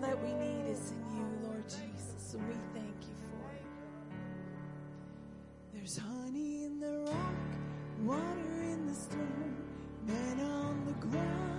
that 0.00 0.22
we 0.22 0.32
need 0.34 0.70
is 0.70 0.90
in 0.90 1.16
you, 1.16 1.48
Lord 1.48 1.64
Jesus, 1.64 2.34
and 2.34 2.46
we 2.48 2.54
thank 2.74 2.96
you 3.00 3.16
for 3.30 3.52
it. 3.54 3.64
There's 5.72 5.96
honey 5.96 6.64
in 6.64 6.80
the 6.80 7.10
rock, 7.10 7.34
water 8.04 8.62
in 8.62 8.86
the 8.86 8.94
stone, 8.94 9.56
manna 10.06 10.56
the 10.86 10.92
ground. 11.06 11.55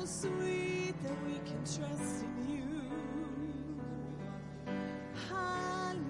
so 0.00 0.28
sweet 0.28 0.94
that 1.02 1.16
we 1.26 1.34
can 1.44 1.58
trust 1.64 2.24
in 2.24 2.34
you. 2.48 2.64
Hallelujah. 5.28 6.00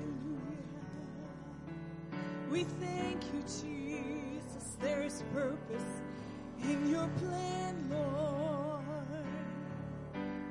We 2.51 2.65
thank 2.65 3.25
you, 3.33 3.43
Jesus. 3.43 4.77
There 4.81 5.03
is 5.03 5.25
purpose 5.33 6.03
in 6.63 6.91
your 6.91 7.09
plan, 7.19 7.89
Lord. 7.91 9.27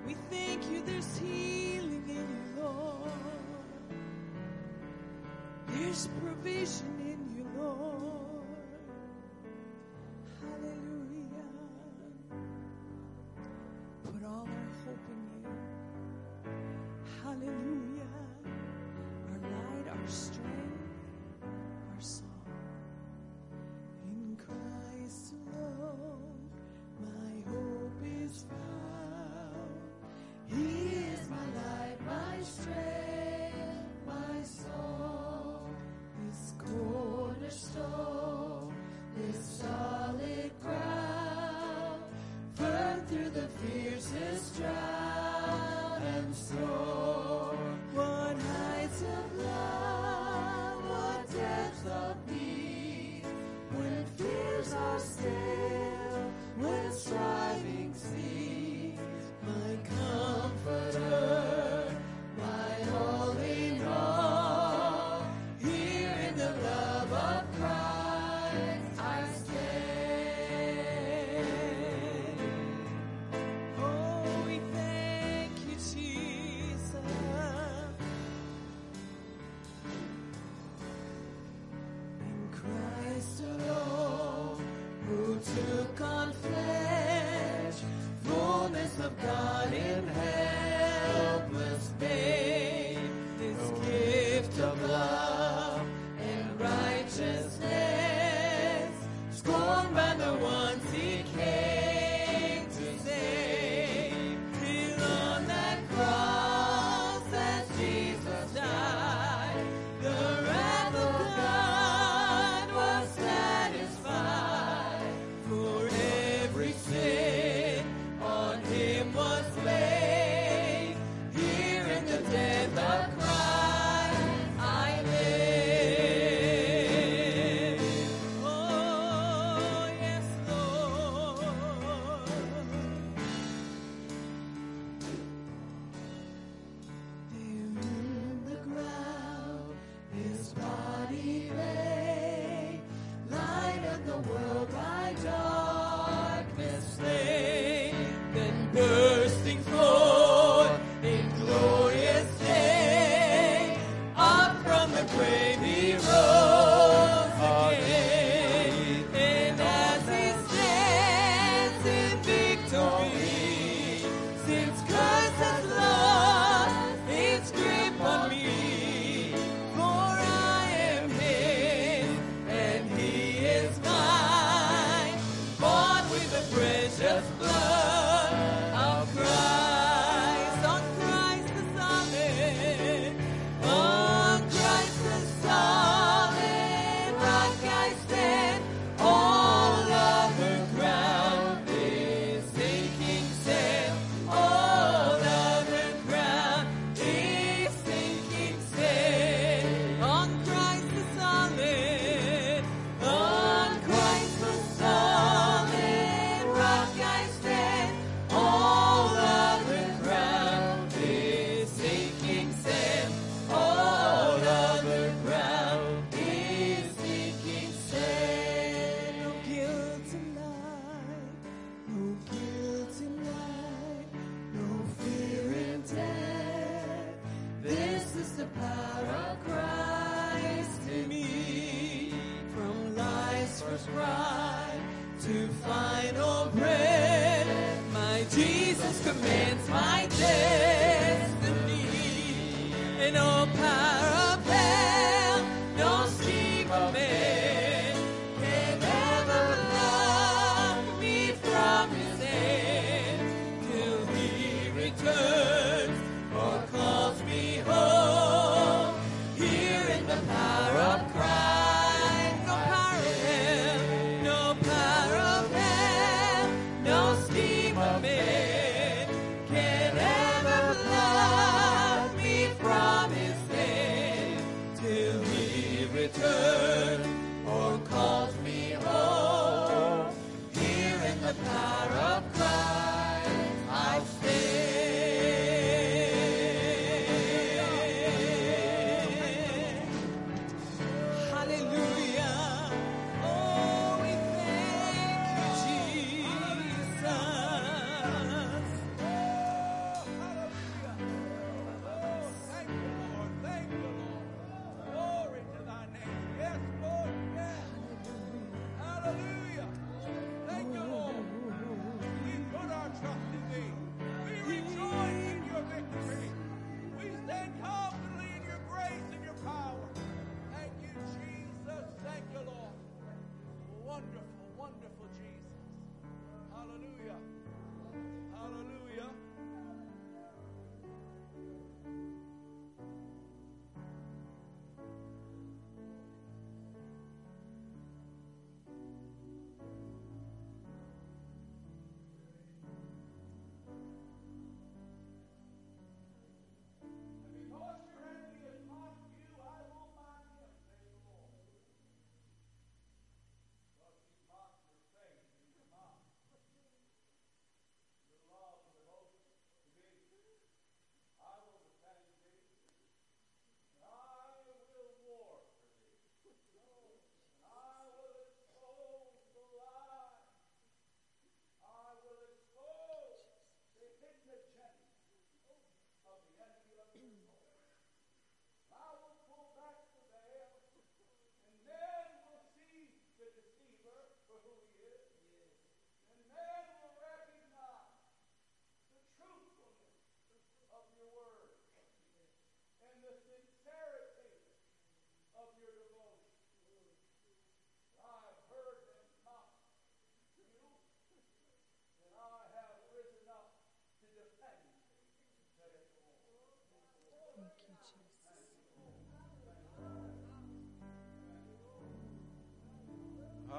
We 0.06 0.15
thank 0.30 0.69
you, 0.69 0.82
there's 0.86 1.17
healing 1.17 2.04
in 2.10 2.15
you, 2.15 2.62
Lord. 2.62 3.12
There's 5.67 6.10
provision 6.21 6.99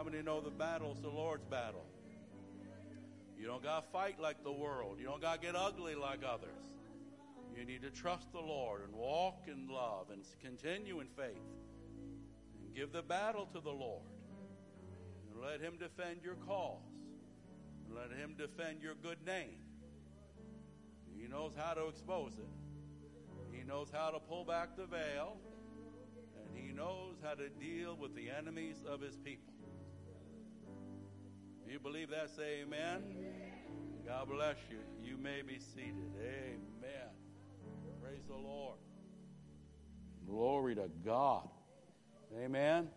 How 0.00 0.04
many 0.04 0.22
know 0.22 0.40
the 0.40 0.48
battle's 0.48 0.98
the 1.02 1.10
Lord's 1.10 1.44
battle? 1.44 1.84
You 3.38 3.46
don't 3.46 3.62
got 3.62 3.84
to 3.84 3.90
fight 3.92 4.18
like 4.18 4.42
the 4.42 4.50
world. 4.50 4.96
You 4.98 5.04
don't 5.04 5.20
got 5.20 5.42
to 5.42 5.46
get 5.46 5.54
ugly 5.54 5.94
like 5.94 6.20
others. 6.26 6.72
You 7.54 7.66
need 7.66 7.82
to 7.82 7.90
trust 7.90 8.32
the 8.32 8.40
Lord 8.40 8.80
and 8.82 8.94
walk 8.94 9.42
in 9.46 9.68
love 9.68 10.06
and 10.10 10.24
continue 10.40 11.00
in 11.00 11.08
faith 11.08 11.36
and 12.62 12.74
give 12.74 12.92
the 12.92 13.02
battle 13.02 13.46
to 13.52 13.60
the 13.60 13.70
Lord. 13.70 14.08
And 15.30 15.38
let 15.38 15.60
Him 15.60 15.74
defend 15.78 16.22
your 16.24 16.36
cause. 16.36 16.80
And 17.84 17.94
let 17.94 18.10
Him 18.18 18.36
defend 18.38 18.80
your 18.80 18.94
good 18.94 19.18
name. 19.26 19.60
He 21.14 21.28
knows 21.28 21.52
how 21.54 21.74
to 21.74 21.88
expose 21.88 22.38
it. 22.38 22.48
He 23.52 23.64
knows 23.64 23.88
how 23.92 24.08
to 24.08 24.18
pull 24.18 24.46
back 24.46 24.78
the 24.78 24.86
veil. 24.86 25.36
And 26.38 26.56
He 26.56 26.72
knows 26.72 27.16
how 27.22 27.34
to 27.34 27.50
deal 27.50 27.98
with 28.00 28.14
the 28.14 28.30
enemies 28.30 28.82
of 28.90 29.02
His 29.02 29.18
people. 29.18 29.59
You 31.70 31.78
believe 31.78 32.10
that, 32.10 32.30
say 32.30 32.62
amen. 32.62 33.04
God 34.04 34.28
bless 34.28 34.56
you. 34.68 34.78
You 35.04 35.16
may 35.16 35.42
be 35.42 35.60
seated. 35.60 36.10
Amen. 36.18 37.10
Praise 38.02 38.24
the 38.26 38.34
Lord. 38.34 38.76
Glory 40.26 40.74
to 40.74 40.90
God. 41.04 41.48
Amen. 42.42 42.88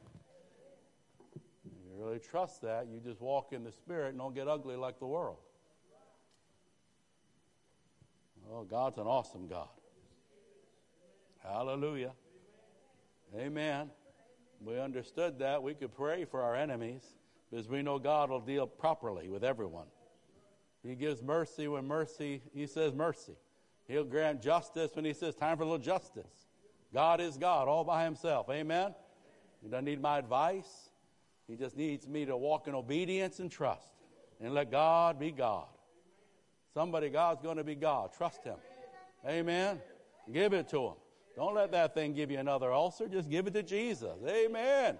You 1.36 2.04
really 2.04 2.18
trust 2.18 2.64
that, 2.64 2.88
you 2.92 3.00
just 3.00 3.22
walk 3.22 3.54
in 3.54 3.64
the 3.64 3.72
Spirit 3.72 4.10
and 4.10 4.18
don't 4.18 4.34
get 4.34 4.48
ugly 4.48 4.76
like 4.76 4.98
the 4.98 5.06
world. 5.06 5.38
Oh, 8.52 8.64
God's 8.64 8.98
an 8.98 9.06
awesome 9.06 9.48
God. 9.48 9.70
Hallelujah. 11.44 12.14
Amen. 13.38 13.92
We 14.66 14.80
understood 14.80 15.38
that. 15.40 15.62
We 15.62 15.76
could 15.76 15.96
pray 15.96 16.26
for 16.26 16.42
our 16.42 16.56
enemies 16.56 17.04
because 17.54 17.70
we 17.70 17.84
know 17.84 18.00
God 18.00 18.32
will 18.32 18.40
deal 18.40 18.66
properly 18.66 19.30
with 19.30 19.44
everyone. 19.44 19.86
He 20.82 20.96
gives 20.96 21.22
mercy 21.22 21.68
when 21.68 21.86
mercy, 21.86 22.42
He 22.52 22.66
says 22.66 22.94
mercy. 22.94 23.36
He'll 23.88 24.06
grant 24.06 24.42
justice 24.42 24.90
when 24.96 25.06
He 25.06 25.14
says 25.14 25.36
time 25.36 25.58
for 25.58 25.64
a 25.64 25.66
little 25.68 25.78
justice. 25.78 26.48
God 26.92 27.22
is 27.22 27.38
God 27.38 27.68
all 27.68 27.84
by 27.84 28.06
Himself. 28.06 28.50
Amen. 28.50 28.96
He 29.62 29.70
doesn't 29.70 29.86
need 29.86 30.02
my 30.02 30.18
advice. 30.18 30.90
He 31.48 31.56
just 31.56 31.78
needs 31.78 32.08
me 32.08 32.26
to 32.26 32.36
walk 32.36 32.68
in 32.68 32.74
obedience 32.74 33.40
and 33.40 33.52
trust 33.52 33.94
and 34.42 34.56
let 34.56 34.72
God 34.72 35.20
be 35.20 35.30
God. 35.30 35.68
Somebody, 36.74 37.10
God's 37.10 37.44
going 37.44 37.58
to 37.58 37.64
be 37.64 37.76
God. 37.76 38.14
Trust 38.18 38.44
Him. 38.44 38.58
Amen. 39.28 39.80
Give 40.32 40.54
it 40.54 40.70
to 40.70 40.88
Him. 40.88 40.94
Don't 41.36 41.54
let 41.54 41.72
that 41.74 41.94
thing 41.94 42.14
give 42.14 42.32
you 42.32 42.40
another 42.40 42.72
ulcer. 42.74 43.08
Just 43.08 43.30
give 43.30 43.46
it 43.46 43.54
to 43.54 43.62
Jesus. 43.62 44.18
Amen. 44.28 44.98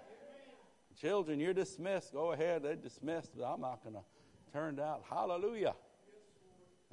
Children, 1.00 1.40
you're 1.40 1.54
dismissed. 1.54 2.14
Go 2.14 2.32
ahead. 2.32 2.64
They're 2.64 2.76
dismissed. 2.76 3.32
But 3.38 3.46
I'm 3.46 3.62
not 3.62 3.84
going 3.84 3.96
to 3.96 4.02
turn 4.52 4.80
out. 4.80 5.04
Hallelujah. 5.10 5.74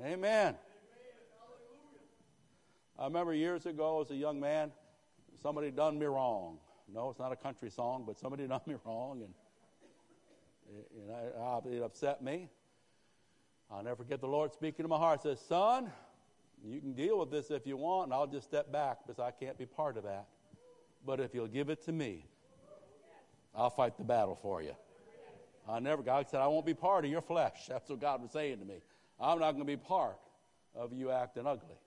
Amen. 0.05 0.55
I 2.99 3.05
remember 3.05 3.33
years 3.33 3.65
ago 3.67 4.03
as 4.03 4.11
a 4.11 4.15
young 4.15 4.41
man, 4.41 4.73
somebody 5.43 5.71
done 5.71 5.99
me 5.99 6.07
wrong. 6.07 6.59
No, 6.93 7.11
it's 7.11 7.19
not 7.19 7.33
a 7.33 7.37
country 7.37 7.71
song, 7.71 8.05
but 8.07 8.19
somebody 8.19 8.47
done 8.49 8.61
me 8.67 8.75
wrong, 8.85 9.23
and, 9.23 9.35
and 11.09 11.43
I, 11.43 11.59
it 11.69 11.83
upset 11.83 12.23
me. 12.23 12.49
I'll 13.71 13.83
never 13.83 13.97
forget 13.97 14.21
the 14.21 14.29
Lord 14.29 14.53
speaking 14.53 14.85
to 14.85 14.89
my 14.89 14.99
heart. 14.99 15.23
Says, 15.23 15.41
"Son, 15.41 15.91
you 16.63 16.81
can 16.81 16.93
deal 16.93 17.19
with 17.19 17.31
this 17.31 17.51
if 17.51 17.67
you 17.67 17.77
want, 17.77 18.07
and 18.07 18.15
I'll 18.15 18.27
just 18.27 18.47
step 18.47 18.71
back 18.71 18.99
because 19.07 19.19
I 19.19 19.31
can't 19.31 19.57
be 19.57 19.67
part 19.67 19.97
of 19.97 20.05
that. 20.05 20.27
But 21.07 21.21
if 21.21 21.35
you'll 21.35 21.47
give 21.47 21.71
it 21.71 21.85
to 21.87 21.93
me, 21.93 22.27
I'll 23.55 23.71
fight 23.71 23.97
the 23.97 24.05
battle 24.05 24.35
for 24.35 24.63
you." 24.63 24.75
I 25.69 25.79
never. 25.79 26.03
God 26.03 26.29
said, 26.29 26.41
"I 26.41 26.47
won't 26.47 26.67
be 26.67 26.75
part 26.75 27.05
of 27.05 27.11
your 27.11 27.23
flesh." 27.23 27.67
That's 27.67 27.89
what 27.89 28.01
God 28.01 28.23
was 28.23 28.31
saying 28.33 28.59
to 28.59 28.65
me. 28.65 28.83
I'm 29.19 29.39
not 29.39 29.53
going 29.53 29.67
to 29.67 29.67
be 29.67 29.77
part 29.77 30.19
of 30.75 30.93
you 30.93 31.11
acting 31.11 31.47
ugly 31.47 31.79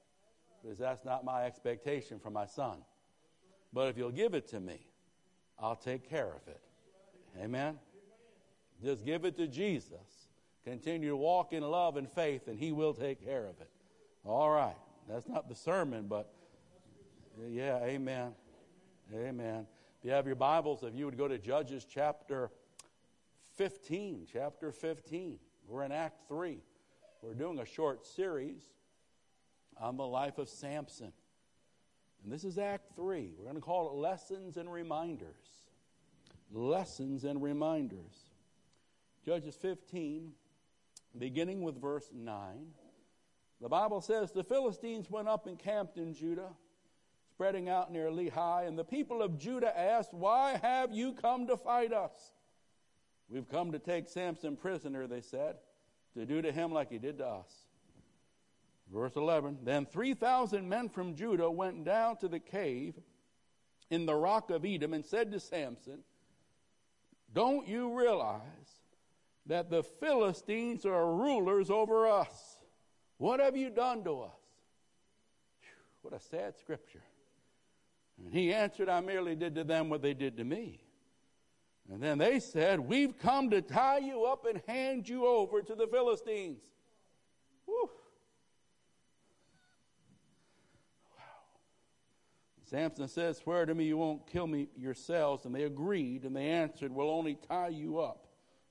because 0.62 0.78
that's 0.78 1.04
not 1.04 1.26
my 1.26 1.46
expectation 1.46 2.20
for 2.20 2.30
my 2.30 2.46
son. 2.46 2.78
But 3.74 3.90
if 3.90 3.98
you'll 3.98 4.12
give 4.12 4.34
it 4.34 4.48
to 4.50 4.60
me, 4.60 4.80
I'll 5.60 5.76
take 5.76 6.10
care 6.10 6.30
of 6.30 6.48
it. 6.48 6.62
Amen? 7.42 7.80
Just 8.84 9.06
give 9.06 9.26
it 9.26 9.36
to 9.38 9.48
Jesus. 9.48 10.28
Continue 10.64 11.10
to 11.10 11.18
walk 11.18 11.52
in 11.52 11.64
love 11.64 11.98
and 11.98 12.10
faith, 12.10 12.48
and 12.48 12.58
He 12.58 12.72
will 12.72 12.94
take 12.94 13.24
care 13.24 13.46
of 13.46 13.60
it. 13.60 13.70
All 14.24 14.50
right. 14.50 14.78
That's 15.10 15.28
not 15.28 15.50
the 15.50 15.56
sermon, 15.56 16.08
but 16.08 16.32
yeah, 17.50 17.84
amen. 17.84 18.34
Amen. 19.14 19.68
If 20.04 20.08
you 20.08 20.16
have 20.16 20.28
your 20.28 20.36
Bibles, 20.36 20.84
if 20.84 20.94
you 20.94 21.06
would 21.06 21.18
go 21.18 21.30
to 21.30 21.38
Judges 21.38 21.88
chapter 21.90 22.52
15, 23.56 24.28
chapter 24.34 24.74
15. 24.74 25.40
We're 25.66 25.86
in 25.86 25.94
Act 25.94 26.28
3. 26.28 26.58
We're 27.22 27.34
doing 27.34 27.60
a 27.60 27.66
short 27.66 28.06
series 28.06 28.64
on 29.80 29.96
the 29.96 30.06
life 30.06 30.40
of 30.40 30.50
Samson. 30.50 31.14
And 32.22 32.34
this 32.34 32.44
is 32.44 32.58
Act 32.58 32.98
3. 32.98 33.32
We're 33.38 33.46
going 33.46 33.56
to 33.56 33.62
call 33.62 33.92
it 33.92 33.94
Lessons 33.94 34.58
and 34.58 34.70
Reminders. 34.70 35.64
Lessons 36.52 37.24
and 37.24 37.42
Reminders. 37.42 38.26
Judges 39.26 39.56
15, 39.56 40.34
beginning 41.18 41.62
with 41.62 41.80
verse 41.80 42.10
9. 42.14 42.36
The 43.62 43.70
Bible 43.70 44.02
says 44.02 44.34
the 44.34 44.44
Philistines 44.44 45.10
went 45.10 45.30
up 45.30 45.48
and 45.48 45.58
camped 45.58 45.98
in 45.98 46.14
Judah, 46.14 46.50
spreading 47.34 47.68
out 47.68 47.92
near 47.92 48.10
Lehi, 48.10 48.68
and 48.68 48.78
the 48.78 48.84
people 48.84 49.24
of 49.24 49.40
Judah 49.40 49.78
asked, 49.78 50.14
Why 50.14 50.60
have 50.62 50.94
you 50.94 51.14
come 51.14 51.48
to 51.48 51.58
fight 51.58 51.92
us? 51.92 52.14
We've 53.28 53.50
come 53.50 53.72
to 53.72 53.80
take 53.80 54.08
Samson 54.08 54.56
prisoner, 54.56 55.08
they 55.08 55.22
said, 55.22 55.56
to 56.16 56.28
do 56.28 56.44
to 56.44 56.52
him 56.52 56.72
like 56.72 56.92
he 56.92 57.00
did 57.00 57.18
to 57.18 57.26
us. 57.26 57.52
Verse 58.94 59.16
11 59.16 59.58
Then 59.64 59.88
3,000 59.88 60.70
men 60.70 60.90
from 60.90 61.16
Judah 61.16 61.50
went 61.50 61.84
down 61.84 62.18
to 62.18 62.28
the 62.28 62.40
cave 62.40 62.94
in 63.90 64.06
the 64.06 64.16
rock 64.16 64.52
of 64.52 64.62
Etam 64.62 64.94
and 64.94 65.04
said 65.04 65.32
to 65.32 65.40
Samson, 65.40 66.00
Don't 67.34 67.68
you 67.68 67.98
realize 67.98 68.42
that 69.48 69.72
the 69.72 69.82
Philistines 69.82 70.86
are 70.86 71.16
rulers 71.16 71.72
over 71.72 72.08
us? 72.08 72.60
What 73.18 73.40
have 73.40 73.58
you 73.58 73.72
done 73.72 74.04
to 74.04 74.22
us? 74.22 74.32
What 76.04 76.14
a 76.14 76.20
sad 76.20 76.60
scripture. 76.60 77.02
And 78.24 78.34
he 78.34 78.54
answered, 78.54 78.90
I 78.90 79.02
merely 79.02 79.36
did 79.36 79.56
to 79.56 79.64
them 79.64 79.90
what 79.90 80.02
they 80.02 80.14
did 80.14 80.38
to 80.38 80.44
me. 80.44 80.82
And 81.92 82.02
then 82.02 82.18
they 82.18 82.40
said, 82.40 82.80
We've 82.80 83.18
come 83.18 83.50
to 83.50 83.62
tie 83.62 83.98
you 83.98 84.24
up 84.24 84.46
and 84.46 84.62
hand 84.68 85.10
you 85.10 85.26
over 85.26 85.62
to 85.62 85.76
the 85.76 85.88
Philistines. 85.88 86.62
Whew. 87.66 87.90
Wow. 91.18 91.24
Samson 92.64 93.10
says, 93.10 93.38
Swear 93.38 93.66
to 93.66 93.76
me 93.76 93.84
you 93.84 93.98
won't 93.98 94.26
kill 94.28 94.48
me 94.48 94.70
yourselves. 94.78 95.46
And 95.46 95.54
they 95.54 95.64
agreed, 95.64 96.24
and 96.24 96.36
they 96.36 96.48
answered, 96.48 96.94
We'll 96.94 97.10
only 97.10 97.36
tie 97.50 97.70
you 97.70 98.00
up 98.00 98.28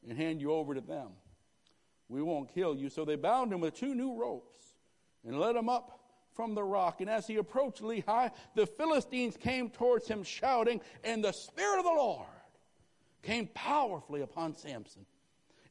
and 0.08 0.16
hand 0.16 0.40
you 0.40 0.52
over 0.52 0.74
to 0.74 0.80
them. 0.80 1.08
We 2.08 2.22
won't 2.22 2.52
kill 2.54 2.74
you. 2.74 2.88
So 2.88 3.04
they 3.04 3.16
bound 3.16 3.52
him 3.52 3.60
with 3.60 3.74
two 3.74 3.94
new 3.94 4.18
ropes 4.18 4.58
and 5.24 5.38
led 5.38 5.56
him 5.56 5.68
up 5.68 6.01
from 6.34 6.54
the 6.54 6.64
rock. 6.64 7.00
And 7.00 7.10
as 7.10 7.26
he 7.26 7.36
approached 7.36 7.82
Lehi, 7.82 8.30
the 8.54 8.66
Philistines 8.66 9.36
came 9.36 9.70
towards 9.70 10.08
him 10.08 10.22
shouting, 10.22 10.80
and 11.04 11.22
the 11.22 11.32
Spirit 11.32 11.78
of 11.78 11.84
the 11.84 11.90
Lord 11.90 12.26
came 13.22 13.46
powerfully 13.54 14.22
upon 14.22 14.54
Samson. 14.54 15.06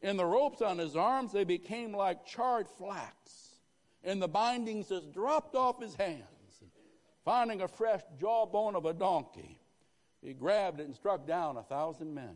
And 0.02 0.18
the 0.18 0.26
ropes 0.26 0.62
on 0.62 0.78
his 0.78 0.96
arms, 0.96 1.32
they 1.32 1.44
became 1.44 1.94
like 1.94 2.26
charred 2.26 2.68
flax, 2.68 3.56
and 4.04 4.22
the 4.22 4.28
bindings 4.28 4.90
just 4.90 5.14
dropped 5.14 5.56
off 5.56 5.82
his 5.82 5.96
hands. 5.96 6.26
Finding 7.24 7.62
a 7.62 7.68
fresh 7.68 8.02
jawbone 8.20 8.76
of 8.76 8.86
a 8.86 8.94
donkey, 8.94 9.60
he 10.24 10.34
grabbed 10.34 10.80
it 10.80 10.88
and 10.88 10.96
struck 10.96 11.28
down 11.28 11.58
a 11.58 11.64
thousand 11.64 12.16
men. 12.16 12.36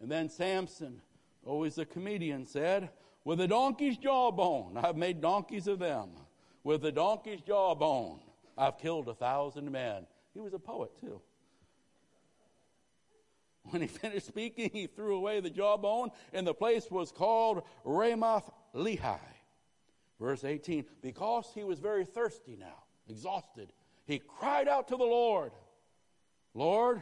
And 0.00 0.10
then 0.10 0.28
Samson, 0.28 1.00
always 1.44 1.78
a 1.78 1.84
comedian, 1.84 2.46
said, 2.46 2.90
With 3.24 3.40
a 3.40 3.46
donkey's 3.46 3.96
jawbone, 3.96 4.76
I've 4.76 4.96
made 4.96 5.20
donkeys 5.20 5.68
of 5.68 5.78
them. 5.78 6.10
With 6.68 6.84
a 6.84 6.92
donkey's 6.92 7.40
jawbone, 7.40 8.20
I've 8.58 8.76
killed 8.76 9.08
a 9.08 9.14
thousand 9.14 9.72
men. 9.72 10.06
He 10.34 10.40
was 10.40 10.52
a 10.52 10.58
poet, 10.58 10.90
too. 11.00 11.22
When 13.70 13.80
he 13.80 13.88
finished 13.88 14.26
speaking, 14.26 14.68
he 14.70 14.86
threw 14.86 15.16
away 15.16 15.40
the 15.40 15.48
jawbone, 15.48 16.10
and 16.34 16.46
the 16.46 16.52
place 16.52 16.90
was 16.90 17.10
called 17.10 17.62
Ramath 17.86 18.52
Lehi. 18.74 19.18
Verse 20.20 20.44
18, 20.44 20.84
because 21.00 21.50
he 21.54 21.64
was 21.64 21.78
very 21.78 22.04
thirsty 22.04 22.54
now 22.60 22.84
exhausted, 23.08 23.72
he 24.04 24.18
cried 24.18 24.68
out 24.68 24.88
to 24.88 24.96
the 24.98 25.04
Lord, 25.04 25.52
Lord, 26.52 27.00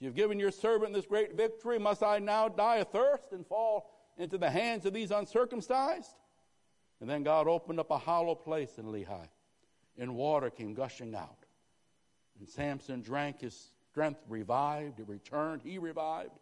you've 0.00 0.14
given 0.14 0.38
your 0.38 0.50
servant 0.50 0.92
this 0.92 1.06
great 1.06 1.34
victory. 1.34 1.78
Must 1.78 2.02
I 2.02 2.18
now 2.18 2.50
die 2.50 2.76
of 2.76 2.88
thirst 2.88 3.32
and 3.32 3.46
fall 3.46 3.90
into 4.18 4.36
the 4.36 4.50
hands 4.50 4.84
of 4.84 4.92
these 4.92 5.12
uncircumcised? 5.12 6.14
And 7.00 7.08
then 7.08 7.22
God 7.22 7.46
opened 7.46 7.78
up 7.78 7.90
a 7.90 7.98
hollow 7.98 8.34
place 8.34 8.78
in 8.78 8.86
Lehi, 8.86 9.28
and 9.98 10.14
water 10.14 10.50
came 10.50 10.74
gushing 10.74 11.14
out. 11.14 11.44
And 12.38 12.48
Samson 12.48 13.02
drank, 13.02 13.40
his 13.40 13.70
strength 13.90 14.20
revived, 14.28 15.00
it 15.00 15.08
returned, 15.08 15.62
he 15.62 15.78
revived. 15.78 16.38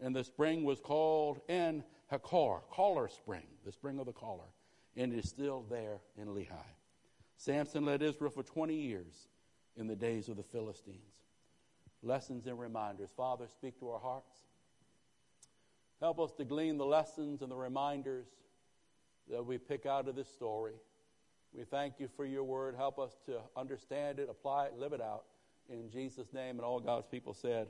And 0.00 0.16
the 0.16 0.24
spring 0.24 0.64
was 0.64 0.80
called 0.80 1.40
En 1.48 1.84
Hakkore, 2.10 2.62
Caller 2.70 3.08
Spring, 3.08 3.46
the 3.64 3.72
spring 3.72 3.98
of 3.98 4.06
the 4.06 4.12
caller. 4.12 4.48
And 4.96 5.12
it 5.12 5.18
is 5.18 5.28
still 5.28 5.64
there 5.68 5.98
in 6.16 6.28
Lehi. 6.28 6.48
Samson 7.36 7.84
led 7.84 8.02
Israel 8.02 8.30
for 8.30 8.42
20 8.42 8.74
years 8.74 9.28
in 9.76 9.86
the 9.86 9.96
days 9.96 10.28
of 10.28 10.36
the 10.36 10.42
Philistines. 10.42 10.98
Lessons 12.02 12.46
and 12.46 12.58
reminders. 12.58 13.10
Father, 13.14 13.46
speak 13.48 13.78
to 13.80 13.90
our 13.90 13.98
hearts. 13.98 14.40
Help 16.00 16.18
us 16.18 16.32
to 16.32 16.44
glean 16.44 16.78
the 16.78 16.86
lessons 16.86 17.42
and 17.42 17.50
the 17.50 17.56
reminders 17.56 18.26
that 19.30 19.44
we 19.44 19.58
pick 19.58 19.86
out 19.86 20.08
of 20.08 20.16
this 20.16 20.28
story. 20.28 20.74
We 21.52 21.64
thank 21.64 21.94
you 21.98 22.08
for 22.16 22.24
your 22.24 22.44
word. 22.44 22.74
Help 22.76 22.98
us 22.98 23.12
to 23.26 23.38
understand 23.56 24.18
it, 24.18 24.28
apply 24.30 24.66
it, 24.66 24.78
live 24.78 24.92
it 24.92 25.00
out. 25.00 25.24
In 25.68 25.90
Jesus' 25.90 26.32
name, 26.32 26.56
and 26.56 26.60
all 26.60 26.80
God's 26.80 27.06
people 27.06 27.32
said. 27.32 27.68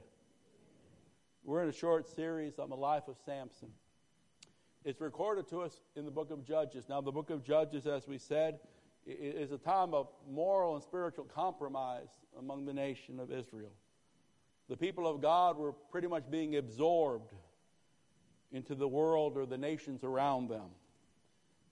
We're 1.45 1.63
in 1.63 1.69
a 1.69 1.73
short 1.73 2.09
series 2.09 2.59
on 2.59 2.71
the 2.71 2.77
life 2.77 3.09
of 3.09 3.17
Samson. 3.25 3.69
It's 4.85 5.01
recorded 5.01 5.49
to 5.49 5.61
us 5.61 5.81
in 5.97 6.05
the 6.05 6.11
book 6.11 6.31
of 6.31 6.45
Judges. 6.45 6.89
Now, 6.89 7.01
the 7.01 7.13
book 7.13 7.31
of 7.31 7.45
Judges, 7.45 7.87
as 7.87 8.09
we 8.09 8.17
said, 8.17 8.61
is 9.07 9.53
a 9.53 9.59
time 9.59 9.93
of 9.93 10.09
moral 10.31 10.75
and 10.75 10.83
spiritual 10.83 11.25
compromise 11.25 12.09
among 12.39 12.65
the 12.65 12.73
nation 12.73 13.21
of 13.21 13.31
Israel. 13.31 13.73
The 14.69 14.77
people 14.77 15.07
of 15.07 15.21
God 15.21 15.59
were 15.59 15.73
pretty 15.73 16.07
much 16.07 16.31
being 16.31 16.57
absorbed 16.57 17.33
into 18.53 18.75
the 18.75 18.89
world 18.89 19.37
or 19.37 19.47
the 19.47 19.59
nations 19.59 20.05
around 20.05 20.49
them. 20.49 20.71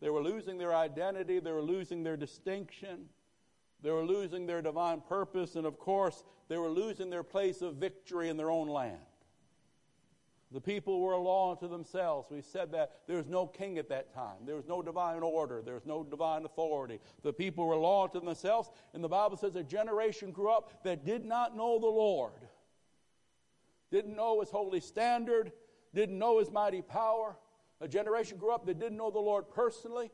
They 0.00 0.10
were 0.10 0.22
losing 0.22 0.58
their 0.58 0.74
identity, 0.74 1.40
they 1.40 1.52
were 1.52 1.62
losing 1.62 2.02
their 2.02 2.16
distinction, 2.16 3.08
they 3.82 3.90
were 3.90 4.04
losing 4.04 4.46
their 4.46 4.62
divine 4.62 5.00
purpose, 5.00 5.56
and 5.56 5.66
of 5.66 5.78
course, 5.78 6.24
they 6.48 6.56
were 6.56 6.68
losing 6.68 7.10
their 7.10 7.22
place 7.22 7.62
of 7.62 7.74
victory 7.74 8.28
in 8.28 8.36
their 8.36 8.50
own 8.50 8.68
land. 8.68 8.98
The 10.50 10.60
people 10.60 11.00
were 11.00 11.12
a 11.12 11.18
law 11.18 11.50
unto 11.50 11.68
themselves. 11.68 12.28
We 12.30 12.40
said 12.40 12.72
that 12.72 13.06
there 13.06 13.18
was 13.18 13.26
no 13.26 13.46
king 13.46 13.76
at 13.76 13.90
that 13.90 14.14
time. 14.14 14.46
There 14.46 14.56
was 14.56 14.66
no 14.66 14.80
divine 14.80 15.22
order. 15.22 15.60
There 15.62 15.74
was 15.74 15.84
no 15.84 16.02
divine 16.02 16.46
authority. 16.46 17.00
The 17.22 17.34
people 17.34 17.66
were 17.66 17.74
a 17.74 17.78
law 17.78 18.04
unto 18.04 18.20
themselves. 18.20 18.70
And 18.94 19.04
the 19.04 19.08
Bible 19.08 19.36
says 19.36 19.56
a 19.56 19.62
generation 19.62 20.30
grew 20.30 20.50
up 20.50 20.82
that 20.84 21.04
did 21.04 21.26
not 21.26 21.54
know 21.54 21.78
the 21.78 21.86
Lord, 21.86 22.48
didn't 23.90 24.16
know 24.16 24.40
his 24.40 24.48
holy 24.48 24.80
standard, 24.80 25.52
didn't 25.94 26.18
know 26.18 26.38
his 26.38 26.50
mighty 26.50 26.80
power. 26.80 27.36
A 27.80 27.88
generation 27.88 28.38
grew 28.38 28.52
up 28.52 28.66
that 28.66 28.78
didn't 28.78 28.96
know 28.96 29.10
the 29.10 29.18
Lord 29.18 29.48
personally, 29.50 30.10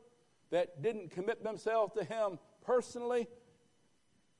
that 0.51 0.81
didn't 0.81 1.11
commit 1.11 1.43
themselves 1.43 1.93
to 1.95 2.03
him 2.03 2.37
personally, 2.63 3.27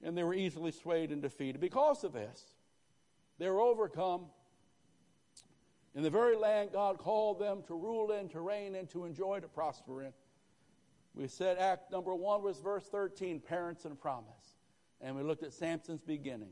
and 0.03 0.17
they 0.17 0.23
were 0.23 0.33
easily 0.33 0.71
swayed 0.71 1.11
and 1.11 1.21
defeated. 1.21 1.59
Because 1.59 2.03
of 2.03 2.13
this, 2.13 2.53
they 3.39 3.49
were 3.49 3.59
overcome 3.59 4.25
in 5.95 6.03
the 6.03 6.09
very 6.09 6.35
land 6.35 6.69
God 6.73 6.97
called 6.97 7.39
them 7.39 7.63
to 7.67 7.73
rule 7.73 8.11
in, 8.11 8.29
to 8.29 8.41
reign 8.41 8.75
in, 8.75 8.85
to 8.87 9.05
enjoy, 9.05 9.39
to 9.39 9.47
prosper 9.47 10.03
in. 10.03 10.13
We 11.15 11.27
said 11.27 11.57
act 11.57 11.91
number 11.91 12.13
one 12.13 12.43
was 12.43 12.59
verse 12.59 12.85
13, 12.85 13.39
parents 13.39 13.85
and 13.85 13.99
promise. 13.99 14.57
And 15.01 15.15
we 15.15 15.23
looked 15.23 15.43
at 15.43 15.53
Samson's 15.53 16.01
beginning. 16.01 16.51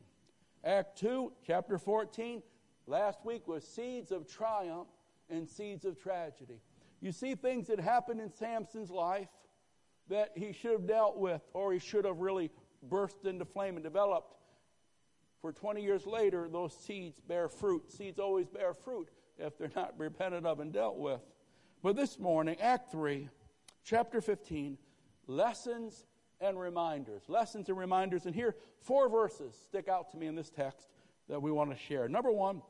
Act 0.64 0.98
two, 0.98 1.34
chapter 1.46 1.78
14, 1.78 2.42
last 2.88 3.20
week 3.26 3.48
was 3.48 3.68
seeds 3.68 4.12
of 4.12 4.28
triumph 4.28 4.88
and 5.34 5.50
seeds 5.50 5.86
of 5.86 6.02
tragedy. 6.02 6.62
You 7.02 7.12
see 7.12 7.36
things 7.36 7.68
that 7.68 7.80
happened 7.80 8.22
in 8.22 8.32
Samson's 8.32 8.90
life 8.90 9.30
that 10.10 10.32
he 10.36 10.54
should 10.54 10.72
have 10.72 10.88
dealt 10.88 11.18
with, 11.18 11.42
or 11.54 11.74
he 11.74 11.80
should 11.80 12.06
have 12.06 12.20
really 12.20 12.52
burst 12.82 13.26
into 13.26 13.46
flame 13.46 13.76
and 13.76 13.84
developed. 13.84 14.36
For 15.42 15.52
20 15.52 15.82
years 15.82 16.06
later, 16.06 16.48
those 16.50 16.74
seeds 16.74 17.20
bear 17.20 17.50
fruit. 17.50 17.92
Seeds 17.92 18.20
always 18.20 18.48
bear 18.48 18.74
fruit 18.74 19.10
if 19.38 19.58
they're 19.58 19.72
not 19.76 19.94
repented 19.98 20.46
of 20.46 20.60
and 20.60 20.72
dealt 20.72 20.98
with. 20.98 21.22
But 21.82 21.98
this 21.98 22.18
morning, 22.18 22.56
Act 22.62 22.92
3, 22.92 23.28
chapter 23.84 24.22
15, 24.22 24.78
lessons 25.28 26.06
and 26.40 26.60
reminders. 26.60 27.24
Lessons 27.28 27.68
and 27.70 27.78
reminders. 27.78 28.26
And 28.26 28.34
here, 28.34 28.56
four 28.82 29.10
verses 29.10 29.56
stick 29.68 29.88
out 29.88 30.12
to 30.12 30.18
me 30.18 30.28
in 30.28 30.36
this 30.36 30.50
text 30.50 30.88
that 31.28 31.42
we 31.42 31.52
want 31.52 31.72
to 31.72 31.78
share. 31.78 32.08
Number 32.08 32.32
one, 32.32 32.62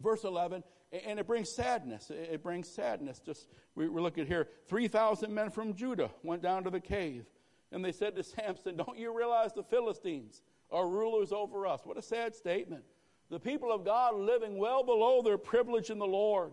verse 0.00 0.24
11, 0.24 0.62
and 0.92 1.18
it 1.18 1.26
brings 1.26 1.54
sadness. 1.54 2.10
It 2.10 2.42
brings 2.42 2.68
sadness. 2.68 3.20
Just 3.24 3.48
we, 3.74 3.86
are 3.86 3.88
looking 3.88 4.26
here. 4.26 4.48
3,000 4.68 5.32
men 5.32 5.50
from 5.50 5.74
Judah 5.74 6.10
went 6.22 6.42
down 6.42 6.64
to 6.64 6.70
the 6.70 6.80
cave, 6.80 7.24
and 7.70 7.84
they 7.84 7.92
said 7.92 8.14
to 8.16 8.22
Samson, 8.22 8.76
Don't 8.76 8.98
you 8.98 9.16
realize 9.16 9.52
the 9.52 9.62
Philistines 9.62 10.42
are 10.70 10.88
rulers 10.88 11.32
over 11.32 11.66
us? 11.66 11.80
What 11.84 11.96
a 11.96 12.02
sad 12.02 12.34
statement 12.34 12.84
the 13.30 13.40
people 13.40 13.72
of 13.72 13.82
God 13.82 14.14
living 14.14 14.58
well 14.58 14.84
below 14.84 15.22
their 15.22 15.38
privilege 15.38 15.88
in 15.88 15.98
the 15.98 16.06
Lord. 16.06 16.52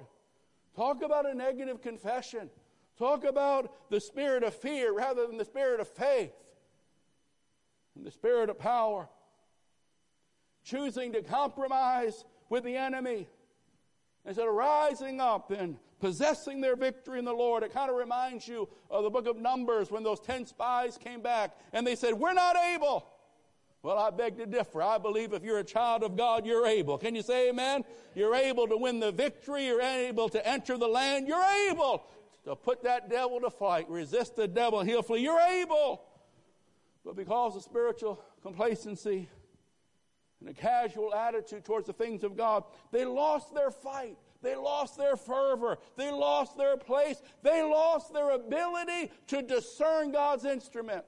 Talk 0.78 1.04
about 1.04 1.30
a 1.30 1.34
negative 1.34 1.82
confession. 1.82 2.50
Talk 2.98 3.26
about 3.26 3.90
the 3.90 4.00
spirit 4.00 4.44
of 4.44 4.54
fear 4.54 4.94
rather 4.94 5.28
than 5.28 5.36
the 5.36 5.44
spirit 5.44 5.82
of 5.82 5.90
faith 5.90 6.32
and 7.96 8.06
the 8.06 8.12
spirit 8.12 8.50
of 8.50 8.58
power. 8.58 9.10
Choosing 10.64 11.12
to 11.12 11.22
compromise 11.22 12.24
with 12.50 12.64
the 12.64 12.78
enemy 12.78 13.28
instead 14.26 14.48
of 14.48 14.54
rising 14.54 15.20
up 15.20 15.52
and 15.52 15.78
possessing 16.00 16.62
their 16.62 16.76
victory 16.76 17.20
in 17.20 17.26
the 17.26 17.34
Lord. 17.34 17.64
It 17.64 17.74
kind 17.74 17.90
of 17.90 17.98
reminds 17.98 18.48
you 18.48 18.70
of 18.90 19.04
the 19.04 19.10
book 19.10 19.28
of 19.28 19.38
Numbers 19.38 19.92
when 19.92 20.04
those 20.04 20.20
10 20.20 20.46
spies 20.46 20.98
came 20.98 21.22
back 21.22 21.58
and 21.74 21.86
they 21.86 21.96
said, 21.96 22.14
We're 22.14 22.34
not 22.34 22.56
able. 22.56 23.06
Well, 23.82 23.98
I 23.98 24.10
beg 24.10 24.38
to 24.38 24.46
differ. 24.46 24.82
I 24.82 24.98
believe 24.98 25.32
if 25.32 25.44
you're 25.44 25.60
a 25.60 25.64
child 25.64 26.04
of 26.04 26.18
God, 26.18 26.46
you're 26.46 26.68
able. 26.68 26.98
Can 26.98 27.16
you 27.16 27.22
say 27.22 27.50
amen? 27.50 27.86
You're 28.14 28.36
able 28.36 28.68
to 28.68 28.76
win 28.76 29.00
the 29.00 29.12
victory. 29.12 29.68
You're 29.68 29.82
able 29.82 30.28
to 30.30 30.46
enter 30.46 30.78
the 30.78 30.88
land. 30.88 31.30
You're 31.30 31.70
able 31.70 32.04
to 32.44 32.58
put 32.58 32.84
that 32.84 33.10
devil 33.10 33.40
to 33.40 33.50
flight. 33.50 33.90
Resist 33.90 34.36
the 34.36 34.50
devil 34.50 34.82
he'll 34.82 35.02
flee. 35.02 35.22
You're 35.22 35.40
able. 35.40 36.02
But 37.06 37.16
because 37.16 37.56
of 37.56 37.64
spiritual 37.64 38.22
complacency 38.42 39.30
and 40.40 40.50
a 40.50 40.54
casual 40.54 41.14
attitude 41.14 41.66
towards 41.66 41.88
the 41.88 41.94
things 41.94 42.24
of 42.24 42.38
God, 42.38 42.64
they 42.92 43.06
lost 43.06 43.54
their 43.54 43.72
fight. 43.72 44.18
They 44.42 44.56
lost 44.56 44.98
their 44.98 45.18
fervor. 45.18 45.78
They 45.98 46.12
lost 46.12 46.58
their 46.58 46.78
place. 46.78 47.22
They 47.44 47.62
lost 47.62 48.14
their 48.14 48.32
ability 48.32 49.12
to 49.28 49.42
discern 49.42 50.12
God's 50.12 50.46
instrument. 50.46 51.04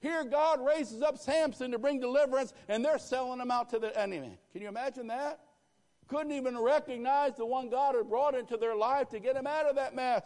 Here, 0.00 0.24
God 0.24 0.64
raises 0.64 1.00
up 1.00 1.16
Samson 1.16 1.70
to 1.70 1.78
bring 1.78 2.00
deliverance, 2.00 2.52
and 2.68 2.84
they're 2.84 2.98
selling 2.98 3.40
him 3.40 3.50
out 3.50 3.70
to 3.70 3.78
the 3.78 3.98
enemy. 3.98 4.38
Can 4.52 4.60
you 4.60 4.68
imagine 4.68 5.06
that? 5.06 5.40
Couldn't 6.08 6.32
even 6.32 6.58
recognize 6.58 7.36
the 7.36 7.46
one 7.46 7.70
God 7.70 7.94
had 7.94 8.08
brought 8.08 8.34
into 8.34 8.56
their 8.56 8.76
life 8.76 9.08
to 9.10 9.20
get 9.20 9.36
him 9.36 9.46
out 9.46 9.66
of 9.66 9.76
that 9.76 9.94
mess. 9.94 10.24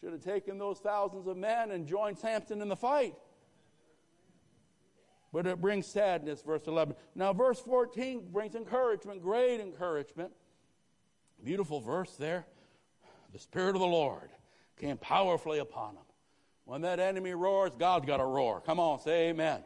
Should 0.00 0.12
have 0.12 0.24
taken 0.24 0.58
those 0.58 0.78
thousands 0.78 1.26
of 1.26 1.36
men 1.36 1.72
and 1.72 1.86
joined 1.86 2.18
Samson 2.18 2.62
in 2.62 2.68
the 2.68 2.76
fight. 2.76 3.14
But 5.32 5.46
it 5.46 5.60
brings 5.60 5.86
sadness, 5.86 6.42
verse 6.42 6.66
11. 6.66 6.94
Now, 7.14 7.32
verse 7.32 7.58
14 7.60 8.28
brings 8.30 8.54
encouragement, 8.54 9.22
great 9.22 9.60
encouragement. 9.60 10.32
Beautiful 11.42 11.80
verse 11.80 12.14
there. 12.16 12.46
The 13.32 13.38
Spirit 13.38 13.74
of 13.74 13.80
the 13.80 13.86
Lord 13.86 14.30
came 14.78 14.98
powerfully 14.98 15.58
upon 15.58 15.94
him 15.94 16.02
when 16.64 16.82
that 16.82 17.00
enemy 17.00 17.32
roars, 17.34 17.72
God's 17.78 18.06
got 18.06 18.18
to 18.18 18.24
roar. 18.24 18.60
Come 18.60 18.78
on, 18.78 19.00
say 19.00 19.30
amen. 19.30 19.64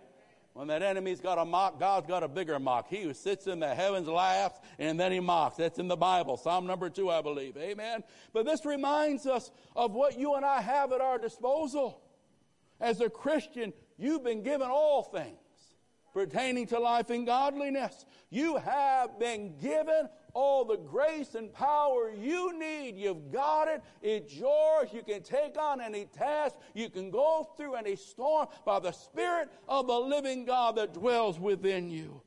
When 0.55 0.69
that 0.69 0.83
enemy's 0.83 1.21
got 1.21 1.37
a 1.37 1.45
mock, 1.45 1.79
God's 1.79 2.07
got 2.07 2.23
a 2.23 2.29
bigger 2.29 2.59
mock. 2.59 2.89
He 2.89 3.03
who 3.03 3.13
sits 3.13 3.47
in 3.47 3.61
the 3.61 3.75
heavens 3.75 4.09
laughs 4.09 4.59
and 4.79 4.99
then 4.99 5.13
he 5.13 5.21
mocks. 5.21 5.57
That's 5.57 5.79
in 5.79 5.87
the 5.87 5.97
Bible. 5.97 6.39
Psalm 6.39 6.67
number 6.67 6.89
two, 6.89 7.11
I 7.11 7.21
believe. 7.21 7.59
Amen. 7.59 8.03
But 8.33 8.47
this 8.47 8.65
reminds 8.65 9.27
us 9.27 9.51
of 9.75 9.93
what 9.93 10.19
you 10.19 10.35
and 10.35 10.47
I 10.47 10.63
have 10.63 10.93
at 10.93 11.03
our 11.03 11.19
disposal. 11.19 12.01
As 12.81 13.03
a 13.03 13.11
Christian, 13.11 13.75
you've 13.99 14.25
been 14.25 14.43
given 14.43 14.69
all 14.71 15.03
things 15.03 15.39
pertaining 16.17 16.67
to 16.67 16.81
life 16.81 17.11
and 17.11 17.27
godliness. 17.27 18.07
You 18.31 18.57
have 18.57 19.19
been 19.19 19.55
given 19.59 20.09
all 20.33 20.65
the 20.65 20.79
grace 20.79 21.35
and 21.35 21.53
power 21.53 22.11
you 22.11 22.59
need. 22.59 22.97
You've 22.97 23.31
got 23.31 23.69
it. 23.69 23.83
It's 24.01 24.35
yours. 24.35 24.89
You 24.95 25.03
can 25.03 25.23
take 25.23 25.59
on 25.59 25.79
any 25.79 26.07
task. 26.07 26.57
You 26.73 26.89
can 26.89 27.11
go 27.11 27.47
through 27.59 27.75
any 27.75 27.97
storm 27.97 28.47
by 28.65 28.81
the 28.81 28.93
Spirit 28.93 29.51
of 29.69 29.89
the 29.89 29.93
living 29.93 30.47
God 30.47 30.77
that 30.77 30.95
dwells 30.95 31.39
within 31.39 31.91
you. 31.91 32.23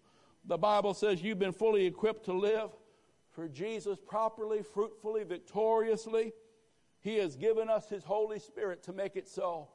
The 0.46 0.60
Bible 0.60 0.94
says 0.94 1.24
you've 1.24 1.40
been 1.40 1.52
fully 1.52 1.88
equipped 1.88 2.26
to 2.26 2.34
live 2.34 2.70
for 3.32 3.48
Jesus 3.48 3.98
properly, 3.98 4.62
fruitfully, 4.62 5.24
victoriously. 5.24 6.34
He 7.02 7.18
has 7.18 7.36
given 7.36 7.72
us 7.72 7.90
His 7.90 8.04
Holy 8.04 8.38
Spirit 8.38 8.84
to 8.84 8.94
make 8.94 9.16
it 9.16 9.28
so. 9.28 9.70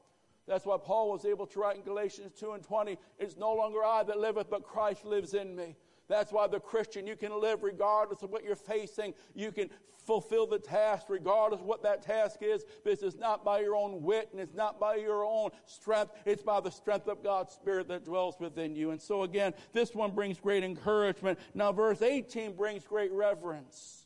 That's 0.47 0.67
why 0.67 0.77
Paul 0.77 1.11
was 1.11 1.25
able 1.25 1.47
to 1.47 1.61
write 1.61 1.77
in 1.77 1.83
Galatians 1.83 2.33
2 2.39 2.53
and 2.53 2.63
20, 2.63 2.99
It's 3.19 3.37
no 3.37 3.55
longer 3.55 3.83
I 3.85 4.03
that 4.03 4.19
liveth, 4.19 4.51
but 4.51 4.63
Christ 4.63 5.05
lives 5.05 5.35
in 5.35 5.57
me. 5.57 5.77
That's 6.07 6.33
why 6.33 6.47
the 6.47 6.61
Christian, 6.61 7.07
you 7.07 7.17
can 7.17 7.41
live 7.41 7.63
regardless 7.63 8.23
of 8.23 8.31
what 8.31 8.45
you're 8.45 8.57
facing. 8.57 9.15
You 9.35 9.53
can 9.53 9.71
fulfill 10.05 10.47
the 10.47 10.59
task 10.59 11.07
regardless 11.09 11.61
of 11.61 11.67
what 11.67 11.83
that 11.83 12.03
task 12.03 12.41
is. 12.43 12.65
This 12.85 13.03
is 13.03 13.17
not 13.17 13.43
by 13.43 13.61
your 13.61 13.75
own 13.75 14.03
wit 14.03 14.29
and 14.33 14.41
it's 14.41 14.55
not 14.55 14.79
by 14.79 14.97
your 14.97 15.25
own 15.25 15.51
strength. 15.65 16.13
It's 16.27 16.43
by 16.43 16.61
the 16.61 16.71
strength 16.71 17.09
of 17.09 17.23
God's 17.23 17.55
Spirit 17.55 17.89
that 17.89 18.05
dwells 18.05 18.37
within 18.39 18.77
you. 18.77 18.91
And 18.91 19.01
so 19.01 19.23
again, 19.23 19.55
this 19.73 19.95
one 19.95 20.11
brings 20.11 20.39
great 20.39 20.63
encouragement. 20.63 21.39
Now 21.55 21.73
verse 21.73 22.03
18 22.03 22.55
brings 22.55 22.85
great 22.85 23.13
reverence. 23.13 24.05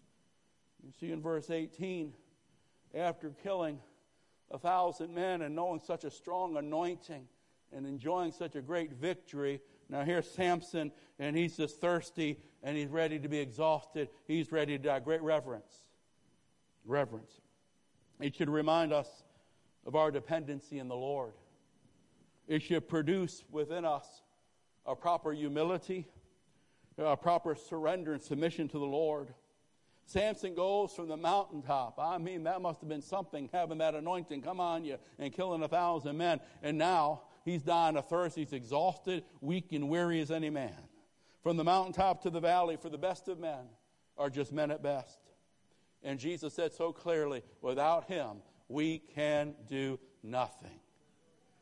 You 0.85 0.93
see 1.01 1.11
in 1.11 1.21
verse 1.21 1.51
18, 1.51 2.13
after 2.95 3.31
killing 3.43 3.81
a 4.51 4.59
thousand 4.59 5.15
men 5.15 5.43
and 5.43 5.55
knowing 5.55 5.81
such 5.81 6.05
a 6.05 6.11
strong 6.11 6.57
anointing 6.57 7.27
and 7.73 7.87
enjoying 7.87 8.33
such 8.33 8.57
a 8.57 8.63
great 8.63 8.93
victory, 8.93 9.61
now 9.89 10.03
here's 10.03 10.31
Samson, 10.31 10.93
and 11.19 11.37
he's 11.37 11.57
just 11.57 11.81
thirsty 11.81 12.39
and 12.63 12.77
he's 12.77 12.89
ready 12.89 13.19
to 13.19 13.29
be 13.29 13.39
exhausted. 13.39 14.09
He's 14.27 14.53
ready 14.53 14.77
to 14.77 14.83
die. 14.83 15.01
Great 15.01 15.23
reverence. 15.23 15.85
Reverence. 16.85 17.41
It 18.21 18.35
should 18.35 18.51
remind 18.51 18.93
us 18.93 19.09
of 19.87 19.95
our 19.95 20.11
dependency 20.11 20.79
in 20.79 20.89
the 20.89 20.97
Lord. 20.97 21.33
It 22.47 22.63
should 22.63 22.89
produce 22.89 23.45
within 23.51 23.85
us 23.85 24.07
a 24.87 24.97
proper 24.97 25.33
humility, 25.33 26.09
a 26.97 27.17
proper 27.17 27.55
surrender 27.55 28.15
and 28.15 28.23
submission 28.23 28.69
to 28.69 28.79
the 28.79 28.87
Lord. 28.87 29.35
Samson 30.09 30.55
goes 30.55 30.95
from 30.95 31.07
the 31.09 31.19
mountaintop. 31.19 31.99
I 32.01 32.17
mean, 32.17 32.45
that 32.45 32.63
must 32.63 32.81
have 32.81 32.89
been 32.89 33.03
something 33.03 33.51
having 33.53 33.77
that 33.79 33.95
anointing 33.95 34.41
come 34.41 34.59
on 34.59 34.83
you 34.83 34.97
and 35.19 35.31
killing 35.35 35.63
a 35.63 35.69
thousand 35.69 36.17
men. 36.17 36.41
And 36.63 36.79
now 36.79 37.25
he's 37.45 37.61
dying 37.61 37.95
of 37.95 38.09
thirst. 38.09 38.35
He's 38.35 38.55
exhausted, 38.55 39.25
weak, 39.43 39.73
and 39.73 39.91
weary 39.91 40.23
as 40.23 40.31
any 40.31 40.49
man. 40.49 40.79
From 41.43 41.59
the 41.59 41.65
mountaintop 41.65 42.23
to 42.23 42.31
the 42.31 42.41
valley, 42.41 42.79
for 42.81 42.89
the 42.89 42.97
best 42.97 43.29
of 43.29 43.39
men 43.39 43.67
are 44.17 44.31
just 44.31 44.51
men 44.51 44.71
at 44.71 44.83
best. 44.83 45.19
And 46.03 46.19
Jesus 46.19 46.55
said 46.55 46.73
so 46.73 46.91
clearly, 46.91 47.43
without 47.61 48.07
him, 48.07 48.39
we 48.67 49.01
can 49.15 49.55
do 49.69 50.01
nothing. 50.23 50.81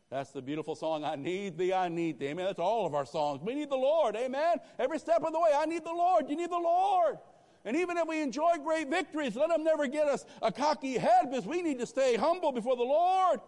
That's 0.08 0.30
the 0.30 0.40
beautiful 0.40 0.76
song, 0.76 1.02
I 1.02 1.16
need 1.16 1.58
thee, 1.58 1.72
I 1.72 1.88
need 1.88 2.20
thee. 2.20 2.28
Amen. 2.28 2.46
That's 2.46 2.60
all 2.60 2.86
of 2.86 2.94
our 2.94 3.06
songs. 3.06 3.42
We 3.42 3.56
need 3.56 3.70
the 3.70 3.76
Lord. 3.76 4.14
Amen. 4.14 4.58
Every 4.78 5.00
step 5.00 5.24
of 5.24 5.32
the 5.32 5.40
way, 5.40 5.50
I 5.52 5.66
need 5.66 5.82
the 5.82 5.92
Lord. 5.92 6.30
You 6.30 6.36
need 6.36 6.50
the 6.50 6.56
Lord. 6.56 7.18
And 7.66 7.76
even 7.76 7.98
if 7.98 8.06
we 8.06 8.22
enjoy 8.22 8.52
great 8.64 8.88
victories, 8.88 9.36
let 9.36 9.48
them 9.48 9.64
never 9.64 9.86
get 9.88 10.06
us 10.06 10.24
a 10.40 10.52
cocky 10.52 10.96
head 10.96 11.28
because 11.28 11.44
we 11.44 11.60
need 11.60 11.80
to 11.80 11.86
stay 11.86 12.16
humble 12.16 12.52
before 12.52 12.76
the 12.76 12.84
Lord. 12.84 13.40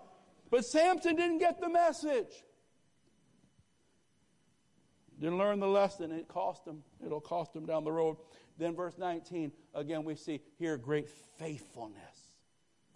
But 0.51 0.65
Samson 0.65 1.17
didn't 1.17 1.39
get 1.39 1.61
the 1.61 1.69
message. 1.69 2.45
Didn't 5.21 5.39
learn 5.39 5.61
the 5.61 5.69
lesson. 5.69 6.11
It 6.11 6.27
cost 6.27 6.67
him. 6.67 6.83
It'll 7.05 7.21
cost 7.21 7.55
him 7.55 7.65
down 7.65 7.85
the 7.85 7.93
road. 7.93 8.17
Then, 8.59 8.75
verse 8.75 8.99
19, 8.99 9.53
again, 9.73 10.03
we 10.03 10.17
see 10.17 10.41
here 10.59 10.77
great 10.77 11.09
faithfulness. 11.39 12.33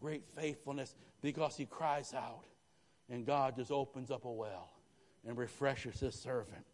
Great 0.00 0.24
faithfulness 0.34 0.96
because 1.20 1.56
he 1.56 1.66
cries 1.66 2.14
out 2.14 2.44
and 3.08 3.24
God 3.24 3.54
just 3.54 3.70
opens 3.70 4.10
up 4.10 4.24
a 4.24 4.30
well 4.30 4.72
and 5.24 5.38
refreshes 5.38 6.00
his 6.00 6.16
servant. 6.16 6.64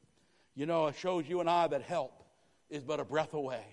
You 0.55 0.65
know, 0.65 0.87
it 0.87 0.97
shows 0.97 1.29
you 1.29 1.41
and 1.41 1.51
I 1.51 1.67
that 1.67 1.83
help 1.83 2.25
is 2.71 2.83
but 2.83 2.99
a 2.99 3.05
breath 3.05 3.35
away, 3.35 3.65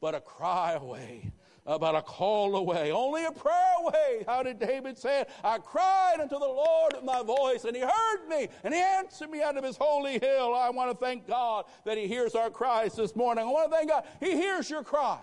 but 0.00 0.14
a 0.14 0.20
cry 0.20 0.72
away, 0.72 1.32
uh, 1.66 1.74
about 1.74 1.94
a 1.94 2.02
call 2.02 2.56
away, 2.56 2.90
only 2.90 3.24
a 3.24 3.32
prayer 3.32 3.74
away. 3.82 4.24
How 4.26 4.42
did 4.42 4.58
David 4.58 4.98
say 4.98 5.22
it? 5.22 5.30
I 5.44 5.58
cried 5.58 6.16
unto 6.20 6.38
the 6.38 6.46
Lord 6.46 6.94
with 6.94 7.04
my 7.04 7.22
voice, 7.22 7.64
and 7.64 7.76
he 7.76 7.82
heard 7.82 8.28
me, 8.28 8.48
and 8.64 8.72
he 8.72 8.80
answered 8.80 9.30
me 9.30 9.42
out 9.42 9.56
of 9.56 9.64
his 9.64 9.76
holy 9.76 10.18
hill. 10.18 10.54
I 10.54 10.70
want 10.70 10.90
to 10.90 10.96
thank 10.96 11.26
God 11.26 11.66
that 11.84 11.98
he 11.98 12.06
hears 12.06 12.34
our 12.34 12.50
cries 12.50 12.94
this 12.94 13.14
morning. 13.14 13.44
I 13.44 13.48
want 13.48 13.70
to 13.70 13.76
thank 13.76 13.90
God 13.90 14.04
he 14.20 14.32
hears 14.32 14.70
your 14.70 14.82
cry 14.82 15.20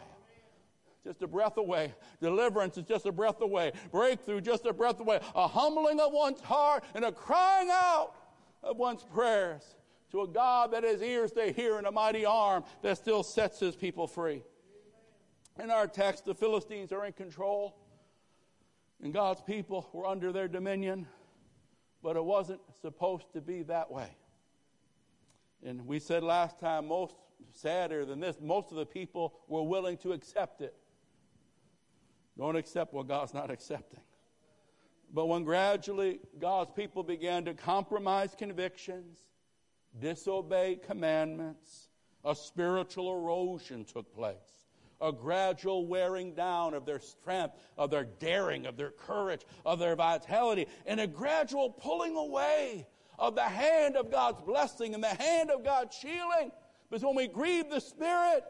just 1.07 1.21
a 1.21 1.28
breath 1.28 1.55
away. 1.55 1.93
Deliverance 2.19 2.78
is 2.78 2.84
just 2.84 3.05
a 3.05 3.13
breath 3.13 3.39
away. 3.39 3.71
Breakthrough, 3.91 4.41
just 4.41 4.65
a 4.65 4.73
breath 4.73 4.99
away. 4.99 5.21
A 5.36 5.47
humbling 5.47 6.01
of 6.01 6.11
one's 6.11 6.41
heart 6.41 6.84
and 6.93 7.05
a 7.05 7.13
crying 7.13 7.69
out 7.71 8.11
of 8.61 8.75
one's 8.75 9.03
prayers 9.03 9.63
to 10.11 10.23
a 10.23 10.28
God 10.28 10.73
that 10.73 10.84
has 10.84 11.01
ears 11.01 11.32
to 11.32 11.53
hear 11.53 11.78
and 11.78 11.88
a 11.88 11.91
mighty 11.91 12.25
arm 12.25 12.65
that 12.82 12.97
still 12.97 13.23
sets 13.23 13.57
his 13.57 13.73
people 13.73 14.05
free. 14.05 14.43
In 15.60 15.72
our 15.72 15.88
text, 15.88 16.26
the 16.26 16.36
Philistines 16.36 16.91
are 16.91 17.05
in 17.05 17.14
control, 17.14 17.76
and 19.01 19.12
God's 19.12 19.41
people 19.41 19.89
were 19.91 20.05
under 20.05 20.32
their 20.32 20.47
dominion, 20.47 21.08
but 22.03 22.16
it 22.16 22.24
wasn't 22.24 22.62
supposed 22.82 23.34
to 23.34 23.41
be 23.41 23.64
that 23.64 23.91
way. 23.91 24.10
And 25.66 25.88
we 25.88 25.99
said 25.99 26.22
last 26.22 26.60
time, 26.60 26.88
most 26.88 27.16
sadder 27.51 28.05
than 28.05 28.20
this, 28.20 28.38
most 28.39 28.72
of 28.72 28.78
the 28.78 28.86
people 28.86 29.39
were 29.47 29.64
willing 29.64 29.97
to 29.97 30.12
accept 30.12 30.62
it. 30.62 30.76
Don't 32.38 32.55
accept 32.55 32.93
what 32.93 33.08
God's 33.08 33.34
not 33.34 33.49
accepting. 33.49 34.01
But 35.12 35.26
when 35.26 35.43
gradually 35.43 36.20
God's 36.39 36.70
people 36.72 37.01
began 37.01 37.45
to 37.45 37.55
compromise 37.55 38.36
convictions, 38.38 39.18
disobey 39.99 40.80
commandments, 40.86 41.88
a 42.24 42.36
spiritual 42.36 43.12
erosion 43.18 43.86
took 43.86 44.14
place. 44.14 44.57
A 45.00 45.12
gradual 45.12 45.86
wearing 45.86 46.34
down 46.34 46.74
of 46.74 46.86
their 46.86 47.00
strength, 47.00 47.56
of 47.78 47.91
their 47.91 48.06
daring, 48.06 48.66
of 48.66 48.78
their 48.78 48.91
courage, 48.91 49.41
of 49.66 49.80
their 49.80 49.95
vitality, 49.95 50.68
and 50.86 51.00
a 51.00 51.08
gradual 51.08 51.70
pulling 51.70 52.16
away 52.16 52.88
of 53.20 53.36
the 53.36 53.43
hand 53.43 53.95
of 53.95 54.12
God's 54.12 54.41
blessing 54.41 54.93
and 54.93 55.04
the 55.04 55.08
hand 55.08 55.52
of 55.52 55.64
God's 55.64 55.95
shielding. 55.95 56.52
Because 56.89 57.04
when 57.04 57.16
we 57.16 57.28
grieve 57.28 57.70
the 57.70 57.80
Spirit, 57.80 58.43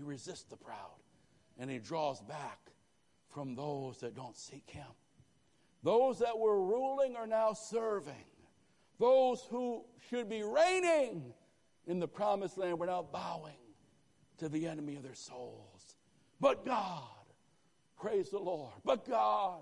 He 0.00 0.02
resists 0.02 0.44
the 0.44 0.56
proud 0.56 1.00
and 1.58 1.70
he 1.70 1.78
draws 1.78 2.22
back 2.22 2.58
from 3.28 3.54
those 3.54 3.98
that 3.98 4.16
don't 4.16 4.36
seek 4.36 4.68
him. 4.70 4.86
Those 5.82 6.18
that 6.20 6.38
were 6.38 6.64
ruling 6.64 7.16
are 7.16 7.26
now 7.26 7.52
serving. 7.52 8.24
Those 8.98 9.46
who 9.50 9.84
should 10.08 10.28
be 10.28 10.42
reigning 10.42 11.34
in 11.86 12.00
the 12.00 12.08
promised 12.08 12.56
land 12.56 12.78
were 12.78 12.86
now 12.86 13.06
bowing 13.12 13.59
to 14.40 14.48
the 14.48 14.66
enemy 14.66 14.96
of 14.96 15.02
their 15.02 15.14
souls. 15.14 15.96
But 16.40 16.64
God, 16.64 17.04
praise 18.00 18.30
the 18.30 18.38
Lord, 18.38 18.72
but 18.84 19.08
God 19.08 19.60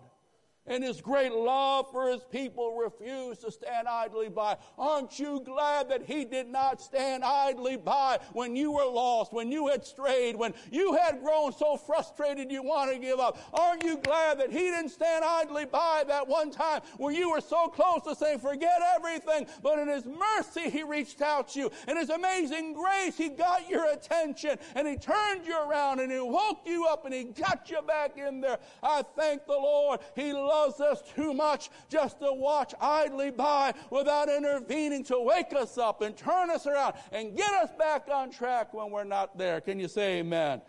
and 0.69 0.85
his 0.85 1.01
great 1.01 1.33
love 1.33 1.87
for 1.91 2.11
his 2.11 2.23
people 2.31 2.77
refused 2.77 3.41
to 3.43 3.51
stand 3.51 3.89
idly 3.89 4.29
by. 4.29 4.57
Aren't 4.79 5.19
you 5.19 5.41
glad 5.45 5.89
that 5.91 6.03
he 6.03 6.25
did 6.25 6.49
not 6.49 6.81
stand 6.81 7.25
idly 7.25 7.77
by 7.77 8.19
when 8.33 8.55
you 8.55 8.73
were 8.73 8.85
lost, 8.85 9.33
when 9.33 9.51
you 9.51 9.69
had 9.69 9.85
strayed, 9.85 10.37
when 10.37 10.55
you 10.71 10.95
had 10.95 11.21
grown 11.23 11.53
so 11.53 11.77
frustrated 11.77 12.51
you 12.51 12.62
want 12.62 12.93
to 12.93 12.99
give 12.99 13.19
up? 13.19 13.39
Aren't 13.53 13.85
you 13.85 13.97
glad 13.99 14.39
that 14.41 14.51
he 14.51 14.59
didn't 14.59 14.91
stand 14.91 15.25
idly 15.25 15.64
by 15.64 16.05
that 16.07 16.27
one 16.29 16.51
time 16.51 16.83
when 16.97 17.14
you 17.14 17.31
were 17.31 17.41
so 17.41 17.69
close 17.69 18.03
to 18.05 18.14
saying, 18.14 18.41
forget 18.41 18.81
everything, 18.97 19.47
but 19.62 19.79
in 19.79 19.89
his 19.89 20.05
mercy 20.05 20.71
he 20.71 20.83
reached 20.83 21.23
out 21.23 21.49
to 21.51 21.61
you. 21.61 21.71
In 21.87 21.97
his 21.97 22.11
amazing 22.11 22.75
grace 22.75 23.16
he 23.16 23.29
got 23.29 23.69
your 23.69 23.91
attention 23.93 24.59
and 24.75 24.87
he 24.87 24.97
turned 24.97 25.47
you 25.47 25.59
around 25.59 26.01
and 26.01 26.12
he 26.12 26.21
woke 26.21 26.61
you 26.66 26.87
up 26.87 27.05
and 27.05 27.14
he 27.14 27.25
got 27.25 27.71
you 27.71 27.81
back 27.83 28.19
in 28.19 28.41
there. 28.41 28.59
I 28.83 29.03
thank 29.16 29.47
the 29.47 29.53
Lord. 29.53 30.01
He 30.14 30.33
loves 30.33 30.58
loves 30.59 30.81
us 30.81 31.03
too 31.15 31.33
much 31.33 31.71
just 31.89 32.19
to 32.21 32.33
watch 32.33 32.75
idly 32.81 33.31
by 33.31 33.75
without 33.91 34.29
intervening 34.29 35.05
to 35.05 35.21
wake 35.21 35.53
us 35.55 35.79
up 35.79 36.03
and 36.03 36.17
turn 36.17 36.51
us 36.51 36.67
around 36.67 36.95
and 37.13 37.37
get 37.37 37.53
us 37.55 37.71
back 37.79 38.09
on 38.13 38.31
track 38.31 38.75
when 38.75 38.91
we're 38.91 39.05
not 39.05 39.39
there. 39.39 39.61
Can 39.61 39.79
you 39.79 39.89
say 39.89 40.19
amen? 40.19 40.61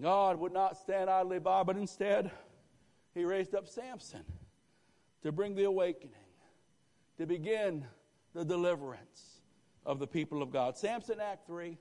God 0.00 0.38
would 0.38 0.52
not 0.52 0.76
stand 0.78 1.10
idly 1.10 1.38
by, 1.38 1.62
but 1.62 1.76
instead, 1.76 2.30
He 3.14 3.24
raised 3.24 3.54
up 3.54 3.68
Samson 3.68 4.24
to 5.22 5.32
bring 5.32 5.54
the 5.54 5.64
awakening, 5.64 6.14
to 7.18 7.26
begin 7.26 7.84
the 8.34 8.44
deliverance 8.44 9.40
of 9.84 9.98
the 9.98 10.06
people 10.06 10.42
of 10.42 10.50
God. 10.50 10.78
Samson, 10.78 11.20
Act 11.20 11.46
3, 11.46 11.76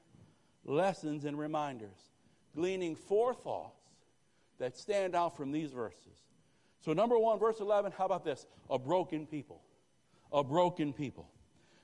lessons 0.65 1.25
and 1.25 1.39
reminders, 1.39 2.11
gleaning 2.53 2.95
four 2.95 3.33
thoughts 3.33 3.80
that 4.61 4.77
stand 4.77 5.15
out 5.15 5.35
from 5.35 5.51
these 5.51 5.71
verses. 5.71 6.23
So, 6.85 6.93
number 6.93 7.17
one, 7.17 7.39
verse 7.39 7.59
11, 7.59 7.93
how 7.97 8.05
about 8.05 8.23
this? 8.23 8.45
A 8.69 8.79
broken 8.79 9.25
people. 9.25 9.61
A 10.31 10.43
broken 10.43 10.93
people. 10.93 11.29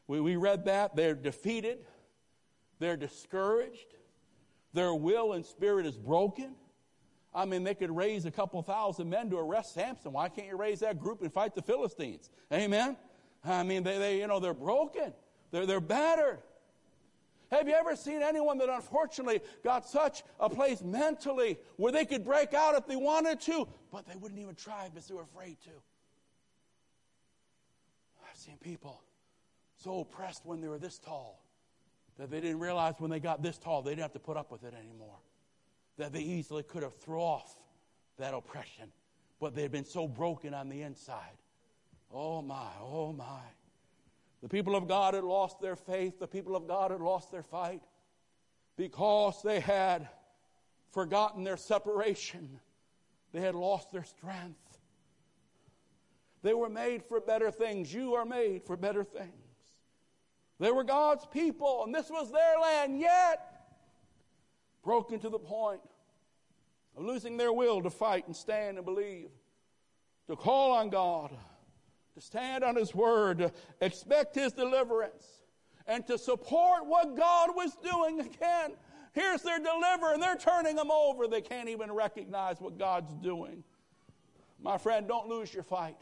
We, 0.07 0.21
we 0.21 0.35
read 0.37 0.65
that. 0.65 0.95
They're 0.95 1.15
defeated, 1.15 1.79
they're 2.79 2.97
discouraged, 2.97 3.95
their 4.73 4.93
will 4.93 5.33
and 5.33 5.45
spirit 5.45 5.85
is 5.85 5.97
broken. 5.97 6.55
I 7.33 7.45
mean, 7.45 7.63
they 7.63 7.75
could 7.75 7.95
raise 7.95 8.25
a 8.25 8.31
couple 8.31 8.61
thousand 8.61 9.09
men 9.09 9.29
to 9.31 9.37
arrest 9.37 9.73
Samson. 9.73 10.13
Why 10.13 10.29
can't 10.29 10.47
you 10.47 10.55
raise 10.55 10.79
that 10.79 10.99
group 10.99 11.21
and 11.21 11.31
fight 11.31 11.55
the 11.55 11.61
Philistines? 11.61 12.29
Amen? 12.51 12.95
I 13.43 13.63
mean, 13.63 13.83
they, 13.83 13.97
they 13.99 14.19
you 14.19 14.27
know, 14.27 14.39
they're 14.39 14.53
broken. 14.53 15.13
They're, 15.51 15.65
they're 15.65 15.81
battered. 15.81 16.39
Have 17.51 17.67
you 17.67 17.73
ever 17.75 17.95
seen 17.95 18.21
anyone 18.21 18.57
that 18.57 18.69
unfortunately 18.69 19.41
got 19.63 19.87
such 19.87 20.23
a 20.39 20.49
place 20.49 20.81
mentally 20.81 21.57
where 21.77 21.91
they 21.91 22.05
could 22.05 22.25
break 22.25 22.53
out 22.53 22.75
if 22.75 22.87
they 22.87 22.97
wanted 22.97 23.39
to, 23.41 23.67
but 23.91 24.05
they 24.05 24.15
wouldn't 24.15 24.39
even 24.39 24.55
try 24.55 24.89
because 24.89 25.07
they 25.07 25.15
were 25.15 25.23
afraid 25.23 25.57
to? 25.63 25.69
I've 28.29 28.37
seen 28.37 28.57
people 28.57 29.01
so 29.77 30.01
oppressed 30.01 30.45
when 30.45 30.59
they 30.59 30.67
were 30.67 30.79
this 30.79 30.99
tall 30.99 31.41
that 32.17 32.29
they 32.29 32.41
didn't 32.41 32.59
realize 32.59 32.95
when 32.97 33.11
they 33.11 33.19
got 33.19 33.41
this 33.41 33.57
tall 33.57 33.81
they 33.81 33.91
didn't 33.91 34.01
have 34.01 34.13
to 34.13 34.19
put 34.19 34.35
up 34.35 34.51
with 34.51 34.63
it 34.63 34.73
anymore. 34.73 35.19
That 35.97 36.11
they 36.11 36.21
easily 36.21 36.63
could 36.63 36.83
have 36.83 36.95
thrown 36.95 37.21
off 37.21 37.55
that 38.19 38.33
oppression, 38.33 38.91
but 39.39 39.55
they 39.55 39.61
had 39.61 39.71
been 39.71 39.85
so 39.85 40.07
broken 40.07 40.53
on 40.53 40.67
the 40.69 40.81
inside. 40.81 41.37
Oh 42.11 42.41
my, 42.41 42.69
oh 42.81 43.13
my. 43.13 43.41
The 44.41 44.49
people 44.49 44.75
of 44.75 44.87
God 44.87 45.13
had 45.13 45.23
lost 45.23 45.59
their 45.59 45.75
faith. 45.75 46.19
The 46.19 46.27
people 46.27 46.55
of 46.55 46.67
God 46.67 46.91
had 46.91 47.01
lost 47.01 47.31
their 47.31 47.43
fight. 47.43 47.81
because 48.77 49.41
they 49.41 49.59
had 49.59 50.07
forgotten 50.91 51.43
their 51.43 51.57
separation. 51.57 52.59
They 53.33 53.41
had 53.41 53.55
lost 53.55 53.91
their 53.91 54.03
strength. 54.03 54.79
They 56.43 56.53
were 56.53 56.69
made 56.69 57.03
for 57.03 57.19
better 57.19 57.51
things. 57.51 57.93
You 57.93 58.13
are 58.13 58.23
made 58.23 58.63
for 58.63 58.77
better 58.77 59.03
things. 59.03 59.31
They 60.59 60.71
were 60.71 60.83
God's 60.83 61.25
people, 61.25 61.83
and 61.83 61.93
this 61.93 62.09
was 62.09 62.31
their 62.31 62.59
land, 62.59 62.99
yet 62.99 63.41
broken 64.83 65.19
to 65.19 65.29
the 65.29 65.39
point 65.39 65.81
of 66.95 67.03
losing 67.03 67.37
their 67.37 67.51
will 67.51 67.81
to 67.83 67.89
fight 67.89 68.25
and 68.27 68.35
stand 68.35 68.77
and 68.77 68.85
believe, 68.85 69.29
to 70.27 70.35
call 70.35 70.71
on 70.71 70.89
God, 70.89 71.31
to 72.17 72.25
stand 72.25 72.63
on 72.63 72.75
His 72.75 72.95
word, 72.95 73.37
to 73.37 73.51
expect 73.79 74.33
His 74.33 74.51
deliverance, 74.51 75.23
and 75.85 76.05
to 76.07 76.17
support 76.17 76.87
what 76.87 77.15
God 77.15 77.51
was 77.55 77.77
doing 77.83 78.21
again. 78.21 78.71
Here's 79.13 79.43
their 79.43 79.59
deliverer, 79.59 80.13
and 80.13 80.21
they're 80.21 80.35
turning 80.35 80.75
them 80.75 80.89
over. 80.89 81.27
They 81.27 81.41
can't 81.41 81.69
even 81.69 81.91
recognize 81.91 82.59
what 82.59 82.79
God's 82.79 83.13
doing. 83.13 83.63
My 84.59 84.79
friend, 84.79 85.07
don't 85.07 85.27
lose 85.27 85.53
your 85.53 85.63
fight 85.63 85.97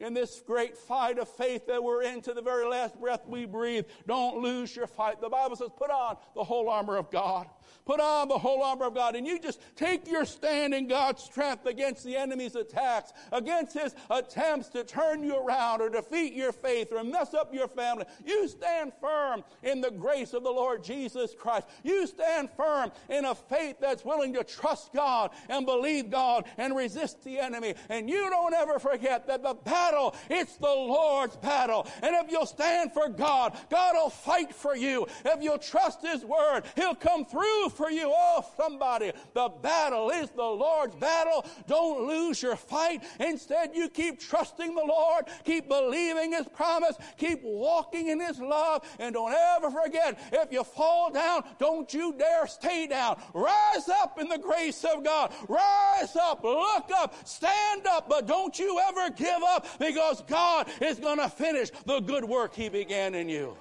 in 0.00 0.12
this 0.12 0.42
great 0.44 0.76
fight 0.76 1.18
of 1.18 1.28
faith 1.28 1.66
that 1.68 1.82
we're 1.82 2.02
in 2.02 2.20
to 2.22 2.34
the 2.34 2.42
very 2.42 2.66
last 2.66 3.00
breath 3.00 3.26
we 3.26 3.46
breathe. 3.46 3.84
Don't 4.06 4.38
lose 4.38 4.74
your 4.74 4.86
fight. 4.88 5.20
The 5.20 5.28
Bible 5.28 5.54
says, 5.54 5.70
put 5.76 5.90
on 5.90 6.16
the 6.34 6.44
whole 6.44 6.68
armor 6.68 6.96
of 6.96 7.10
God. 7.10 7.46
Put 7.84 8.00
on 8.00 8.28
the 8.28 8.38
whole 8.38 8.62
armor 8.62 8.86
of 8.86 8.94
God 8.94 9.16
and 9.16 9.26
you 9.26 9.38
just 9.38 9.60
take 9.76 10.08
your 10.08 10.24
stand 10.24 10.74
in 10.74 10.88
God's 10.88 11.22
strength 11.22 11.66
against 11.66 12.04
the 12.04 12.16
enemy's 12.16 12.54
attacks, 12.54 13.12
against 13.32 13.74
his 13.74 13.94
attempts 14.10 14.68
to 14.70 14.84
turn 14.84 15.22
you 15.22 15.36
around 15.36 15.80
or 15.80 15.88
defeat 15.88 16.34
your 16.34 16.52
faith 16.52 16.92
or 16.92 17.02
mess 17.04 17.34
up 17.34 17.54
your 17.54 17.68
family. 17.68 18.04
You 18.24 18.48
stand 18.48 18.92
firm 19.00 19.44
in 19.62 19.80
the 19.80 19.90
grace 19.90 20.34
of 20.34 20.42
the 20.42 20.50
Lord 20.50 20.84
Jesus 20.84 21.34
Christ. 21.38 21.66
You 21.82 22.06
stand 22.06 22.50
firm 22.56 22.92
in 23.08 23.24
a 23.24 23.34
faith 23.34 23.76
that's 23.80 24.04
willing 24.04 24.34
to 24.34 24.44
trust 24.44 24.92
God 24.92 25.30
and 25.48 25.66
believe 25.66 26.10
God 26.10 26.44
and 26.56 26.76
resist 26.76 27.22
the 27.24 27.38
enemy. 27.38 27.74
And 27.88 28.08
you 28.08 28.28
don't 28.30 28.54
ever 28.54 28.78
forget 28.78 29.26
that 29.26 29.42
the 29.42 29.54
battle, 29.54 30.14
it's 30.30 30.56
the 30.56 30.66
Lord's 30.66 31.36
battle. 31.36 31.86
And 32.02 32.14
if 32.16 32.30
you'll 32.30 32.46
stand 32.46 32.92
for 32.92 33.08
God, 33.08 33.56
God 33.70 33.94
will 33.94 34.10
fight 34.10 34.54
for 34.54 34.76
you. 34.76 35.06
If 35.24 35.42
you'll 35.42 35.58
trust 35.58 36.02
His 36.02 36.24
word, 36.24 36.62
He'll 36.76 36.94
come 36.94 37.24
through 37.24 37.57
for 37.68 37.90
you. 37.90 38.12
Oh, 38.14 38.44
somebody, 38.56 39.12
the 39.34 39.48
battle 39.62 40.10
is 40.10 40.30
the 40.30 40.42
Lord's 40.42 40.94
battle. 40.96 41.44
Don't 41.66 42.06
lose 42.06 42.42
your 42.42 42.56
fight. 42.56 43.02
Instead, 43.18 43.74
you 43.74 43.88
keep 43.88 44.20
trusting 44.20 44.74
the 44.74 44.84
Lord, 44.84 45.24
keep 45.44 45.68
believing 45.68 46.32
His 46.32 46.46
promise, 46.48 46.96
keep 47.16 47.40
walking 47.42 48.08
in 48.08 48.20
His 48.20 48.38
love, 48.38 48.84
and 48.98 49.14
don't 49.14 49.34
ever 49.56 49.70
forget 49.70 50.18
if 50.32 50.52
you 50.52 50.64
fall 50.64 51.10
down, 51.10 51.42
don't 51.58 51.92
you 51.92 52.14
dare 52.18 52.46
stay 52.46 52.86
down. 52.86 53.20
Rise 53.34 53.88
up 53.88 54.18
in 54.20 54.28
the 54.28 54.38
grace 54.38 54.84
of 54.84 55.04
God. 55.04 55.32
Rise 55.48 56.16
up, 56.16 56.44
look 56.44 56.90
up, 56.94 57.14
stand 57.26 57.86
up, 57.86 58.08
but 58.08 58.26
don't 58.26 58.58
you 58.58 58.80
ever 58.88 59.10
give 59.10 59.42
up 59.48 59.66
because 59.78 60.22
God 60.22 60.68
is 60.80 60.98
going 60.98 61.18
to 61.18 61.28
finish 61.28 61.70
the 61.86 62.00
good 62.00 62.24
work 62.24 62.54
He 62.54 62.68
began 62.68 63.14
in 63.14 63.28
you. 63.28 63.56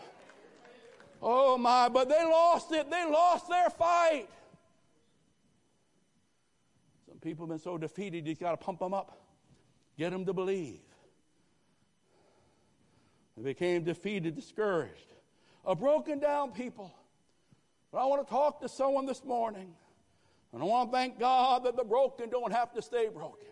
Oh 1.22 1.58
my, 1.58 1.90
but 1.90 2.10
they 2.10 2.24
lost 2.24 2.72
it. 2.72 2.90
They 2.90 3.06
lost 3.06 3.50
their 3.50 3.70
fight. 3.70 4.28
Some 7.08 7.18
people 7.20 7.46
have 7.46 7.50
been 7.50 7.60
so 7.60 7.78
defeated, 7.78 8.28
you 8.28 8.36
got 8.36 8.52
to 8.52 8.58
pump 8.58 8.80
them 8.80 8.94
up, 8.94 9.20
get 9.98 10.12
them 10.12 10.26
to 10.26 10.34
believe. 10.34 10.80
They 13.36 13.44
became 13.44 13.84
defeated, 13.84 14.36
discouraged, 14.36 15.14
a 15.66 15.76
broken 15.76 16.20
down 16.20 16.52
people. 16.52 16.94
But 17.92 18.00
I 18.00 18.06
want 18.06 18.26
to 18.26 18.30
talk 18.30 18.62
to 18.62 18.70
someone 18.70 19.06
this 19.06 19.24
morning. 19.24 19.74
And 20.54 20.62
I 20.62 20.66
want 20.66 20.92
to 20.92 20.98
thank 20.98 21.20
God 21.20 21.66
that 21.66 21.76
the 21.76 21.84
broken 21.84 22.30
don't 22.30 22.52
have 22.52 22.74
to 22.74 22.82
stay 22.82 23.10
broken 23.10 23.48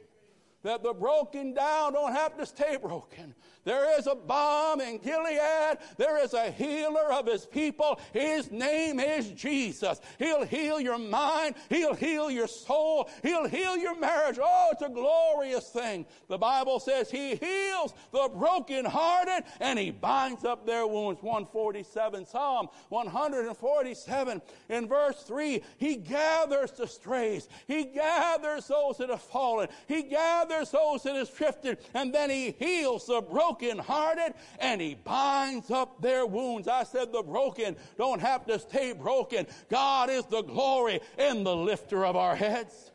that 0.66 0.82
the 0.82 0.94
broken 0.94 1.54
down 1.54 1.94
don't 1.94 2.12
have 2.12 2.36
to 2.38 2.46
stay 2.46 2.76
broken. 2.76 3.36
There 3.66 3.98
is 4.00 4.08
a 4.08 4.16
balm 4.16 4.80
in 4.80 5.00
Gilead. 5.00 5.78
There 5.98 6.24
is 6.24 6.34
a 6.34 6.52
healer 6.52 7.12
of 7.12 7.26
his 7.26 7.46
people. 7.46 8.00
His 8.14 8.52
name 8.52 9.00
is 9.00 9.32
Jesus. 9.32 10.00
He'll 10.20 10.46
heal 10.46 10.80
your 10.80 11.00
mind. 11.00 11.56
He'll 11.70 11.96
heal 11.96 12.30
your 12.30 12.48
soul. 12.48 13.10
He'll 13.24 13.48
heal 13.48 13.76
your 13.76 14.00
marriage. 14.00 14.40
Oh, 14.42 14.70
it's 14.72 14.82
a 14.82 14.90
glorious 14.90 15.70
thing. 15.70 16.06
The 16.30 16.38
Bible 16.38 16.80
says 16.80 17.10
he 17.10 17.36
heals 17.36 17.94
the 18.12 18.30
brokenhearted 18.34 19.44
and 19.60 19.80
he 19.80 19.92
binds 19.92 20.46
up 20.46 20.66
their 20.66 20.86
wounds. 20.86 21.22
147, 21.24 22.26
Psalm 22.26 22.70
147 22.90 24.42
in 24.70 24.88
verse 24.88 25.24
3. 25.24 25.64
He 25.78 25.96
gathers 25.96 26.72
the 26.72 26.88
strays. 26.88 27.50
He 27.68 27.86
gathers 27.86 28.68
those 28.68 28.98
that 28.98 29.10
have 29.10 29.22
fallen. 29.22 29.70
He 29.88 30.04
gathers 30.04 30.72
those 30.72 31.04
that 31.04 31.16
have 31.16 31.36
drifted, 31.36 31.78
and 31.94 32.14
then 32.14 32.30
he 32.30 32.52
heals 32.52 33.08
the 33.08 33.22
brokenhearted 33.60 34.34
and 34.60 34.82
he 34.82 34.96
binds 34.96 35.72
up 35.72 36.02
their 36.02 36.26
wounds. 36.26 36.68
I 36.68 36.84
said 36.84 37.12
the 37.12 37.24
broken 37.24 37.76
don't 37.98 38.22
have 38.22 38.46
to 38.48 38.60
stay 38.60 38.94
broken. 38.94 39.48
God 39.70 40.10
is 40.10 40.26
the 40.26 40.42
glory 40.42 41.00
and 41.18 41.46
the 41.46 41.56
lifter 41.56 42.06
of 42.06 42.16
our 42.16 42.36
heads. 42.36 42.92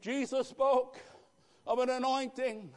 Jesus 0.00 0.48
spoke 0.48 0.98
of 1.66 1.78
an 1.78 1.90
anointing 1.90 2.70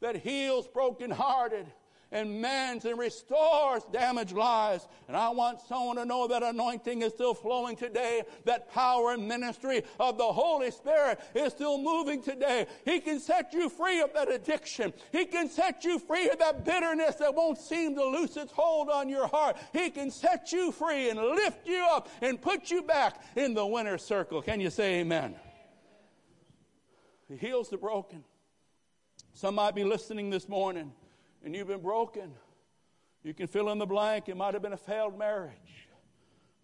that 0.00 0.16
heals 0.16 0.68
brokenhearted 0.68 1.66
and 2.12 2.40
mends 2.40 2.84
and 2.84 2.98
restores 2.98 3.84
damaged 3.92 4.32
lives. 4.32 4.88
And 5.08 5.16
I 5.16 5.28
want 5.30 5.60
someone 5.60 5.96
to 5.96 6.04
know 6.04 6.26
that 6.28 6.42
anointing 6.42 7.02
is 7.02 7.12
still 7.12 7.34
flowing 7.34 7.76
today. 7.76 8.22
That 8.44 8.72
power 8.72 9.12
and 9.12 9.28
ministry 9.28 9.82
of 9.98 10.18
the 10.18 10.24
Holy 10.24 10.70
Spirit 10.70 11.20
is 11.34 11.52
still 11.52 11.78
moving 11.78 12.22
today. 12.22 12.66
He 12.84 13.00
can 13.00 13.20
set 13.20 13.52
you 13.52 13.68
free 13.68 14.00
of 14.00 14.12
that 14.14 14.30
addiction. 14.30 14.92
He 15.12 15.24
can 15.24 15.48
set 15.48 15.84
you 15.84 15.98
free 15.98 16.28
of 16.30 16.38
that 16.40 16.64
bitterness 16.64 17.16
that 17.16 17.34
won't 17.34 17.58
seem 17.58 17.94
to 17.94 18.04
loose 18.04 18.36
its 18.36 18.52
hold 18.52 18.90
on 18.90 19.08
your 19.08 19.28
heart. 19.28 19.56
He 19.72 19.90
can 19.90 20.10
set 20.10 20.52
you 20.52 20.72
free 20.72 21.10
and 21.10 21.18
lift 21.18 21.66
you 21.66 21.86
up 21.90 22.08
and 22.20 22.40
put 22.40 22.70
you 22.70 22.82
back 22.82 23.22
in 23.36 23.54
the 23.54 23.66
winner's 23.66 24.02
circle. 24.02 24.42
Can 24.42 24.60
you 24.60 24.70
say 24.70 25.00
amen? 25.00 25.36
He 27.28 27.36
heals 27.36 27.68
the 27.68 27.76
broken. 27.76 28.24
Some 29.32 29.54
might 29.54 29.76
be 29.76 29.84
listening 29.84 30.30
this 30.30 30.48
morning 30.48 30.92
and 31.44 31.54
you've 31.54 31.68
been 31.68 31.82
broken. 31.82 32.32
You 33.22 33.34
can 33.34 33.46
fill 33.46 33.70
in 33.70 33.78
the 33.78 33.86
blank. 33.86 34.28
It 34.28 34.36
might 34.36 34.54
have 34.54 34.62
been 34.62 34.72
a 34.72 34.78
failed 34.78 35.18
marriage, 35.18 35.88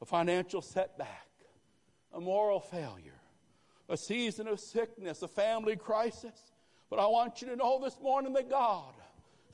a 0.01 0.05
financial 0.05 0.63
setback, 0.63 1.29
a 2.13 2.21
moral 2.21 2.61
failure, 2.61 3.21
a 3.89 3.97
season 3.97 4.49
of 4.49 4.61
sickness, 4.61 5.23
a 5.23 5.29
family 5.29 5.77
crisis. 5.77 6.53
But 6.89 6.99
I 6.99 7.07
want 7.07 7.43
you 7.43 7.49
to 7.49 7.57
know 7.57 7.81
this 7.83 7.99
morning 8.01 8.33
that 8.35 8.49
God 8.49 8.95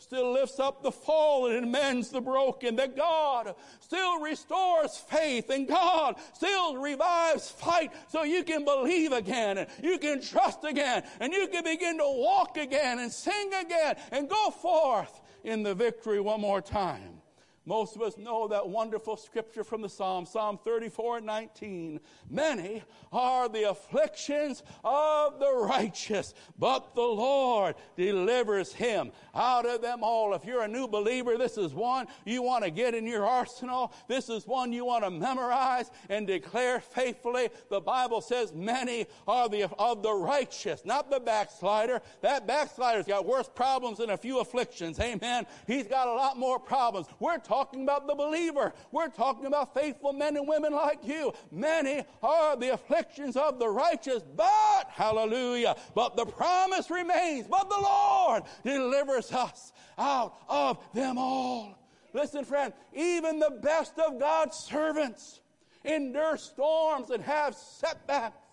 still 0.03 0.33
lifts 0.33 0.59
up 0.59 0.83
the 0.83 0.93
fallen 0.93 1.57
and 1.57 1.73
mends 1.73 2.11
the 2.11 2.21
broken, 2.21 2.77
that 2.77 2.97
God 2.97 3.55
still 3.81 4.21
restores 4.21 4.97
faith 4.97 5.49
and 5.51 5.69
God 5.69 6.17
still 6.35 6.77
revives 6.77 7.51
fight 7.51 7.93
so 8.09 8.25
you 8.25 8.43
can 8.45 8.65
believe 8.65 9.13
again 9.13 9.59
and 9.59 9.69
you 9.83 9.99
can 9.99 10.21
trust 10.21 10.65
again 10.65 11.05
and 11.21 11.33
you 11.33 11.47
can 11.49 11.65
begin 11.65 11.99
to 11.99 12.05
walk 12.05 12.57
again 12.57 12.99
and 12.99 13.11
sing 13.11 13.53
again 13.55 13.97
and 14.11 14.29
go 14.29 14.51
forth 14.51 15.21
in 15.45 15.63
the 15.63 15.75
victory 15.75 16.21
one 16.21 16.41
more 16.41 16.61
time. 16.61 17.22
Most 17.65 17.95
of 17.95 18.03
us 18.03 18.19
know 18.19 18.49
that 18.49 18.69
wonderful 18.69 19.17
scripture 19.17 19.63
from 19.63 19.83
the 19.83 19.89
Psalm, 19.89 20.27
Psalm 20.27 20.59
34 20.65 21.19
and 21.19 21.27
19. 21.27 22.01
Many 22.29 22.83
are 23.13 23.49
the 23.49 23.71
afflictions 23.71 24.65
of 24.83 25.39
the 25.39 25.53
righteous, 25.53 26.35
but 26.59 26.97
the 26.97 27.03
Lord 27.03 27.77
delivers 27.97 28.73
him 28.73 29.13
out 29.33 29.65
of 29.65 29.81
them 29.81 30.03
all. 30.03 30.35
If 30.35 30.45
you're 30.45 30.63
a 30.63 30.69
new 30.69 30.89
believer, 30.89 31.39
this 31.39 31.57
is 31.57 31.73
one 31.73 32.09
you 32.25 32.43
want 32.43 32.65
to 32.65 32.71
get 32.71 32.95
in 32.95 33.07
your 33.07 33.25
arsenal. 33.25 33.93
This 34.09 34.29
is 34.29 34.45
one 34.45 34.73
you 34.73 34.85
want 34.85 35.05
to 35.05 35.11
memorize 35.11 35.93
and 36.09 36.27
declare 36.27 36.81
faithfully. 36.81 37.49
The 37.71 37.81
Bible 37.81 38.23
says 38.23 38.53
many 38.53 39.07
are 39.29 39.49
the 39.49 39.71
of 39.79 40.03
the 40.03 40.13
righteous, 40.13 40.85
not 40.85 41.11
the 41.11 41.21
backslider. 41.21 42.01
That 42.23 42.49
backslider's 42.49 43.07
got 43.07 43.25
worse 43.25 43.49
problems 43.49 43.99
than 43.99 44.11
a 44.11 44.17
few 44.17 44.41
afflictions. 44.41 44.99
Amen. 44.99 45.47
He's 45.69 45.87
got 45.87 46.09
a 46.09 46.13
lot 46.13 46.37
more 46.37 46.59
problems. 46.59 47.07
We're 47.21 47.39
talking 47.53 47.83
about 47.83 48.07
the 48.07 48.15
believer. 48.15 48.73
We're 48.93 49.11
talking 49.11 49.45
about 49.45 49.75
faithful 49.75 50.15
men 50.15 50.39
and 50.39 50.49
women 50.49 50.73
like 50.73 51.01
you. 51.05 51.35
Many 51.51 52.03
are 52.23 52.57
the 52.57 52.73
afflictions 52.73 53.37
of 53.37 53.59
the 53.59 53.69
righteous, 53.69 54.23
but, 54.35 54.85
hallelujah, 54.89 55.77
but 55.95 56.17
the 56.17 56.25
promise 56.25 56.91
remains, 56.91 57.47
but 57.47 57.69
the 57.69 57.79
Lord 57.79 58.45
delivers 58.65 59.33
us 59.33 59.75
out 59.99 60.35
of 60.49 60.79
them 60.95 61.19
all. 61.19 61.79
Listen, 62.15 62.47
friend, 62.47 62.73
even 62.95 63.39
the 63.39 63.59
best 63.63 63.99
of 63.99 64.19
God's 64.19 64.57
servants 64.57 65.41
endure 65.85 66.39
storms 66.39 67.11
and 67.11 67.23
have 67.23 67.55
setbacks 67.55 68.47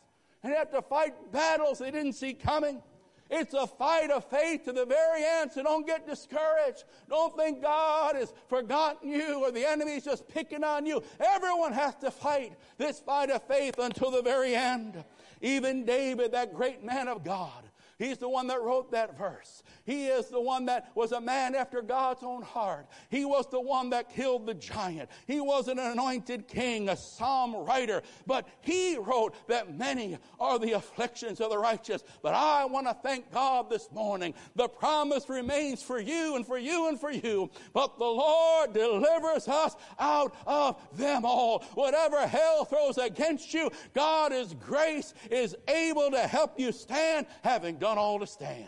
and 0.43 0.53
have 0.53 0.71
to 0.71 0.81
fight 0.81 1.13
battles 1.31 1.79
they 1.79 1.91
didn't 1.91 2.13
see 2.13 2.33
coming. 2.33 2.81
It's 3.29 3.53
a 3.53 3.67
fight 3.67 4.09
of 4.09 4.25
faith 4.25 4.65
to 4.65 4.73
the 4.73 4.85
very 4.85 5.23
end, 5.23 5.51
so 5.51 5.61
don't 5.61 5.85
get 5.85 6.07
discouraged. 6.07 6.83
Don't 7.09 7.35
think 7.37 7.61
God 7.61 8.15
has 8.15 8.33
forgotten 8.47 9.09
you 9.09 9.45
or 9.45 9.51
the 9.51 9.69
enemy's 9.69 10.03
just 10.03 10.27
picking 10.27 10.63
on 10.63 10.85
you. 10.85 11.03
Everyone 11.19 11.71
has 11.73 11.95
to 11.97 12.09
fight 12.09 12.53
this 12.77 12.99
fight 12.99 13.29
of 13.29 13.43
faith 13.43 13.77
until 13.77 14.09
the 14.09 14.23
very 14.23 14.55
end. 14.55 15.03
Even 15.41 15.85
David, 15.85 16.31
that 16.31 16.55
great 16.55 16.83
man 16.83 17.07
of 17.07 17.23
God, 17.23 17.68
He's 17.99 18.17
the 18.17 18.29
one 18.29 18.47
that 18.47 18.61
wrote 18.61 18.91
that 18.91 19.17
verse. 19.17 19.61
He 19.83 20.05
is 20.05 20.27
the 20.27 20.39
one 20.39 20.67
that 20.67 20.89
was 20.95 21.11
a 21.11 21.19
man 21.19 21.53
after 21.53 21.81
God's 21.81 22.23
own 22.23 22.41
heart. 22.41 22.87
He 23.09 23.25
was 23.25 23.45
the 23.51 23.59
one 23.59 23.89
that 23.89 24.15
killed 24.15 24.45
the 24.45 24.53
giant. 24.53 25.09
He 25.27 25.41
was 25.41 25.67
an 25.67 25.79
anointed 25.79 26.47
king, 26.47 26.87
a 26.87 26.95
psalm 26.95 27.53
writer. 27.53 28.01
But 28.25 28.47
he 28.61 28.97
wrote 28.97 29.35
that 29.49 29.77
many 29.77 30.17
are 30.39 30.57
the 30.57 30.71
afflictions 30.73 31.41
of 31.41 31.49
the 31.49 31.57
righteous. 31.57 32.01
But 32.23 32.35
I 32.35 32.63
want 32.63 32.87
to 32.87 32.93
thank 32.93 33.33
God 33.33 33.69
this 33.69 33.91
morning. 33.91 34.33
The 34.55 34.69
promise 34.69 35.27
remains 35.27 35.83
for 35.83 35.99
you 35.99 36.37
and 36.37 36.47
for 36.47 36.57
you 36.57 36.87
and 36.87 36.97
for 36.97 37.11
you. 37.11 37.49
But 37.73 37.99
the 37.99 38.05
Lord 38.05 38.71
delivers 38.73 39.49
us 39.49 39.75
out 39.99 40.33
of 40.47 40.77
them 40.97 41.25
all. 41.25 41.65
Whatever 41.73 42.25
hell 42.25 42.63
throws 42.63 42.97
against 42.97 43.53
you, 43.53 43.69
God's 43.93 44.53
grace 44.53 45.13
is 45.29 45.53
able 45.67 46.11
to 46.11 46.19
help 46.19 46.57
you 46.57 46.71
stand 46.71 47.25
having 47.43 47.75
done 47.75 47.88
done 47.89 47.97
all 47.97 48.19
to 48.19 48.27
stand. 48.27 48.65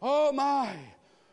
Oh 0.00 0.32
my. 0.32 0.74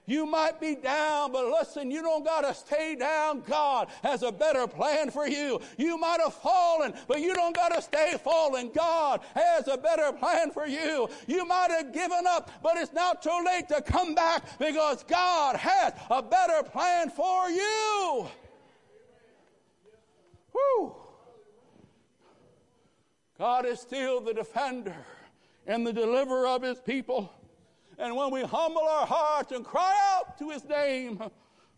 You 0.08 0.26
might 0.26 0.60
be 0.60 0.74
down, 0.74 1.32
but 1.32 1.46
listen, 1.46 1.92
you 1.92 2.02
don't 2.02 2.26
got 2.26 2.42
to 2.42 2.52
stay 2.56 2.96
down. 2.96 3.42
God 3.42 3.90
has 4.02 4.24
a 4.24 4.32
better 4.32 4.66
plan 4.66 5.12
for 5.12 5.28
you. 5.28 5.62
You 5.78 6.00
might 6.00 6.20
have 6.20 6.34
fallen, 6.34 6.96
but 7.08 7.22
you 7.22 7.36
don't 7.36 7.56
got 7.56 7.76
to 7.76 7.82
stay 7.84 8.16
fallen. 8.24 8.72
God 8.74 9.22
has 9.36 9.68
a 9.68 9.78
better 9.78 10.12
plan 10.12 10.50
for 10.50 10.66
you. 10.66 11.08
You 11.28 11.46
might 11.46 11.70
have 11.70 11.94
given 11.94 12.26
up, 12.28 12.50
but 12.64 12.76
it's 12.78 12.92
not 12.92 13.22
too 13.22 13.44
late 13.46 13.68
to 13.70 13.84
come 13.84 14.16
back 14.16 14.58
because 14.58 15.04
God 15.04 15.56
has 15.58 15.94
a 16.10 16.24
better 16.24 16.64
plan 16.64 17.12
for 17.12 17.52
you. 17.52 18.28
Whew. 20.54 20.96
God 23.38 23.68
is 23.68 23.80
still 23.80 24.22
the 24.22 24.34
defender 24.34 24.96
and 25.70 25.86
the 25.86 25.94
deliverer 25.94 26.48
of 26.48 26.64
his 26.64 26.80
people. 26.80 27.32
And 28.00 28.16
when 28.16 28.32
we 28.32 28.42
humble 28.42 28.82
our 28.82 29.06
hearts 29.06 29.52
and 29.52 29.64
cry 29.64 29.96
out 30.16 30.38
to 30.40 30.50
his 30.50 30.66
name, 30.66 31.22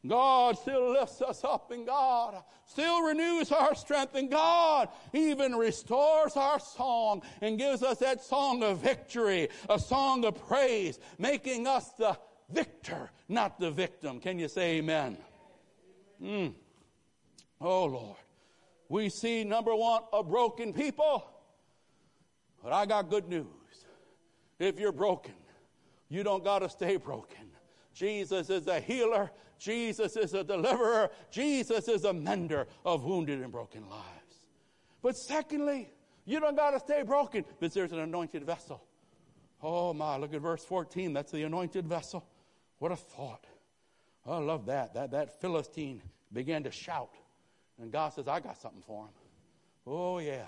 God 0.08 0.58
still 0.58 0.94
lifts 0.94 1.22
us 1.22 1.44
up 1.44 1.72
and 1.72 1.86
God 1.86 2.42
still 2.66 3.04
renews 3.04 3.52
our 3.52 3.76
strength 3.76 4.16
and 4.16 4.32
God 4.32 4.88
even 5.14 5.56
restores 5.56 6.38
our 6.38 6.60
song 6.60 7.22
and 7.42 7.60
gives 7.60 7.84
us 7.84 7.98
that 7.98 8.24
song 8.24 8.64
of 8.64 8.80
victory, 8.80 9.50
a 9.70 9.78
song 9.78 10.24
of 10.24 10.42
praise, 10.48 10.98
making 11.20 11.68
us 11.68 11.90
the 12.00 12.18
victor, 12.50 13.12
not 13.28 13.60
the 13.60 13.72
victim. 13.72 14.22
Can 14.22 14.40
you 14.40 14.48
say 14.48 14.78
amen? 14.78 15.18
Mm. 16.24 16.54
Oh 17.60 17.86
Lord. 17.86 18.18
We 18.88 19.10
see 19.10 19.44
number 19.44 19.76
one, 19.76 20.04
a 20.14 20.24
broken 20.24 20.74
people. 20.74 21.26
But 22.64 22.74
I 22.74 22.86
got 22.86 23.10
good 23.10 23.28
news. 23.28 23.61
If 24.62 24.80
you're 24.80 24.92
broken, 24.92 25.34
you 26.08 26.22
don't 26.22 26.44
got 26.44 26.60
to 26.60 26.70
stay 26.70 26.98
broken. 26.98 27.50
Jesus 27.96 28.52
is 28.52 28.68
a 28.68 28.80
healer. 28.80 29.32
Jesus 29.58 30.16
is 30.16 30.36
a 30.36 30.44
deliverer. 30.44 31.10
Jesus 31.32 31.88
is 31.88 32.04
a 32.06 32.14
mender 32.14 32.68
of 32.86 33.04
wounded 33.04 33.42
and 33.42 33.52
broken 33.52 33.90
lives. 33.90 34.46
But 35.02 35.14
secondly, 35.14 35.90
you 36.26 36.40
don't 36.40 36.56
got 36.56 36.72
to 36.72 36.80
stay 36.80 37.02
broken 37.02 37.44
because 37.60 37.74
there's 37.74 37.92
an 37.92 38.00
anointed 38.00 38.44
vessel. 38.44 38.84
Oh 39.64 39.94
my, 39.94 40.18
look 40.18 40.34
at 40.34 40.42
verse 40.42 40.64
14. 40.64 41.12
That's 41.12 41.32
the 41.32 41.42
anointed 41.42 41.88
vessel. 41.88 42.24
What 42.78 42.92
a 42.92 42.96
thought. 42.96 43.46
I 44.28 44.38
love 44.38 44.68
that. 44.68 44.94
That, 44.94 45.10
that 45.12 45.42
Philistine 45.42 46.04
began 46.32 46.64
to 46.64 46.72
shout. 46.72 47.16
And 47.82 47.92
God 47.92 48.14
says, 48.14 48.28
I 48.28 48.40
got 48.40 48.62
something 48.62 48.84
for 48.86 49.06
him. 49.06 49.14
Oh, 49.88 50.20
yeah. 50.20 50.46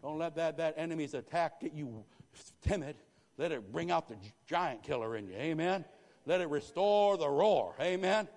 Don't 0.00 0.18
let 0.18 0.36
that, 0.36 0.56
that 0.58 0.74
enemy's 0.76 1.14
attack 1.14 1.60
get 1.60 1.72
you 1.72 2.04
timid. 2.62 2.94
Let 3.42 3.50
it 3.50 3.72
bring 3.72 3.90
out 3.90 4.06
the 4.06 4.14
giant 4.46 4.84
killer 4.84 5.16
in 5.16 5.26
you. 5.26 5.34
Amen. 5.34 5.84
Let 6.26 6.40
it 6.40 6.48
restore 6.48 7.16
the 7.16 7.28
roar. 7.28 7.74
Amen. 7.80 8.28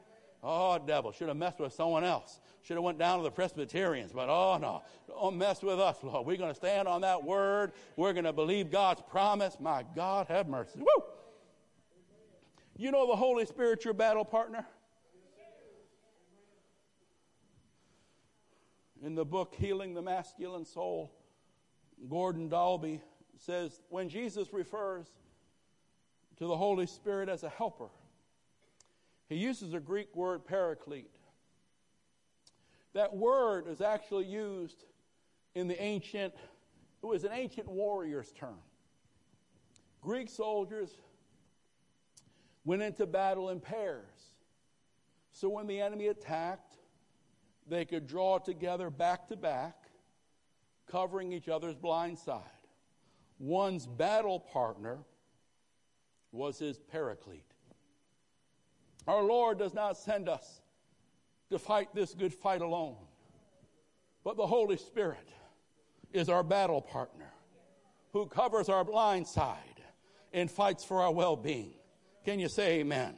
Oh, 0.41 0.79
devil, 0.79 1.11
should 1.11 1.27
have 1.27 1.37
messed 1.37 1.59
with 1.59 1.73
someone 1.73 2.03
else. 2.03 2.39
Should 2.63 2.77
have 2.77 2.83
went 2.83 2.97
down 2.97 3.19
to 3.19 3.23
the 3.23 3.29
Presbyterians, 3.29 4.11
but 4.11 4.29
oh 4.29 4.57
no, 4.59 4.81
don't 5.07 5.37
mess 5.37 5.61
with 5.61 5.79
us, 5.79 5.97
Lord. 6.01 6.25
We're 6.25 6.37
going 6.37 6.49
to 6.49 6.55
stand 6.55 6.87
on 6.87 7.01
that 7.01 7.23
word. 7.23 7.73
We're 7.95 8.13
going 8.13 8.25
to 8.25 8.33
believe 8.33 8.71
God's 8.71 9.03
promise. 9.07 9.57
My 9.59 9.85
God, 9.95 10.25
have 10.29 10.47
mercy. 10.47 10.79
Woo! 10.79 11.03
You 12.75 12.89
know 12.89 13.05
the 13.05 13.15
Holy 13.15 13.45
Spirit, 13.45 13.85
your 13.85 13.93
battle 13.93 14.25
partner. 14.25 14.65
In 19.03 19.13
the 19.13 19.23
book 19.25 19.53
Healing 19.55 19.93
the 19.93 20.01
Masculine 20.01 20.65
Soul, 20.65 21.13
Gordon 22.09 22.49
Dalbey 22.49 23.01
says 23.39 23.81
when 23.89 24.09
Jesus 24.09 24.53
refers 24.53 25.07
to 26.37 26.47
the 26.47 26.55
Holy 26.55 26.85
Spirit 26.85 27.29
as 27.29 27.43
a 27.43 27.49
helper, 27.49 27.89
he 29.27 29.35
uses 29.35 29.73
a 29.73 29.79
Greek 29.79 30.15
word 30.15 30.45
paraclete. 30.45 31.15
That 32.93 33.15
word 33.15 33.67
is 33.67 33.81
actually 33.81 34.25
used 34.25 34.85
in 35.53 35.67
the 35.67 35.81
ancient, 35.81 36.33
it 37.03 37.05
was 37.05 37.23
an 37.23 37.31
ancient 37.33 37.67
warrior's 37.67 38.31
term. 38.31 38.59
Greek 40.01 40.29
soldiers 40.29 40.91
went 42.63 42.81
into 42.81 43.05
battle 43.05 43.49
in 43.49 43.59
pairs. 43.59 44.33
So 45.31 45.49
when 45.49 45.67
the 45.67 45.81
enemy 45.81 46.07
attacked, 46.07 46.77
they 47.67 47.83
could 47.83 48.07
draw 48.07 48.37
together 48.37 48.89
back 48.89 49.27
to 49.29 49.35
back, 49.35 49.75
covering 50.87 51.33
each 51.33 51.49
other's 51.49 51.75
blind 51.75 52.17
side 52.17 52.54
one's 53.39 53.85
battle 53.85 54.39
partner 54.39 54.99
was 56.31 56.59
his 56.59 56.77
paraclete. 56.77 57.51
Our 59.07 59.23
Lord 59.23 59.59
does 59.59 59.73
not 59.73 59.97
send 59.97 60.27
us 60.29 60.61
to 61.49 61.59
fight 61.59 61.93
this 61.93 62.13
good 62.13 62.33
fight 62.33 62.61
alone, 62.61 62.97
but 64.23 64.35
the 64.35 64.47
Holy 64.47 64.77
Spirit 64.77 65.29
is 66.11 66.29
our 66.29 66.43
battle 66.43 66.81
partner 66.81 67.31
who 68.13 68.25
covers 68.25 68.69
our 68.69 68.83
blind 68.83 69.27
side 69.27 69.81
and 70.33 70.49
fights 70.49 70.83
for 70.83 71.01
our 71.01 71.11
well 71.11 71.35
being. 71.35 71.73
Can 72.23 72.39
you 72.39 72.49
say 72.49 72.79
amen? 72.79 73.15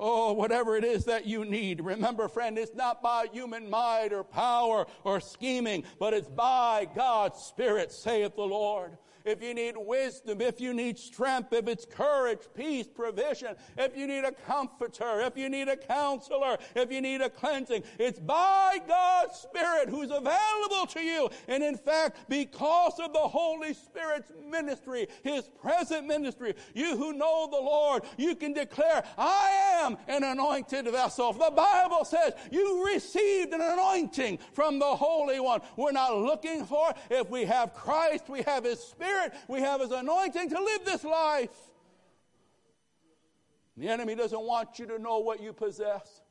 Oh, 0.00 0.32
whatever 0.32 0.76
it 0.76 0.84
is 0.84 1.06
that 1.06 1.26
you 1.26 1.44
need. 1.44 1.80
Remember, 1.80 2.28
friend, 2.28 2.56
it's 2.56 2.74
not 2.74 3.02
by 3.02 3.26
human 3.32 3.68
might 3.68 4.12
or 4.12 4.22
power 4.22 4.86
or 5.02 5.18
scheming, 5.18 5.82
but 5.98 6.14
it's 6.14 6.28
by 6.28 6.86
God's 6.94 7.40
Spirit, 7.40 7.90
saith 7.90 8.36
the 8.36 8.42
Lord 8.42 8.96
if 9.24 9.42
you 9.42 9.54
need 9.54 9.74
wisdom, 9.76 10.40
if 10.40 10.60
you 10.60 10.74
need 10.74 10.98
strength, 10.98 11.52
if 11.52 11.68
it's 11.68 11.84
courage, 11.84 12.40
peace, 12.54 12.86
provision, 12.86 13.56
if 13.76 13.96
you 13.96 14.06
need 14.06 14.24
a 14.24 14.32
comforter, 14.32 15.20
if 15.20 15.36
you 15.36 15.48
need 15.48 15.68
a 15.68 15.76
counselor, 15.76 16.58
if 16.74 16.92
you 16.92 17.00
need 17.00 17.20
a 17.20 17.30
cleansing, 17.30 17.82
it's 17.98 18.18
by 18.18 18.78
God's 18.86 19.38
Spirit 19.38 19.88
who's 19.88 20.10
available 20.10 20.86
to 20.88 21.00
you. 21.00 21.28
And 21.48 21.62
in 21.62 21.76
fact, 21.76 22.28
because 22.28 22.98
of 22.98 23.12
the 23.12 23.18
Holy 23.18 23.74
Spirit's 23.74 24.32
ministry, 24.48 25.08
His 25.22 25.48
present 25.60 26.06
ministry, 26.06 26.54
you 26.74 26.96
who 26.96 27.12
know 27.12 27.48
the 27.50 27.60
Lord, 27.60 28.04
you 28.16 28.34
can 28.34 28.52
declare, 28.52 29.04
I 29.16 29.80
am 29.82 29.96
an 30.08 30.24
anointed 30.24 30.86
vessel. 30.86 31.32
The 31.32 31.52
Bible 31.54 32.04
says 32.04 32.32
you 32.50 32.86
received 32.86 33.52
an 33.52 33.60
anointing 33.60 34.38
from 34.52 34.78
the 34.78 34.84
Holy 34.84 35.40
One. 35.40 35.60
We're 35.76 35.92
not 35.92 36.16
looking 36.16 36.64
for, 36.64 36.92
if 37.10 37.28
we 37.30 37.44
have 37.44 37.74
Christ, 37.74 38.28
we 38.28 38.42
have 38.42 38.64
His 38.64 38.80
Spirit, 38.80 39.08
Spirit, 39.18 39.32
we 39.48 39.60
have 39.60 39.80
His 39.80 39.90
anointing 39.90 40.50
to 40.50 40.62
live 40.62 40.84
this 40.84 41.04
life. 41.04 41.50
The 43.76 43.88
enemy 43.88 44.14
doesn't 44.14 44.40
want 44.40 44.78
you 44.78 44.86
to 44.86 44.98
know 44.98 45.18
what 45.18 45.40
you 45.40 45.52
possess. 45.52 46.22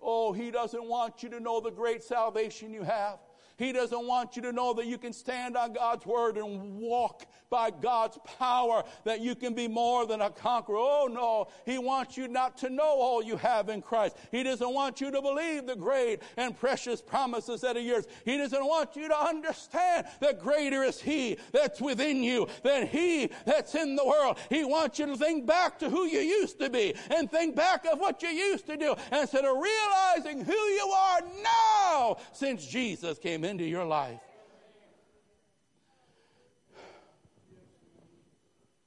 Oh, 0.00 0.32
he 0.32 0.50
doesn't 0.50 0.84
want 0.84 1.22
you 1.22 1.28
to 1.30 1.40
know 1.40 1.60
the 1.60 1.70
great 1.70 2.02
salvation 2.02 2.72
you 2.72 2.82
have. 2.82 3.18
He 3.58 3.72
doesn't 3.72 4.06
want 4.06 4.36
you 4.36 4.42
to 4.42 4.52
know 4.52 4.72
that 4.74 4.86
you 4.86 4.98
can 4.98 5.12
stand 5.12 5.56
on 5.56 5.72
God's 5.72 6.06
word 6.06 6.38
and 6.38 6.78
walk 6.78 7.26
by 7.50 7.70
God's 7.70 8.18
power, 8.38 8.84
that 9.04 9.20
you 9.20 9.34
can 9.34 9.54
be 9.54 9.68
more 9.68 10.06
than 10.06 10.20
a 10.20 10.30
conqueror. 10.30 10.76
Oh 10.78 11.08
no, 11.10 11.48
He 11.70 11.78
wants 11.78 12.16
you 12.16 12.28
not 12.28 12.56
to 12.58 12.70
know 12.70 12.84
all 12.84 13.22
you 13.22 13.36
have 13.36 13.68
in 13.68 13.82
Christ. 13.82 14.16
He 14.30 14.42
doesn't 14.42 14.72
want 14.72 15.00
you 15.00 15.10
to 15.10 15.20
believe 15.20 15.66
the 15.66 15.76
great 15.76 16.22
and 16.36 16.58
precious 16.58 17.00
promises 17.00 17.60
that 17.62 17.76
are 17.76 17.80
yours. 17.80 18.06
He 18.24 18.36
doesn't 18.36 18.64
want 18.64 18.96
you 18.96 19.08
to 19.08 19.18
understand 19.18 20.06
that 20.20 20.40
greater 20.40 20.84
is 20.84 21.00
He 21.00 21.38
that's 21.52 21.80
within 21.80 22.22
you 22.22 22.48
than 22.62 22.86
He 22.86 23.30
that's 23.44 23.74
in 23.74 23.96
the 23.96 24.04
world. 24.04 24.38
He 24.50 24.64
wants 24.64 24.98
you 24.98 25.06
to 25.06 25.16
think 25.16 25.46
back 25.46 25.78
to 25.80 25.90
who 25.90 26.04
you 26.04 26.20
used 26.20 26.60
to 26.60 26.70
be 26.70 26.94
and 27.10 27.30
think 27.30 27.56
back 27.56 27.86
of 27.90 27.98
what 27.98 28.22
you 28.22 28.28
used 28.28 28.66
to 28.66 28.76
do 28.76 28.94
instead 29.10 29.44
of 29.44 29.56
realizing 29.56 30.44
who 30.44 30.52
you 30.52 30.94
are 30.94 31.20
now 31.42 32.16
since 32.32 32.64
Jesus 32.66 33.18
came 33.18 33.44
into 33.48 33.64
your 33.64 33.84
life. 33.84 34.20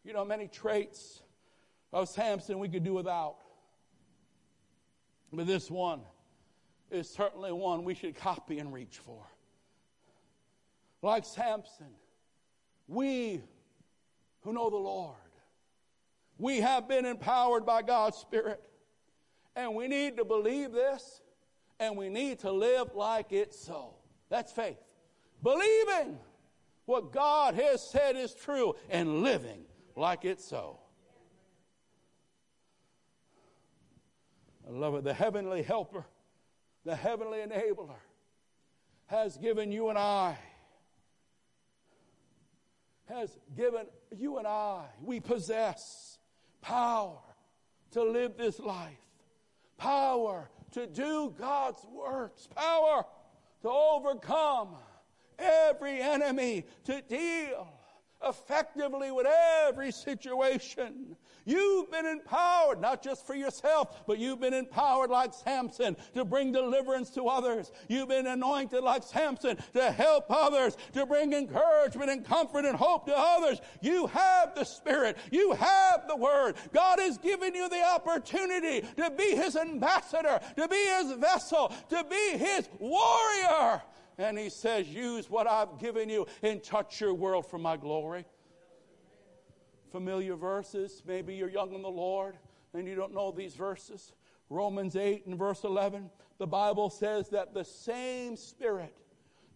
You 0.03 0.13
know, 0.13 0.23
many 0.23 0.47
traits 0.47 1.21
of 1.91 2.07
Samson 2.07 2.59
we 2.59 2.69
could 2.69 2.83
do 2.83 2.93
without. 2.93 3.35
But 5.33 5.47
this 5.47 5.69
one 5.69 6.01
is 6.89 7.09
certainly 7.09 7.51
one 7.51 7.83
we 7.83 7.95
should 7.95 8.15
copy 8.15 8.59
and 8.59 8.73
reach 8.73 8.97
for. 8.97 9.25
Like 11.01 11.25
Samson, 11.25 11.93
we 12.87 13.41
who 14.41 14.53
know 14.53 14.69
the 14.69 14.77
Lord, 14.77 15.15
we 16.37 16.61
have 16.61 16.87
been 16.87 17.05
empowered 17.05 17.65
by 17.65 17.81
God's 17.81 18.17
Spirit. 18.17 18.61
And 19.55 19.75
we 19.75 19.87
need 19.87 20.17
to 20.17 20.25
believe 20.25 20.71
this, 20.71 21.21
and 21.79 21.97
we 21.97 22.09
need 22.09 22.39
to 22.39 22.51
live 22.51 22.95
like 22.95 23.31
it's 23.31 23.59
so. 23.59 23.95
That's 24.31 24.51
faith. 24.53 24.79
Believing 25.43 26.17
what 26.85 27.11
God 27.11 27.53
has 27.53 27.85
said 27.85 28.15
is 28.15 28.33
true 28.33 28.75
and 28.89 29.21
living 29.21 29.65
like 29.97 30.23
it's 30.23 30.45
so. 30.45 30.79
I 34.65 34.71
love 34.71 34.95
it. 34.95 35.03
The 35.03 35.13
heavenly 35.13 35.63
helper, 35.63 36.05
the 36.85 36.95
heavenly 36.95 37.39
enabler, 37.39 37.99
has 39.07 39.35
given 39.35 39.69
you 39.69 39.89
and 39.89 39.97
I, 39.97 40.37
has 43.09 43.37
given 43.57 43.87
you 44.15 44.37
and 44.37 44.47
I, 44.47 44.85
we 45.03 45.19
possess 45.19 46.19
power 46.61 47.19
to 47.91 48.01
live 48.01 48.37
this 48.37 48.61
life, 48.61 48.95
power 49.77 50.49
to 50.71 50.87
do 50.87 51.35
God's 51.37 51.85
works, 51.93 52.47
power 52.55 53.05
to 53.61 53.69
overcome 53.69 54.75
every 55.37 56.01
enemy, 56.01 56.65
to 56.85 57.01
deal 57.01 57.67
effectively 58.23 59.11
with 59.11 59.27
every 59.67 59.91
situation. 59.91 61.15
You've 61.45 61.91
been 61.91 62.05
empowered, 62.05 62.79
not 62.79 63.01
just 63.01 63.25
for 63.25 63.33
yourself, 63.33 64.05
but 64.05 64.19
you've 64.19 64.39
been 64.39 64.53
empowered 64.53 65.09
like 65.09 65.33
Samson 65.33 65.97
to 66.13 66.23
bring 66.23 66.51
deliverance 66.51 67.09
to 67.11 67.27
others. 67.27 67.71
You've 67.87 68.09
been 68.09 68.27
anointed 68.27 68.83
like 68.83 69.03
Samson 69.03 69.57
to 69.73 69.91
help 69.91 70.25
others, 70.29 70.77
to 70.93 71.05
bring 71.05 71.33
encouragement 71.33 72.11
and 72.11 72.23
comfort 72.23 72.65
and 72.65 72.75
hope 72.75 73.07
to 73.07 73.13
others. 73.15 73.59
You 73.81 74.07
have 74.07 74.53
the 74.55 74.63
Spirit. 74.63 75.17
You 75.31 75.53
have 75.53 76.07
the 76.07 76.15
Word. 76.15 76.55
God 76.73 76.99
has 76.99 77.17
given 77.17 77.55
you 77.55 77.69
the 77.69 77.83
opportunity 77.83 78.85
to 78.97 79.11
be 79.11 79.35
His 79.35 79.55
ambassador, 79.55 80.39
to 80.57 80.67
be 80.67 80.75
His 80.75 81.13
vessel, 81.13 81.73
to 81.89 82.05
be 82.09 82.37
His 82.37 82.69
warrior. 82.77 83.81
And 84.21 84.37
he 84.37 84.49
says, 84.49 84.87
Use 84.87 85.31
what 85.31 85.47
I've 85.47 85.79
given 85.79 86.07
you 86.07 86.27
and 86.43 86.63
touch 86.63 87.01
your 87.01 87.13
world 87.13 87.47
for 87.47 87.57
my 87.57 87.75
glory. 87.75 88.23
Familiar 89.91 90.35
verses. 90.35 91.01
Maybe 91.07 91.33
you're 91.33 91.49
young 91.49 91.73
in 91.73 91.81
the 91.81 91.89
Lord 91.89 92.37
and 92.75 92.87
you 92.87 92.93
don't 92.93 93.15
know 93.15 93.31
these 93.31 93.55
verses. 93.55 94.13
Romans 94.49 94.95
8 94.95 95.25
and 95.25 95.39
verse 95.39 95.63
11, 95.63 96.11
the 96.37 96.45
Bible 96.45 96.91
says 96.91 97.29
that 97.29 97.55
the 97.55 97.65
same 97.65 98.37
Spirit 98.37 98.95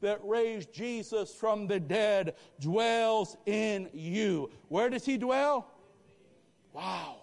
that 0.02 0.20
raised 0.24 0.74
Jesus 0.74 1.34
from 1.36 1.68
the 1.68 1.80
dead 1.80 2.34
dwells 2.60 3.38
in 3.46 3.88
you. 3.94 4.50
Where 4.70 4.90
does 4.90 5.06
he 5.06 5.18
dwell? 5.18 5.70
Wow. 6.74 7.18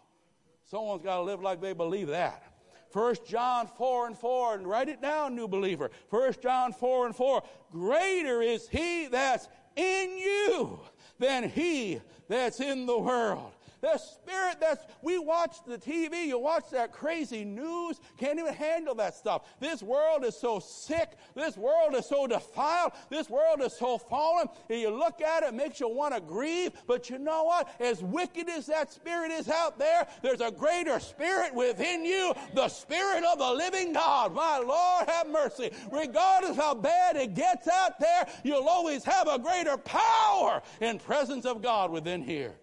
Someone's 0.64 1.02
got 1.02 1.16
to 1.16 1.22
live 1.22 1.42
like 1.42 1.60
they 1.60 1.72
believe 1.72 2.06
that. 2.08 2.51
1 2.92 3.16
John 3.26 3.66
4 3.66 4.06
and 4.08 4.18
4, 4.18 4.54
and 4.56 4.66
write 4.66 4.88
it 4.88 5.00
down, 5.00 5.34
new 5.34 5.48
believer. 5.48 5.90
1 6.10 6.34
John 6.42 6.72
4 6.72 7.06
and 7.06 7.16
4. 7.16 7.42
Greater 7.70 8.42
is 8.42 8.68
he 8.68 9.06
that's 9.06 9.48
in 9.76 10.16
you 10.18 10.80
than 11.18 11.48
he 11.48 12.00
that's 12.28 12.60
in 12.60 12.86
the 12.86 12.98
world. 12.98 13.52
The 13.82 13.98
spirit 13.98 14.58
that's, 14.60 14.86
we 15.02 15.18
watch 15.18 15.56
the 15.66 15.76
TV, 15.76 16.26
you 16.26 16.38
watch 16.38 16.70
that 16.70 16.92
crazy 16.92 17.44
news, 17.44 18.00
can't 18.16 18.38
even 18.38 18.54
handle 18.54 18.94
that 18.94 19.16
stuff. 19.16 19.42
This 19.58 19.82
world 19.82 20.24
is 20.24 20.36
so 20.36 20.60
sick. 20.60 21.10
This 21.34 21.56
world 21.56 21.96
is 21.96 22.06
so 22.06 22.28
defiled. 22.28 22.92
This 23.10 23.28
world 23.28 23.60
is 23.60 23.72
so 23.72 23.98
fallen. 23.98 24.46
And 24.70 24.80
you 24.80 24.88
look 24.90 25.20
at 25.20 25.42
it, 25.42 25.48
it 25.48 25.54
makes 25.54 25.80
you 25.80 25.88
want 25.88 26.14
to 26.14 26.20
grieve. 26.20 26.70
But 26.86 27.10
you 27.10 27.18
know 27.18 27.42
what? 27.42 27.68
As 27.80 28.04
wicked 28.04 28.48
as 28.48 28.66
that 28.66 28.92
spirit 28.92 29.32
is 29.32 29.48
out 29.48 29.80
there, 29.80 30.06
there's 30.22 30.40
a 30.40 30.52
greater 30.52 31.00
spirit 31.00 31.52
within 31.52 32.04
you, 32.04 32.34
the 32.54 32.68
spirit 32.68 33.24
of 33.24 33.38
the 33.38 33.50
living 33.50 33.92
God. 33.92 34.32
My 34.32 34.58
Lord, 34.58 35.08
have 35.08 35.28
mercy. 35.28 35.72
Regardless 35.90 36.56
how 36.56 36.74
bad 36.74 37.16
it 37.16 37.34
gets 37.34 37.66
out 37.66 37.98
there, 37.98 38.28
you'll 38.44 38.68
always 38.68 39.02
have 39.02 39.26
a 39.26 39.40
greater 39.40 39.76
power 39.76 40.62
and 40.80 41.02
presence 41.02 41.44
of 41.44 41.62
God 41.62 41.90
within 41.90 42.22
here. 42.22 42.54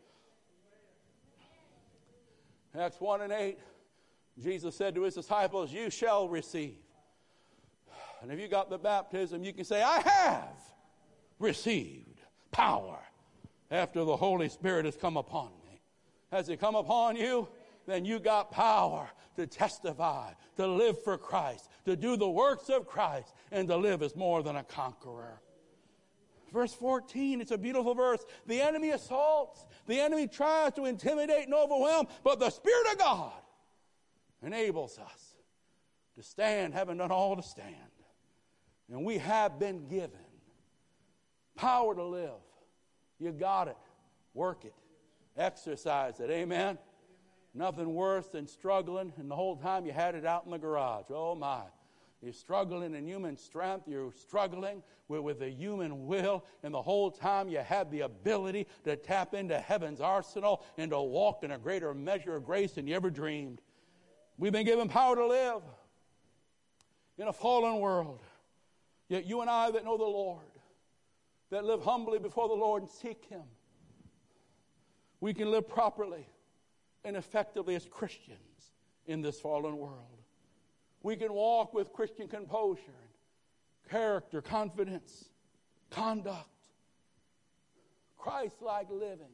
Acts 2.79 3.01
1 3.01 3.21
and 3.21 3.33
8, 3.33 3.59
Jesus 4.41 4.75
said 4.75 4.95
to 4.95 5.03
his 5.03 5.15
disciples, 5.15 5.71
You 5.71 5.89
shall 5.89 6.29
receive. 6.29 6.77
And 8.21 8.31
if 8.31 8.39
you 8.39 8.47
got 8.47 8.69
the 8.69 8.77
baptism, 8.77 9.43
you 9.43 9.53
can 9.53 9.65
say, 9.65 9.81
I 9.81 9.99
have 9.99 10.57
received 11.39 12.21
power 12.51 12.99
after 13.71 14.03
the 14.03 14.15
Holy 14.15 14.49
Spirit 14.49 14.85
has 14.85 14.95
come 14.95 15.17
upon 15.17 15.51
me. 15.63 15.81
Has 16.31 16.47
He 16.47 16.57
come 16.57 16.75
upon 16.75 17.15
you? 17.15 17.47
Then 17.85 18.05
you 18.05 18.19
got 18.19 18.51
power 18.51 19.09
to 19.35 19.47
testify, 19.47 20.31
to 20.57 20.67
live 20.67 21.01
for 21.03 21.17
Christ, 21.17 21.69
to 21.85 21.95
do 21.95 22.17
the 22.17 22.29
works 22.29 22.69
of 22.69 22.87
Christ, 22.87 23.33
and 23.51 23.67
to 23.67 23.77
live 23.77 24.01
as 24.03 24.15
more 24.15 24.43
than 24.43 24.57
a 24.57 24.63
conqueror. 24.63 25.41
Verse 26.53 26.73
14, 26.73 27.41
it's 27.41 27.51
a 27.51 27.57
beautiful 27.57 27.93
verse. 27.93 28.25
The 28.47 28.61
enemy 28.61 28.89
assaults, 28.89 29.65
the 29.89 29.99
enemy 29.99 30.27
tries 30.27 30.73
to 30.73 30.85
intimidate 30.85 31.45
and 31.45 31.53
overwhelm, 31.53 32.07
but 32.23 32.39
the 32.39 32.49
Spirit 32.49 32.91
of 32.91 32.99
God 32.99 33.33
enables 34.43 34.97
us 34.99 35.35
to 36.15 36.23
stand, 36.23 36.73
having 36.73 36.97
done 36.97 37.11
all 37.11 37.35
to 37.35 37.43
stand. 37.43 37.75
And 38.89 39.03
we 39.03 39.17
have 39.17 39.59
been 39.59 39.87
given 39.87 40.11
power 41.55 41.93
to 41.95 42.03
live. 42.03 42.29
You 43.19 43.31
got 43.31 43.67
it. 43.67 43.77
Work 44.33 44.63
it. 44.65 44.73
Exercise 45.35 46.19
it. 46.19 46.29
Amen. 46.29 46.77
Nothing 47.53 47.93
worse 47.93 48.27
than 48.27 48.47
struggling, 48.47 49.11
and 49.17 49.29
the 49.29 49.35
whole 49.35 49.57
time 49.57 49.85
you 49.85 49.91
had 49.91 50.15
it 50.15 50.25
out 50.25 50.45
in 50.45 50.51
the 50.51 50.59
garage. 50.59 51.05
Oh 51.09 51.35
my. 51.35 51.61
You're 52.21 52.33
struggling 52.33 52.95
in 52.95 53.07
human 53.07 53.37
strength. 53.37 53.87
You're 53.87 54.11
struggling 54.11 54.83
with, 55.07 55.21
with 55.21 55.39
the 55.39 55.49
human 55.49 56.05
will. 56.05 56.43
And 56.63 56.73
the 56.73 56.81
whole 56.81 57.11
time 57.11 57.47
you 57.47 57.59
have 57.59 57.89
the 57.91 58.01
ability 58.01 58.67
to 58.83 58.97
tap 58.97 59.33
into 59.33 59.57
heaven's 59.57 60.01
arsenal 60.01 60.65
and 60.77 60.91
to 60.91 60.99
walk 60.99 61.43
in 61.43 61.51
a 61.51 61.57
greater 61.57 61.93
measure 61.93 62.35
of 62.35 62.45
grace 62.45 62.73
than 62.73 62.87
you 62.87 62.95
ever 62.95 63.09
dreamed. 63.09 63.61
We've 64.37 64.51
been 64.51 64.65
given 64.65 64.89
power 64.89 65.15
to 65.15 65.25
live 65.25 65.61
in 67.17 67.27
a 67.27 67.33
fallen 67.33 67.79
world. 67.79 68.19
Yet 69.07 69.25
you 69.25 69.41
and 69.41 69.49
I 69.49 69.71
that 69.71 69.83
know 69.83 69.97
the 69.97 70.03
Lord, 70.03 70.43
that 71.49 71.65
live 71.65 71.81
humbly 71.83 72.19
before 72.19 72.47
the 72.47 72.53
Lord 72.53 72.83
and 72.83 72.91
seek 72.91 73.25
Him, 73.25 73.43
we 75.19 75.33
can 75.33 75.51
live 75.51 75.67
properly 75.67 76.27
and 77.03 77.15
effectively 77.15 77.75
as 77.75 77.85
Christians 77.85 78.71
in 79.07 79.21
this 79.21 79.39
fallen 79.39 79.77
world. 79.77 80.18
We 81.01 81.15
can 81.15 81.33
walk 81.33 81.73
with 81.73 81.93
Christian 81.93 82.27
composure 82.27 82.81
character, 83.89 84.41
confidence, 84.41 85.29
conduct, 85.89 86.47
Christ 88.17 88.61
like 88.61 88.89
living 88.91 89.33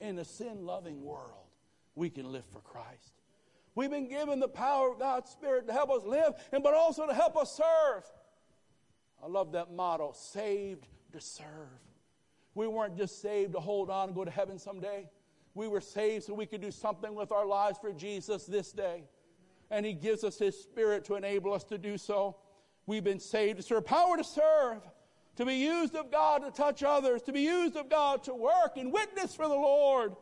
in 0.00 0.18
a 0.18 0.24
sin 0.24 0.64
loving 0.64 1.02
world. 1.02 1.48
We 1.94 2.08
can 2.08 2.30
live 2.30 2.44
for 2.52 2.60
Christ. 2.60 3.14
We've 3.74 3.90
been 3.90 4.08
given 4.08 4.40
the 4.40 4.48
power 4.48 4.92
of 4.92 4.98
God's 4.98 5.30
Spirit 5.30 5.66
to 5.66 5.72
help 5.72 5.90
us 5.90 6.04
live, 6.04 6.34
and 6.52 6.62
but 6.62 6.74
also 6.74 7.06
to 7.06 7.14
help 7.14 7.36
us 7.36 7.52
serve. 7.56 8.04
I 9.22 9.26
love 9.26 9.52
that 9.52 9.72
motto 9.72 10.12
saved 10.14 10.86
to 11.12 11.20
serve. 11.20 11.46
We 12.54 12.66
weren't 12.66 12.96
just 12.96 13.20
saved 13.20 13.52
to 13.52 13.60
hold 13.60 13.90
on 13.90 14.08
and 14.08 14.14
go 14.14 14.24
to 14.24 14.30
heaven 14.30 14.58
someday. 14.58 15.08
We 15.54 15.68
were 15.68 15.80
saved 15.80 16.24
so 16.24 16.34
we 16.34 16.46
could 16.46 16.60
do 16.60 16.70
something 16.70 17.14
with 17.14 17.32
our 17.32 17.46
lives 17.46 17.78
for 17.80 17.92
Jesus 17.92 18.44
this 18.44 18.72
day 18.72 19.04
and 19.70 19.86
He 19.86 19.92
gives 19.92 20.24
us 20.24 20.38
His 20.38 20.60
Spirit 20.60 21.04
to 21.06 21.14
enable 21.14 21.52
us 21.52 21.64
to 21.64 21.78
do 21.78 21.96
so. 21.96 22.36
We've 22.86 23.04
been 23.04 23.20
saved 23.20 23.58
to 23.58 23.62
serve, 23.62 23.84
power 23.86 24.16
to 24.16 24.24
serve, 24.24 24.82
to 25.36 25.46
be 25.46 25.54
used 25.54 25.94
of 25.94 26.10
God 26.10 26.42
to 26.42 26.50
touch 26.50 26.82
others, 26.82 27.22
to 27.22 27.32
be 27.32 27.42
used 27.42 27.76
of 27.76 27.88
God 27.88 28.24
to 28.24 28.34
work 28.34 28.76
and 28.76 28.92
witness 28.92 29.34
for 29.34 29.48
the 29.48 29.54
Lord, 29.54 30.16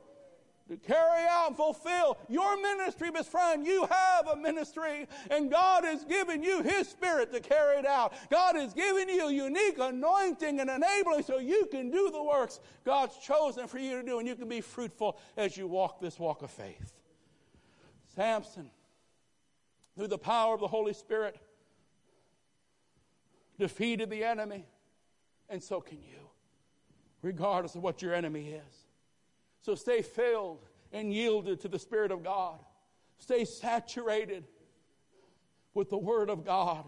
to 0.69 0.77
carry 0.77 1.27
out 1.27 1.49
and 1.49 1.57
fulfill 1.57 2.19
your 2.29 2.61
ministry, 2.61 3.11
best 3.11 3.31
friend. 3.31 3.65
You 3.67 3.87
have 3.91 4.29
a 4.29 4.37
ministry, 4.37 5.09
and 5.31 5.51
God 5.51 5.85
has 5.85 6.05
given 6.05 6.43
you 6.43 6.63
His 6.63 6.89
Spirit 6.89 7.33
to 7.33 7.41
carry 7.41 7.79
it 7.79 7.87
out. 7.87 8.13
God 8.31 8.55
has 8.55 8.75
given 8.75 9.09
you 9.09 9.29
a 9.29 9.33
unique 9.33 9.79
anointing 9.81 10.61
and 10.61 10.69
enabling 10.69 11.23
so 11.23 11.39
you 11.39 11.67
can 11.71 11.91
do 11.91 12.11
the 12.11 12.23
works 12.23 12.61
God's 12.85 13.17
chosen 13.17 13.67
for 13.67 13.79
you 13.79 14.01
to 14.01 14.07
do, 14.07 14.19
and 14.19 14.29
you 14.29 14.37
can 14.37 14.49
be 14.49 14.61
fruitful 14.61 15.19
as 15.39 15.57
you 15.57 15.67
walk 15.67 16.01
this 16.01 16.19
walk 16.19 16.43
of 16.43 16.51
faith. 16.51 16.93
Samson 18.15 18.71
through 19.99 20.07
the 20.07 20.17
power 20.17 20.55
of 20.55 20.61
the 20.61 20.69
Holy 20.69 20.93
Spirit, 20.93 21.37
defeated 23.59 24.09
the 24.09 24.23
enemy, 24.23 24.65
and 25.49 25.61
so 25.61 25.81
can 25.81 25.99
you, 25.99 26.21
regardless 27.21 27.75
of 27.75 27.83
what 27.83 28.01
your 28.01 28.15
enemy 28.15 28.51
is. 28.51 28.87
So 29.61 29.75
stay 29.75 30.03
filled 30.03 30.65
and 30.93 31.13
yielded 31.13 31.61
to 31.63 31.69
the 31.69 31.81
Spirit 31.81 32.13
of 32.13 32.23
God. 32.23 32.61
Stay 33.19 33.45
saturated 33.45 34.45
with 35.75 35.91
the 35.91 35.99
Word 35.99 36.31
of 36.31 36.45
God. 36.45 36.85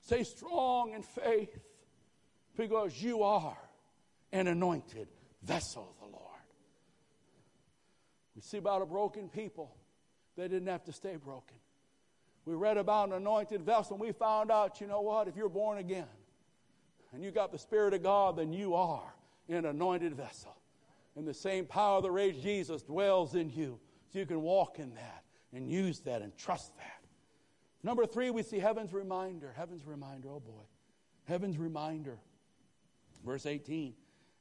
Stay 0.00 0.24
strong 0.24 0.94
in 0.94 1.02
faith 1.02 1.56
because 2.56 3.00
you 3.00 3.22
are 3.22 3.56
an 4.32 4.48
anointed 4.48 5.06
vessel 5.44 5.94
of 5.94 6.10
the 6.10 6.12
Lord. 6.12 6.24
We 8.34 8.42
see 8.42 8.58
about 8.58 8.82
a 8.82 8.86
broken 8.86 9.28
people. 9.28 9.76
They 10.36 10.48
didn't 10.48 10.66
have 10.66 10.82
to 10.86 10.92
stay 10.92 11.14
broken. 11.14 11.54
We 12.48 12.54
read 12.54 12.78
about 12.78 13.08
an 13.08 13.14
anointed 13.14 13.60
vessel 13.60 13.96
and 13.96 14.00
we 14.00 14.12
found 14.12 14.50
out, 14.50 14.80
you 14.80 14.86
know 14.86 15.02
what, 15.02 15.28
if 15.28 15.36
you're 15.36 15.50
born 15.50 15.76
again 15.76 16.06
and 17.12 17.22
you 17.22 17.30
got 17.30 17.52
the 17.52 17.58
Spirit 17.58 17.92
of 17.92 18.02
God, 18.02 18.38
then 18.38 18.54
you 18.54 18.74
are 18.74 19.14
an 19.50 19.66
anointed 19.66 20.14
vessel. 20.14 20.56
And 21.14 21.28
the 21.28 21.34
same 21.34 21.66
power 21.66 22.00
that 22.00 22.10
raised 22.10 22.42
Jesus 22.42 22.80
dwells 22.80 23.34
in 23.34 23.50
you. 23.50 23.78
So 24.10 24.20
you 24.20 24.24
can 24.24 24.40
walk 24.40 24.78
in 24.78 24.94
that 24.94 25.24
and 25.52 25.68
use 25.68 26.00
that 26.00 26.22
and 26.22 26.34
trust 26.38 26.74
that. 26.78 27.04
Number 27.82 28.06
three, 28.06 28.30
we 28.30 28.42
see 28.42 28.58
heaven's 28.58 28.94
reminder. 28.94 29.52
Heaven's 29.54 29.84
reminder, 29.84 30.30
oh 30.30 30.40
boy. 30.40 30.64
Heaven's 31.24 31.58
reminder. 31.58 32.16
Verse 33.26 33.44
18. 33.44 33.92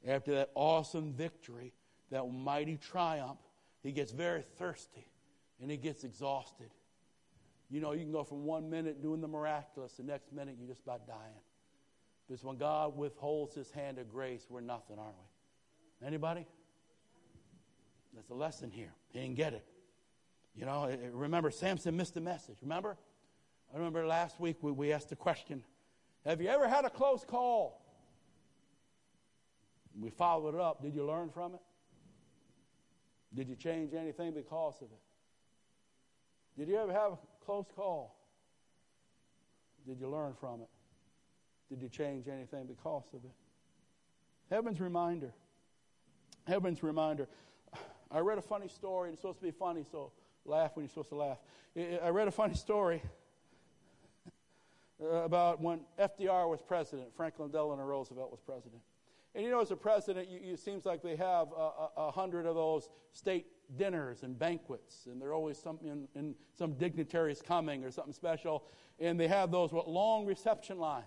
After 0.07 0.33
that 0.35 0.51
awesome 0.55 1.11
victory, 1.11 1.73
that 2.11 2.23
mighty 2.31 2.77
triumph, 2.77 3.39
he 3.83 3.91
gets 3.91 4.13
very 4.13 4.43
thirsty 4.57 5.11
and 5.61 5.69
he 5.69 5.75
gets 5.75 6.05
exhausted. 6.05 6.69
You 7.69 7.81
know, 7.81 7.91
you 7.91 8.01
can 8.01 8.11
go 8.11 8.23
from 8.23 8.45
one 8.45 8.69
minute 8.69 9.01
doing 9.01 9.21
the 9.21 9.27
miraculous, 9.27 9.93
the 9.93 10.03
next 10.03 10.31
minute 10.31 10.55
you're 10.57 10.69
just 10.69 10.83
about 10.83 11.05
dying. 11.05 11.41
Because 12.27 12.43
when 12.43 12.57
God 12.57 12.97
withholds 12.97 13.55
his 13.55 13.71
hand 13.71 13.97
of 13.99 14.09
grace, 14.09 14.45
we're 14.49 14.61
nothing, 14.61 14.97
aren't 14.99 15.15
we? 15.17 16.07
Anybody? 16.07 16.45
That's 18.13 18.29
a 18.29 18.35
lesson 18.35 18.71
here. 18.71 18.93
He 19.09 19.19
didn't 19.19 19.35
get 19.35 19.53
it. 19.53 19.65
You 20.55 20.65
know, 20.65 20.85
eh, 20.85 20.93
eh, 20.93 21.09
remember, 21.11 21.51
Samson 21.51 21.95
missed 21.95 22.15
the 22.15 22.21
message. 22.21 22.57
Remember? 22.61 22.97
I 23.73 23.77
remember 23.77 24.05
last 24.07 24.39
week 24.39 24.57
we, 24.61 24.71
we 24.71 24.91
asked 24.91 25.09
the 25.09 25.15
question 25.15 25.63
Have 26.25 26.41
you 26.41 26.47
ever 26.47 26.67
had 26.67 26.85
a 26.85 26.89
close 26.89 27.23
call? 27.25 27.83
We 29.99 30.09
followed 30.09 30.55
it 30.55 30.61
up. 30.61 30.81
Did 30.81 30.95
you 30.95 31.05
learn 31.05 31.29
from 31.29 31.55
it? 31.55 31.61
Did 33.33 33.49
you 33.49 33.55
change 33.55 33.93
anything 33.93 34.33
because 34.33 34.75
of 34.81 34.87
it? 34.87 34.99
Did 36.57 36.69
you 36.69 36.77
ever 36.77 36.91
have 36.91 37.17
close 37.47 37.65
call? 37.73 38.13
Did 39.87 40.01
you 40.01 40.09
learn 40.09 40.33
from 40.37 40.61
it? 40.61 40.67
Did 41.69 41.81
you 41.81 41.87
change 41.87 42.27
anything 42.27 42.65
because 42.65 43.05
of 43.13 43.23
it? 43.23 43.31
Heaven's 44.51 44.81
reminder. 44.81 45.31
Heaven's 46.45 46.83
reminder. 46.83 47.29
I 48.11 48.19
read 48.19 48.37
a 48.37 48.41
funny 48.41 48.67
story, 48.67 49.07
and 49.07 49.13
it's 49.13 49.21
supposed 49.21 49.39
to 49.39 49.45
be 49.45 49.51
funny, 49.51 49.85
so 49.89 50.11
laugh 50.43 50.71
when 50.75 50.83
you're 50.83 50.89
supposed 50.89 51.09
to 51.09 51.15
laugh. 51.15 51.37
I 52.03 52.09
read 52.09 52.27
a 52.27 52.31
funny 52.31 52.53
story 52.53 53.01
about 54.99 55.61
when 55.61 55.79
FDR 55.97 56.49
was 56.49 56.61
president, 56.61 57.15
Franklin 57.15 57.49
Delano 57.49 57.83
Roosevelt 57.83 58.29
was 58.29 58.41
president. 58.41 58.81
And 59.35 59.45
you 59.45 59.51
know, 59.51 59.61
as 59.61 59.71
a 59.71 59.75
president, 59.77 60.27
you, 60.29 60.53
it 60.53 60.59
seems 60.59 60.85
like 60.85 61.01
they 61.01 61.15
have 61.15 61.47
a, 61.57 61.87
a, 61.97 62.11
hundred 62.11 62.45
of 62.45 62.55
those 62.55 62.89
state 63.13 63.45
dinners 63.75 64.23
and 64.23 64.37
banquets, 64.37 65.07
and 65.07 65.21
there 65.21 65.29
are 65.29 65.33
always 65.33 65.57
some, 65.57 65.79
in, 65.83 66.07
in 66.15 66.35
some 66.57 66.73
dignitaries 66.73 67.41
coming 67.41 67.83
or 67.83 67.91
something 67.91 68.13
special, 68.13 68.63
and 68.99 69.19
they 69.19 69.27
have 69.27 69.51
those 69.51 69.71
what, 69.73 69.89
long 69.89 70.25
reception 70.25 70.79
lines. 70.79 71.05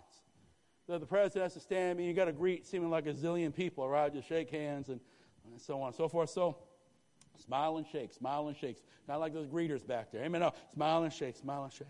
So 0.86 0.98
the 0.98 1.06
president 1.06 1.44
has 1.44 1.54
to 1.54 1.60
stand, 1.60 1.98
and 1.98 2.06
you 2.06 2.14
got 2.14 2.26
to 2.26 2.32
greet 2.32 2.66
seeming 2.66 2.90
like 2.90 3.06
a 3.06 3.12
zillion 3.12 3.54
people, 3.54 3.88
right? 3.88 4.12
Just 4.12 4.28
shake 4.28 4.50
hands 4.50 4.88
and, 4.88 5.00
and 5.50 5.60
so 5.60 5.80
on 5.80 5.88
and 5.88 5.96
so 5.96 6.08
forth. 6.08 6.30
So 6.30 6.58
smile 7.38 7.76
and 7.78 7.86
shake, 7.86 8.12
smile 8.12 8.48
and 8.48 8.56
shake. 8.56 8.82
Not 9.08 9.20
like 9.20 9.32
those 9.32 9.46
greeters 9.46 9.86
back 9.86 10.12
there. 10.12 10.24
Amen. 10.24 10.40
No, 10.40 10.52
smile 10.72 11.04
and 11.04 11.12
shake, 11.12 11.36
smile 11.36 11.64
and 11.64 11.72
shake. 11.72 11.86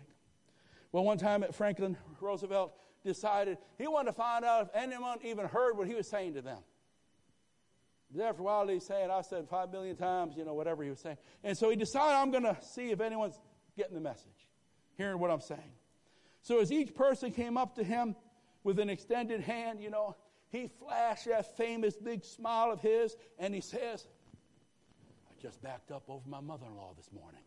Well, 0.91 1.03
one 1.03 1.17
time 1.17 1.43
at 1.43 1.55
Franklin 1.55 1.97
Roosevelt 2.19 2.73
decided 3.03 3.57
he 3.77 3.87
wanted 3.87 4.11
to 4.11 4.13
find 4.13 4.45
out 4.45 4.63
if 4.63 4.69
anyone 4.75 5.17
even 5.23 5.47
heard 5.47 5.77
what 5.77 5.87
he 5.87 5.95
was 5.95 6.07
saying 6.07 6.35
to 6.35 6.41
them. 6.41 6.59
After 8.19 8.41
a 8.41 8.45
while, 8.45 8.67
he's 8.67 8.85
saying, 8.85 9.09
I 9.09 9.21
said 9.21 9.47
five 9.47 9.71
million 9.71 9.95
times, 9.95 10.35
you 10.35 10.43
know, 10.43 10.53
whatever 10.53 10.83
he 10.83 10.89
was 10.89 10.99
saying. 10.99 11.17
And 11.43 11.57
so 11.57 11.69
he 11.69 11.75
decided, 11.75 12.15
I'm 12.15 12.31
going 12.31 12.43
to 12.43 12.57
see 12.61 12.91
if 12.91 12.99
anyone's 12.99 13.39
getting 13.77 13.95
the 13.95 14.01
message, 14.01 14.47
hearing 14.97 15.17
what 15.19 15.31
I'm 15.31 15.39
saying. 15.41 15.71
So 16.41 16.59
as 16.59 16.71
each 16.71 16.93
person 16.93 17.31
came 17.31 17.57
up 17.57 17.75
to 17.75 17.83
him 17.83 18.15
with 18.63 18.79
an 18.79 18.89
extended 18.89 19.41
hand, 19.41 19.81
you 19.81 19.89
know, 19.89 20.15
he 20.49 20.67
flashed 20.67 21.27
that 21.27 21.55
famous 21.55 21.95
big 21.95 22.25
smile 22.25 22.71
of 22.71 22.81
his 22.81 23.15
and 23.39 23.55
he 23.55 23.61
says, 23.61 24.05
I 25.29 25.41
just 25.41 25.61
backed 25.61 25.91
up 25.91 26.03
over 26.09 26.27
my 26.27 26.41
mother 26.41 26.65
in 26.67 26.75
law 26.75 26.93
this 26.97 27.09
morning. 27.13 27.41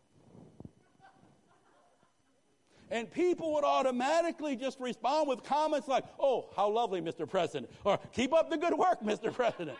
And 2.91 3.11
people 3.11 3.53
would 3.53 3.63
automatically 3.63 4.55
just 4.55 4.79
respond 4.79 5.27
with 5.27 5.43
comments 5.43 5.87
like, 5.87 6.05
oh, 6.19 6.49
how 6.55 6.69
lovely, 6.69 7.01
Mr. 7.01 7.29
President, 7.29 7.71
or 7.83 7.99
keep 8.13 8.33
up 8.33 8.49
the 8.49 8.57
good 8.57 8.73
work, 8.73 9.01
Mr. 9.01 9.33
President. 9.33 9.77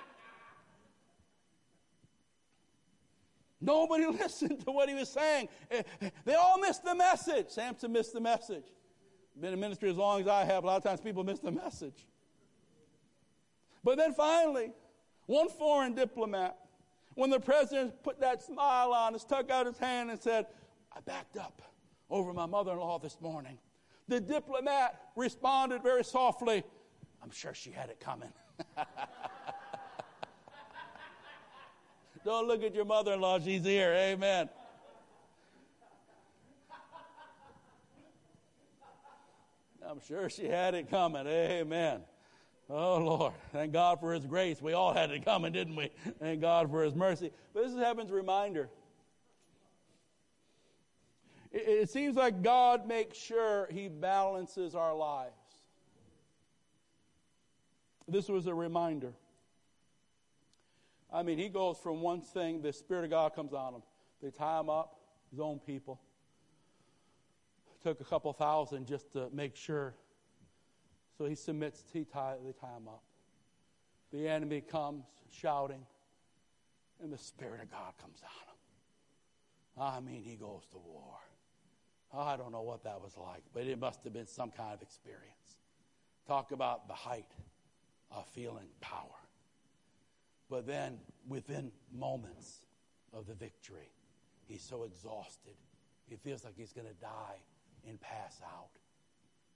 Nobody 3.62 4.06
listened 4.20 4.64
to 4.66 4.72
what 4.72 4.90
he 4.90 4.96
was 4.96 5.10
saying. 5.10 5.50
Eh, 5.72 5.82
they 6.24 6.36
all 6.36 6.60
missed 6.60 6.84
the 6.84 6.96
message. 6.96 7.50
Samson 7.50 7.92
missed 7.92 8.14
the 8.14 8.22
message. 8.22 8.66
Been 9.40 9.54
in 9.54 9.60
ministry 9.60 9.90
as 9.90 9.98
long 9.98 10.22
as 10.22 10.28
I 10.28 10.46
have, 10.46 10.64
a 10.64 10.68
lot 10.68 10.78
of 10.78 10.84
times 10.84 11.02
people 11.02 11.24
miss 11.24 11.40
the 11.40 11.52
message. 11.52 12.08
But 13.84 13.98
then 13.98 14.14
finally, 14.14 14.72
one 15.26 15.50
foreign 15.50 15.94
diplomat, 15.94 16.58
when 17.16 17.30
the 17.30 17.40
president 17.40 18.02
put 18.04 18.20
that 18.22 18.42
smile 18.42 18.94
on, 18.94 19.18
stuck 19.20 19.52
out 19.52 19.66
his 19.66 19.78
hand 19.78 20.10
and 20.10 20.20
said, 20.20 20.48
I 20.96 21.02
backed 21.02 21.38
up 21.38 21.62
over 22.10 22.34
my 22.34 22.46
mother 22.46 22.72
in 22.72 22.80
law 22.80 22.98
this 22.98 23.18
morning. 23.20 23.58
The 24.08 24.22
diplomat 24.22 25.02
responded 25.16 25.84
very 25.84 26.04
softly, 26.04 26.64
I'm 27.22 27.32
sure 27.32 27.54
she 27.54 27.72
had 27.72 27.90
it 27.90 28.00
coming. 28.00 28.32
Don't 32.26 32.48
look 32.48 32.64
at 32.64 32.74
your 32.74 32.86
mother 32.86 33.14
in 33.14 33.22
law, 33.22 33.40
she's 33.40 33.64
here. 33.64 33.94
Amen. 33.94 34.50
I'm 39.88 40.02
sure 40.08 40.28
she 40.32 40.48
had 40.48 40.74
it 40.74 40.90
coming. 40.90 41.28
Amen. 41.28 42.02
Oh, 42.68 42.98
Lord. 42.98 43.34
Thank 43.54 43.74
God 43.74 44.00
for 44.00 44.12
His 44.12 44.26
grace. 44.26 44.60
We 44.60 44.74
all 44.74 44.92
had 44.92 45.12
it 45.12 45.24
coming, 45.24 45.54
didn't 45.54 45.76
we? 45.76 45.92
Thank 46.20 46.42
God 46.42 46.72
for 46.72 46.84
His 46.84 46.96
mercy. 46.96 47.30
But 47.54 47.66
this 47.66 47.72
is 47.74 47.78
heaven's 47.78 48.12
reminder 48.12 48.70
it, 51.52 51.68
it 51.68 51.90
seems 51.92 52.16
like 52.16 52.42
God 52.42 52.88
makes 52.88 53.20
sure 53.20 53.68
He 53.72 53.88
balances 53.88 54.74
our 54.74 54.96
lives. 54.96 55.32
This 58.08 58.28
was 58.28 58.48
a 58.48 58.54
reminder. 58.54 59.14
I 61.16 61.24
mean, 61.24 61.38
he 61.38 61.48
goes 61.48 61.78
from 61.78 62.02
one 62.02 62.20
thing, 62.20 62.62
the 62.62 62.74
Spirit 62.74 63.06
of 63.06 63.10
God 63.10 63.34
comes 63.34 63.54
on 63.54 63.76
him. 63.76 63.84
They 64.22 64.32
tie 64.32 64.60
him 64.60 64.70
up, 64.70 65.00
his 65.32 65.40
own 65.40 65.60
people. 65.60 66.02
took 67.82 68.02
a 68.02 68.04
couple 68.04 68.34
thousand 68.34 68.86
just 68.86 69.14
to 69.14 69.30
make 69.32 69.56
sure. 69.56 69.96
So 71.18 71.24
he 71.24 71.36
submits, 71.36 71.82
he 71.94 72.04
tie, 72.04 72.36
they 72.46 72.52
tie 72.52 72.76
him 72.76 72.90
up. 72.90 73.04
The 74.12 74.28
enemy 74.28 74.60
comes 74.60 75.06
shouting, 75.32 75.86
and 77.02 77.14
the 77.14 77.18
Spirit 77.18 77.62
of 77.62 77.72
God 77.72 77.94
comes 78.02 78.20
on 78.22 79.92
him. 79.94 80.06
I 80.06 80.12
mean, 80.12 80.22
he 80.22 80.36
goes 80.36 80.64
to 80.72 80.78
war. 80.78 81.16
I 82.14 82.36
don't 82.36 82.52
know 82.52 82.62
what 82.62 82.84
that 82.84 83.00
was 83.00 83.16
like, 83.18 83.44
but 83.54 83.64
it 83.64 83.80
must 83.80 84.04
have 84.04 84.12
been 84.12 84.28
some 84.28 84.52
kind 84.52 84.74
of 84.74 84.82
experience. 84.82 85.62
Talk 86.28 86.52
about 86.52 86.90
the 86.90 86.94
height 86.94 87.32
of 88.12 88.28
feeling 88.28 88.68
power. 88.82 89.25
But 90.50 90.68
then, 90.68 91.00
within 91.28 91.72
moments 91.92 92.66
of 93.14 93.26
the 93.26 93.34
victory, 93.34 93.92
he's 94.48 94.62
so 94.62 94.84
exhausted. 94.84 95.56
He 96.08 96.16
feels 96.16 96.44
like 96.44 96.54
he's 96.56 96.74
going 96.74 96.88
to 96.88 96.94
die 96.94 97.40
and 97.88 98.00
pass 98.00 98.40
out. 98.46 98.70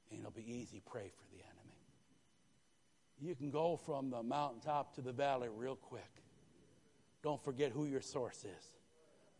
And 0.09 0.19
it'll 0.19 0.31
be 0.31 0.51
easy 0.51 0.81
prey 0.85 1.11
for 1.15 1.25
the 1.31 1.43
enemy. 1.43 1.59
You 3.21 3.35
can 3.35 3.51
go 3.51 3.77
from 3.77 4.09
the 4.09 4.23
mountaintop 4.23 4.95
to 4.95 5.01
the 5.01 5.11
valley 5.11 5.49
real 5.53 5.75
quick. 5.75 6.09
Don't 7.21 7.43
forget 7.43 7.71
who 7.71 7.85
your 7.85 8.01
source 8.01 8.45
is. 8.45 8.65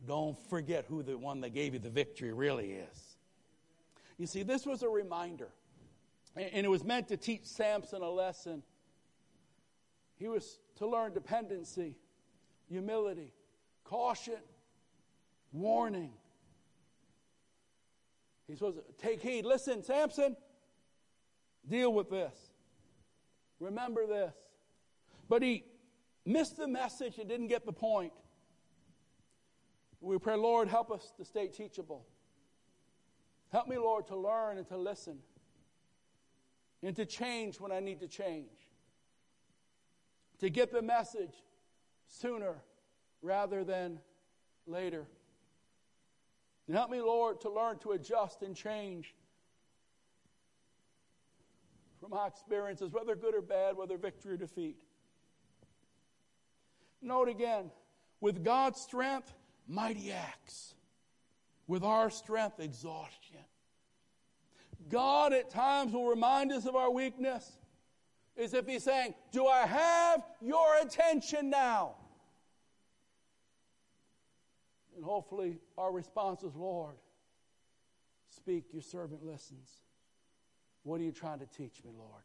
Don't 0.05 0.37
forget 0.49 0.85
who 0.87 1.01
the 1.01 1.17
one 1.17 1.41
that 1.41 1.53
gave 1.53 1.73
you 1.73 1.79
the 1.79 1.89
victory 1.89 2.31
really 2.31 2.71
is. 2.71 3.17
You 4.17 4.27
see, 4.27 4.43
this 4.43 4.65
was 4.65 4.83
a 4.83 4.89
reminder, 4.89 5.49
and 6.35 6.65
it 6.65 6.69
was 6.69 6.83
meant 6.83 7.07
to 7.07 7.17
teach 7.17 7.45
Samson 7.45 8.01
a 8.01 8.09
lesson. 8.09 8.63
He 10.19 10.27
was 10.27 10.59
to 10.75 10.85
learn 10.85 11.13
dependency, 11.13 11.95
humility, 12.67 13.33
caution, 13.85 14.37
warning. 15.53 16.11
He's 18.47 18.59
supposed 18.59 18.77
to 18.77 18.83
take 18.97 19.21
heed. 19.21 19.45
Listen, 19.45 19.81
Samson, 19.81 20.35
deal 21.67 21.93
with 21.93 22.09
this. 22.09 22.35
Remember 23.59 24.05
this. 24.05 24.33
But 25.29 25.41
he 25.41 25.63
missed 26.25 26.57
the 26.57 26.67
message 26.67 27.17
and 27.17 27.29
didn't 27.29 27.47
get 27.47 27.65
the 27.65 27.73
point. 27.73 28.13
We 30.01 30.17
pray, 30.17 30.35
Lord, 30.35 30.67
help 30.67 30.91
us 30.91 31.11
to 31.17 31.25
stay 31.25 31.47
teachable. 31.47 32.05
Help 33.51 33.67
me, 33.67 33.77
Lord, 33.77 34.07
to 34.07 34.15
learn 34.15 34.57
and 34.57 34.67
to 34.67 34.77
listen 34.77 35.19
and 36.83 36.95
to 36.95 37.05
change 37.05 37.59
when 37.59 37.71
I 37.71 37.79
need 37.79 37.99
to 38.01 38.07
change. 38.07 38.58
To 40.39 40.49
get 40.49 40.71
the 40.71 40.81
message 40.81 41.33
sooner 42.07 42.55
rather 43.21 43.63
than 43.63 43.99
later. 44.65 45.05
And 46.67 46.75
help 46.75 46.89
me, 46.91 47.01
Lord, 47.01 47.41
to 47.41 47.49
learn 47.49 47.79
to 47.79 47.91
adjust 47.91 48.41
and 48.41 48.55
change 48.55 49.15
from 51.99 52.11
my 52.11 52.27
experiences, 52.27 52.91
whether 52.91 53.15
good 53.15 53.35
or 53.35 53.41
bad, 53.41 53.75
whether 53.75 53.97
victory 53.97 54.33
or 54.33 54.37
defeat. 54.37 54.77
Note 57.01 57.27
again, 57.27 57.71
with 58.21 58.43
God's 58.43 58.79
strength, 58.79 59.33
mighty 59.67 60.11
acts. 60.11 60.73
With 61.67 61.83
our 61.83 62.09
strength, 62.09 62.59
exhaustion. 62.59 63.39
God 64.89 65.33
at 65.33 65.49
times 65.49 65.93
will 65.93 66.07
remind 66.07 66.51
us 66.51 66.65
of 66.65 66.75
our 66.75 66.89
weakness, 66.89 67.51
as 68.39 68.53
if 68.53 68.67
He's 68.67 68.83
saying, 68.83 69.13
Do 69.31 69.47
I 69.47 69.65
have 69.65 70.23
your 70.41 70.77
attention 70.81 71.49
now? 71.49 71.95
And 74.95 75.03
hopefully, 75.03 75.59
our 75.77 75.91
response 75.91 76.43
is, 76.43 76.55
Lord, 76.55 76.95
speak, 78.29 78.65
your 78.73 78.81
servant 78.81 79.25
listens. 79.25 79.69
What 80.83 80.99
are 80.99 81.03
you 81.03 81.11
trying 81.11 81.39
to 81.39 81.45
teach 81.45 81.83
me, 81.83 81.91
Lord? 81.97 82.23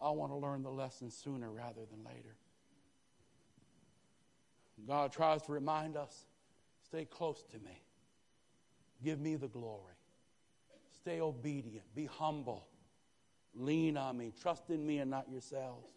I 0.00 0.10
want 0.10 0.32
to 0.32 0.36
learn 0.36 0.62
the 0.62 0.70
lesson 0.70 1.10
sooner 1.10 1.50
rather 1.50 1.80
than 1.90 2.04
later. 2.04 2.36
God 4.86 5.12
tries 5.12 5.42
to 5.42 5.52
remind 5.52 5.96
us 5.96 6.26
stay 6.82 7.04
close 7.04 7.42
to 7.50 7.58
me, 7.58 7.82
give 9.02 9.20
me 9.20 9.36
the 9.36 9.48
glory, 9.48 9.94
stay 11.00 11.20
obedient, 11.20 11.84
be 11.94 12.06
humble, 12.06 12.66
lean 13.56 13.96
on 13.96 14.16
me, 14.16 14.32
trust 14.40 14.70
in 14.70 14.86
me 14.86 14.98
and 14.98 15.10
not 15.10 15.30
yourselves. 15.30 15.90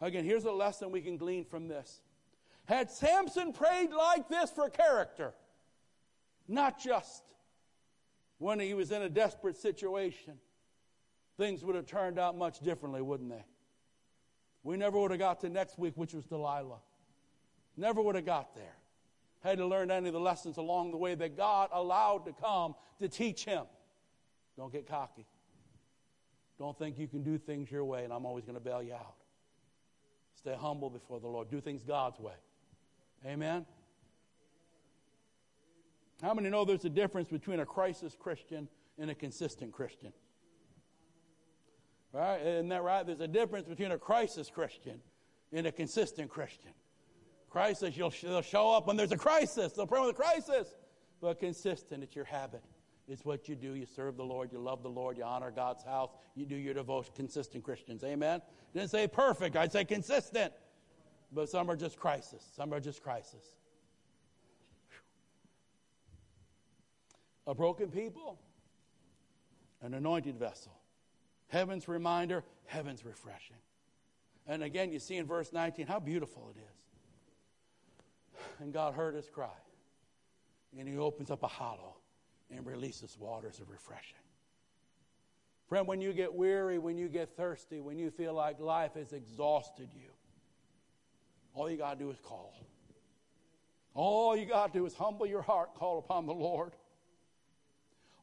Again, 0.00 0.24
here's 0.24 0.44
a 0.44 0.52
lesson 0.52 0.90
we 0.90 1.00
can 1.00 1.16
glean 1.16 1.44
from 1.44 1.68
this. 1.68 2.00
Had 2.64 2.90
Samson 2.90 3.52
prayed 3.52 3.90
like 3.92 4.28
this 4.28 4.50
for 4.50 4.68
character, 4.68 5.34
not 6.48 6.80
just 6.80 7.22
when 8.38 8.58
he 8.58 8.74
was 8.74 8.90
in 8.90 9.02
a 9.02 9.08
desperate 9.08 9.56
situation, 9.56 10.34
things 11.36 11.64
would 11.64 11.76
have 11.76 11.86
turned 11.86 12.18
out 12.18 12.36
much 12.36 12.60
differently, 12.60 13.02
wouldn't 13.02 13.30
they? 13.30 13.44
We 14.64 14.76
never 14.76 14.98
would 14.98 15.10
have 15.10 15.20
got 15.20 15.40
to 15.40 15.48
next 15.48 15.78
week, 15.78 15.94
which 15.96 16.14
was 16.14 16.24
Delilah. 16.24 16.80
Never 17.76 18.02
would 18.02 18.14
have 18.14 18.26
got 18.26 18.54
there. 18.54 18.76
Had 19.42 19.58
to 19.58 19.66
learn 19.66 19.90
any 19.90 20.08
of 20.08 20.12
the 20.12 20.20
lessons 20.20 20.56
along 20.56 20.92
the 20.92 20.96
way 20.96 21.14
that 21.14 21.36
God 21.36 21.70
allowed 21.72 22.26
to 22.26 22.32
come 22.32 22.74
to 23.00 23.08
teach 23.08 23.44
him. 23.44 23.64
Don't 24.56 24.72
get 24.72 24.86
cocky. 24.86 25.26
Don't 26.58 26.78
think 26.78 26.98
you 26.98 27.08
can 27.08 27.22
do 27.22 27.38
things 27.38 27.70
your 27.70 27.84
way 27.84 28.04
and 28.04 28.12
I'm 28.12 28.26
always 28.26 28.44
going 28.44 28.56
to 28.56 28.64
bail 28.64 28.82
you 28.82 28.94
out. 28.94 29.14
Stay 30.34 30.54
humble 30.58 30.90
before 30.90 31.20
the 31.20 31.28
Lord. 31.28 31.50
Do 31.50 31.60
things 31.60 31.82
God's 31.82 32.18
way. 32.18 32.34
Amen? 33.26 33.66
How 36.22 36.34
many 36.34 36.50
know 36.50 36.64
there's 36.64 36.84
a 36.84 36.90
difference 36.90 37.28
between 37.28 37.60
a 37.60 37.66
crisis 37.66 38.16
Christian 38.18 38.68
and 38.98 39.10
a 39.10 39.14
consistent 39.14 39.72
Christian? 39.72 40.12
Right? 42.12 42.40
Isn't 42.40 42.68
that 42.68 42.82
right? 42.82 43.06
There's 43.06 43.20
a 43.20 43.28
difference 43.28 43.66
between 43.66 43.90
a 43.92 43.98
crisis 43.98 44.50
Christian 44.50 45.00
and 45.52 45.66
a 45.66 45.72
consistent 45.72 46.30
Christian. 46.30 46.70
Crisis, 47.50 47.96
you'll, 47.96 48.12
they'll 48.22 48.42
show 48.42 48.70
up 48.70 48.86
when 48.86 48.96
there's 48.96 49.12
a 49.12 49.16
crisis. 49.16 49.72
They'll 49.72 49.86
pray 49.86 50.00
with 50.00 50.10
a 50.10 50.14
crisis. 50.14 50.74
But 51.20 51.38
consistent, 51.38 52.02
it's 52.02 52.16
your 52.16 52.24
habit. 52.24 52.62
It's 53.08 53.24
what 53.24 53.48
you 53.48 53.56
do. 53.56 53.74
You 53.74 53.86
serve 53.86 54.16
the 54.16 54.24
Lord. 54.24 54.52
You 54.52 54.58
love 54.58 54.82
the 54.82 54.88
Lord. 54.88 55.18
You 55.18 55.24
honor 55.24 55.50
God's 55.50 55.84
house. 55.84 56.10
You 56.34 56.46
do 56.46 56.56
your 56.56 56.74
devotion. 56.74 57.12
Consistent 57.16 57.64
Christians. 57.64 58.04
Amen? 58.04 58.40
Didn't 58.72 58.90
say 58.90 59.08
perfect. 59.08 59.56
I'd 59.56 59.72
say 59.72 59.84
consistent. 59.84 60.52
But 61.32 61.48
some 61.48 61.70
are 61.70 61.76
just 61.76 61.98
crisis. 61.98 62.44
Some 62.54 62.72
are 62.72 62.80
just 62.80 63.02
crisis. 63.02 63.44
A 67.46 67.54
broken 67.54 67.88
people, 67.88 68.38
an 69.80 69.94
anointed 69.94 70.36
vessel. 70.38 70.72
Heaven's 71.48 71.88
reminder, 71.88 72.44
heaven's 72.66 73.04
refreshing. 73.04 73.56
And 74.46 74.62
again, 74.62 74.92
you 74.92 75.00
see 75.00 75.16
in 75.16 75.26
verse 75.26 75.52
19 75.52 75.86
how 75.86 75.98
beautiful 75.98 76.52
it 76.54 76.58
is. 76.60 76.64
And 78.60 78.72
God 78.72 78.94
heard 78.94 79.14
his 79.14 79.28
cry. 79.28 79.48
And 80.78 80.88
he 80.88 80.96
opens 80.96 81.30
up 81.30 81.42
a 81.42 81.48
hollow 81.48 81.96
and 82.54 82.66
releases 82.66 83.16
waters 83.18 83.58
of 83.60 83.70
refreshing. 83.70 84.16
Friend, 85.66 85.86
when 85.86 86.00
you 86.00 86.12
get 86.12 86.34
weary, 86.34 86.78
when 86.78 86.98
you 86.98 87.08
get 87.08 87.36
thirsty, 87.36 87.80
when 87.80 87.98
you 87.98 88.10
feel 88.10 88.34
like 88.34 88.60
life 88.60 88.94
has 88.94 89.12
exhausted 89.12 89.88
you, 89.94 90.10
all 91.54 91.70
you 91.70 91.76
got 91.76 91.98
to 91.98 92.04
do 92.04 92.10
is 92.10 92.18
call. 92.22 92.54
All 93.94 94.36
you 94.36 94.46
got 94.46 94.72
to 94.72 94.78
do 94.78 94.86
is 94.86 94.94
humble 94.94 95.26
your 95.26 95.42
heart, 95.42 95.74
call 95.74 95.98
upon 95.98 96.26
the 96.26 96.34
Lord. 96.34 96.72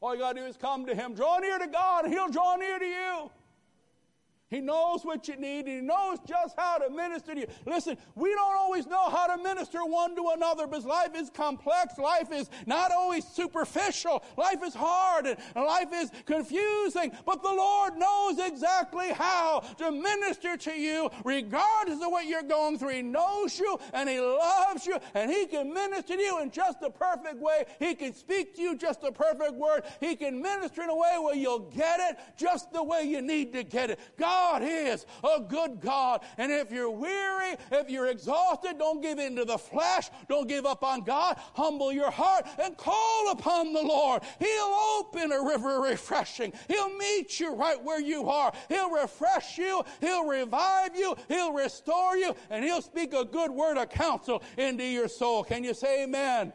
All 0.00 0.14
you 0.14 0.20
got 0.20 0.34
to 0.34 0.40
do 0.40 0.46
is 0.46 0.56
come 0.56 0.86
to 0.86 0.94
Him. 0.94 1.14
Draw 1.14 1.38
near 1.38 1.58
to 1.58 1.66
God, 1.66 2.04
and 2.04 2.12
He'll 2.12 2.30
draw 2.30 2.56
near 2.56 2.78
to 2.78 2.86
you. 2.86 3.30
He 4.50 4.60
knows 4.60 5.04
what 5.04 5.28
you 5.28 5.36
need. 5.36 5.68
He 5.68 5.80
knows 5.80 6.18
just 6.26 6.56
how 6.58 6.78
to 6.78 6.90
minister 6.90 7.34
to 7.34 7.40
you. 7.40 7.46
Listen, 7.66 7.96
we 8.16 8.30
don't 8.34 8.56
always 8.56 8.84
know 8.88 9.08
how 9.08 9.28
to 9.28 9.40
minister 9.40 9.84
one 9.84 10.16
to 10.16 10.32
another 10.34 10.66
because 10.66 10.84
life 10.84 11.14
is 11.14 11.30
complex. 11.30 11.96
Life 11.98 12.32
is 12.32 12.50
not 12.66 12.90
always 12.90 13.24
superficial. 13.24 14.24
Life 14.36 14.58
is 14.64 14.74
hard 14.74 15.26
and 15.26 15.38
life 15.54 15.90
is 15.94 16.10
confusing. 16.26 17.12
But 17.24 17.44
the 17.44 17.48
Lord 17.48 17.96
knows 17.96 18.40
exactly 18.40 19.12
how 19.12 19.60
to 19.78 19.92
minister 19.92 20.56
to 20.56 20.72
you 20.72 21.10
regardless 21.24 22.02
of 22.02 22.10
what 22.10 22.26
you're 22.26 22.42
going 22.42 22.76
through. 22.76 22.90
He 22.90 23.02
knows 23.02 23.56
you 23.56 23.78
and 23.92 24.08
He 24.08 24.18
loves 24.18 24.84
you 24.84 24.98
and 25.14 25.30
He 25.30 25.46
can 25.46 25.72
minister 25.72 26.16
to 26.16 26.22
you 26.22 26.42
in 26.42 26.50
just 26.50 26.80
the 26.80 26.90
perfect 26.90 27.36
way. 27.36 27.66
He 27.78 27.94
can 27.94 28.12
speak 28.12 28.56
to 28.56 28.62
you 28.62 28.76
just 28.76 29.00
the 29.00 29.12
perfect 29.12 29.54
word. 29.54 29.84
He 30.00 30.16
can 30.16 30.42
minister 30.42 30.82
in 30.82 30.90
a 30.90 30.96
way 30.96 31.18
where 31.20 31.36
you'll 31.36 31.70
get 31.70 32.00
it 32.00 32.18
just 32.36 32.72
the 32.72 32.82
way 32.82 33.04
you 33.04 33.22
need 33.22 33.52
to 33.52 33.62
get 33.62 33.90
it. 33.90 34.00
God 34.18 34.39
God 34.40 34.62
is 34.62 35.04
a 35.22 35.40
good 35.40 35.80
God. 35.80 36.22
And 36.38 36.50
if 36.50 36.70
you're 36.70 36.90
weary, 36.90 37.56
if 37.70 37.90
you're 37.90 38.06
exhausted, 38.06 38.78
don't 38.78 39.02
give 39.02 39.18
in 39.18 39.36
to 39.36 39.44
the 39.44 39.58
flesh. 39.58 40.08
Don't 40.28 40.48
give 40.48 40.64
up 40.64 40.82
on 40.82 41.02
God. 41.02 41.36
Humble 41.54 41.92
your 41.92 42.10
heart 42.10 42.46
and 42.58 42.74
call 42.76 43.32
upon 43.32 43.74
the 43.74 43.82
Lord. 43.82 44.22
He'll 44.38 44.78
open 44.98 45.30
a 45.32 45.42
river 45.42 45.76
of 45.76 45.82
refreshing. 45.82 46.54
He'll 46.68 46.96
meet 46.96 47.38
you 47.38 47.54
right 47.54 47.82
where 47.82 48.00
you 48.00 48.30
are. 48.30 48.52
He'll 48.70 48.90
refresh 48.90 49.58
you. 49.58 49.82
He'll 50.00 50.26
revive 50.26 50.96
you. 50.96 51.16
He'll 51.28 51.52
restore 51.52 52.16
you. 52.16 52.34
And 52.48 52.64
He'll 52.64 52.82
speak 52.82 53.12
a 53.12 53.26
good 53.26 53.50
word 53.50 53.76
of 53.76 53.90
counsel 53.90 54.42
into 54.56 54.84
your 54.84 55.08
soul. 55.08 55.44
Can 55.44 55.64
you 55.64 55.74
say 55.74 56.04
amen? 56.04 56.54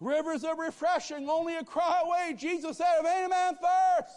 Rivers 0.00 0.44
of 0.44 0.58
refreshing, 0.58 1.28
only 1.28 1.56
a 1.56 1.64
cry 1.64 2.02
away. 2.04 2.36
Jesus 2.36 2.76
said, 2.76 3.00
If 3.00 3.06
any 3.06 3.28
man 3.28 3.54
thirst, 3.54 4.14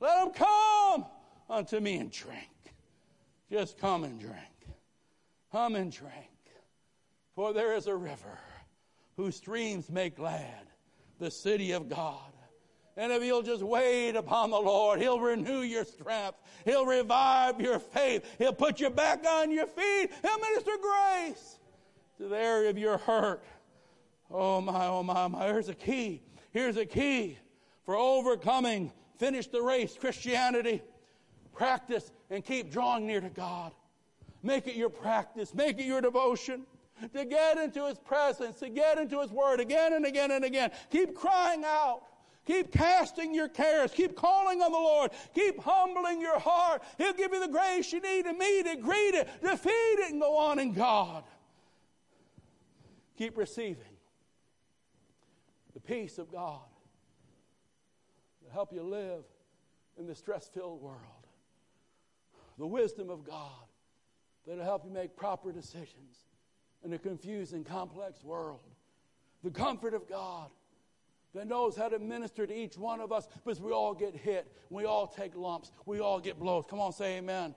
let 0.00 0.26
him 0.26 0.32
come 0.32 1.04
unto 1.50 1.78
me 1.80 1.96
and 1.96 2.10
drink. 2.10 2.48
Just 3.50 3.78
come 3.78 4.04
and 4.04 4.18
drink. 4.18 4.36
Come 5.52 5.76
and 5.76 5.92
drink. 5.92 6.14
For 7.34 7.52
there 7.52 7.74
is 7.74 7.86
a 7.86 7.94
river 7.94 8.38
whose 9.16 9.36
streams 9.36 9.90
make 9.90 10.16
glad 10.16 10.66
the 11.18 11.30
city 11.30 11.72
of 11.72 11.88
God. 11.88 12.32
And 12.96 13.12
if 13.12 13.22
you'll 13.24 13.42
just 13.42 13.62
wait 13.62 14.14
upon 14.14 14.50
the 14.50 14.58
Lord, 14.58 15.00
He'll 15.00 15.20
renew 15.20 15.60
your 15.60 15.84
strength. 15.84 16.38
He'll 16.64 16.86
revive 16.86 17.60
your 17.60 17.78
faith. 17.78 18.24
He'll 18.38 18.52
put 18.52 18.80
you 18.80 18.88
back 18.88 19.26
on 19.26 19.50
your 19.50 19.66
feet. 19.66 20.10
He'll 20.22 20.38
minister 20.38 20.72
grace 20.80 21.58
to 22.18 22.28
the 22.28 22.38
area 22.38 22.70
of 22.70 22.78
your 22.78 22.98
hurt 22.98 23.42
Oh 24.30 24.60
my, 24.60 24.86
oh 24.86 25.02
my, 25.02 25.24
oh 25.24 25.28
my. 25.28 25.46
Here's 25.46 25.68
a 25.68 25.74
key. 25.74 26.22
Here's 26.50 26.76
a 26.76 26.86
key 26.86 27.38
for 27.84 27.96
overcoming. 27.96 28.92
Finish 29.18 29.46
the 29.48 29.62
race, 29.62 29.96
Christianity. 29.98 30.82
Practice 31.52 32.10
and 32.30 32.44
keep 32.44 32.72
drawing 32.72 33.06
near 33.06 33.20
to 33.20 33.30
God. 33.30 33.72
Make 34.42 34.66
it 34.66 34.76
your 34.76 34.90
practice. 34.90 35.54
Make 35.54 35.78
it 35.78 35.86
your 35.86 36.00
devotion. 36.00 36.66
To 37.12 37.24
get 37.24 37.58
into 37.58 37.86
His 37.86 37.98
presence, 37.98 38.60
to 38.60 38.68
get 38.68 38.98
into 38.98 39.20
His 39.20 39.30
Word 39.30 39.60
again 39.60 39.94
and 39.94 40.06
again 40.06 40.30
and 40.30 40.44
again. 40.44 40.70
Keep 40.90 41.14
crying 41.14 41.62
out. 41.64 42.02
Keep 42.46 42.72
casting 42.72 43.34
your 43.34 43.48
cares. 43.48 43.90
Keep 43.92 44.16
calling 44.16 44.60
on 44.60 44.70
the 44.70 44.78
Lord. 44.78 45.10
Keep 45.34 45.60
humbling 45.60 46.20
your 46.20 46.38
heart. 46.38 46.82
He'll 46.98 47.14
give 47.14 47.32
you 47.32 47.40
the 47.40 47.50
grace 47.50 47.92
you 47.92 48.00
need 48.00 48.24
to 48.26 48.34
meet 48.34 48.66
it, 48.66 48.82
greet 48.82 49.14
it, 49.14 49.28
defeat 49.42 49.70
it, 49.70 50.12
and 50.12 50.20
go 50.20 50.36
on 50.36 50.58
in 50.58 50.72
God. 50.72 51.24
Keep 53.16 53.38
receiving 53.38 53.93
the 55.74 55.80
peace 55.80 56.18
of 56.18 56.30
God 56.30 56.60
to 58.44 58.52
help 58.52 58.72
you 58.72 58.82
live 58.82 59.24
in 59.98 60.06
this 60.06 60.18
stress 60.18 60.48
filled 60.48 60.80
world, 60.80 60.98
the 62.58 62.66
wisdom 62.66 63.10
of 63.10 63.24
God 63.24 63.50
that'll 64.46 64.64
help 64.64 64.84
you 64.84 64.90
make 64.90 65.16
proper 65.16 65.52
decisions 65.52 66.24
in 66.84 66.92
a 66.92 66.98
confused 66.98 67.52
and 67.52 67.66
complex 67.66 68.22
world. 68.22 68.60
The 69.42 69.50
comfort 69.50 69.94
of 69.94 70.08
God 70.08 70.50
that 71.34 71.48
knows 71.48 71.76
how 71.76 71.88
to 71.88 71.98
minister 71.98 72.46
to 72.46 72.54
each 72.54 72.78
one 72.78 73.00
of 73.00 73.12
us 73.12 73.26
because 73.42 73.60
we 73.60 73.72
all 73.72 73.92
get 73.92 74.14
hit. 74.14 74.50
We 74.70 74.84
all 74.84 75.06
take 75.06 75.34
lumps. 75.34 75.72
We 75.84 76.00
all 76.00 76.20
get 76.20 76.38
blows. 76.38 76.64
Come 76.68 76.80
on, 76.80 76.92
say 76.92 77.18
amen. 77.18 77.54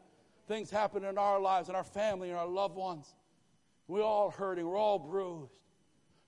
Things 0.48 0.72
happen 0.72 1.04
in 1.04 1.18
our 1.18 1.40
lives, 1.40 1.70
in 1.70 1.76
our 1.76 1.84
family, 1.84 2.30
and 2.30 2.38
our 2.38 2.48
loved 2.48 2.76
ones. 2.76 3.14
We're 3.88 4.04
all 4.04 4.32
hurting. 4.32 4.66
We're 4.66 4.78
all 4.78 5.00
bruised. 5.00 5.57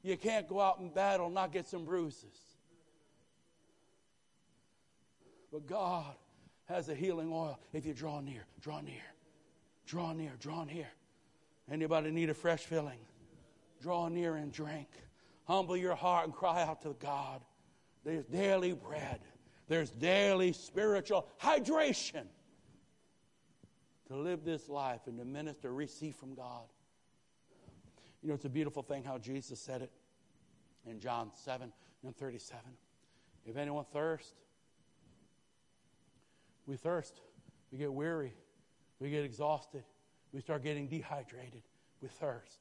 You 0.01 0.17
can't 0.17 0.47
go 0.47 0.61
out 0.61 0.79
in 0.79 0.89
battle 0.89 1.25
and 1.25 1.35
not 1.35 1.51
get 1.51 1.67
some 1.67 1.85
bruises. 1.85 2.37
But 5.51 5.67
God 5.67 6.15
has 6.65 6.89
a 6.89 6.95
healing 6.95 7.31
oil 7.31 7.59
if 7.73 7.85
you 7.85 7.93
draw 7.93 8.21
near, 8.21 8.45
draw 8.61 8.81
near, 8.81 8.95
draw 9.85 10.13
near, 10.13 10.31
draw 10.39 10.63
near. 10.63 10.87
Anybody 11.71 12.11
need 12.11 12.29
a 12.29 12.33
fresh 12.33 12.61
filling? 12.61 12.99
Draw 13.81 14.09
near 14.09 14.35
and 14.35 14.51
drink. 14.51 14.87
Humble 15.45 15.77
your 15.77 15.95
heart 15.95 16.25
and 16.25 16.33
cry 16.33 16.61
out 16.63 16.81
to 16.83 16.95
God. 16.99 17.41
There's 18.03 18.25
daily 18.25 18.73
bread. 18.73 19.19
There's 19.67 19.89
daily 19.91 20.53
spiritual 20.53 21.27
hydration 21.41 22.25
to 24.07 24.15
live 24.15 24.43
this 24.43 24.69
life 24.69 25.01
and 25.05 25.17
to 25.19 25.25
minister, 25.25 25.73
receive 25.73 26.15
from 26.15 26.33
God. 26.33 26.65
You 28.21 28.29
know, 28.29 28.35
it's 28.35 28.45
a 28.45 28.49
beautiful 28.49 28.83
thing 28.83 29.03
how 29.03 29.17
Jesus 29.17 29.59
said 29.59 29.81
it 29.81 29.91
in 30.85 30.99
John 30.99 31.31
7 31.33 31.71
and 32.03 32.15
37. 32.15 32.61
If 33.45 33.57
anyone 33.57 33.85
thirst, 33.91 34.33
we 36.65 36.75
thirst, 36.75 37.21
we 37.71 37.77
get 37.77 37.91
weary, 37.91 38.33
we 38.99 39.09
get 39.09 39.23
exhausted, 39.23 39.83
we 40.31 40.41
start 40.41 40.63
getting 40.63 40.87
dehydrated, 40.87 41.63
we 42.01 42.09
thirst. 42.09 42.59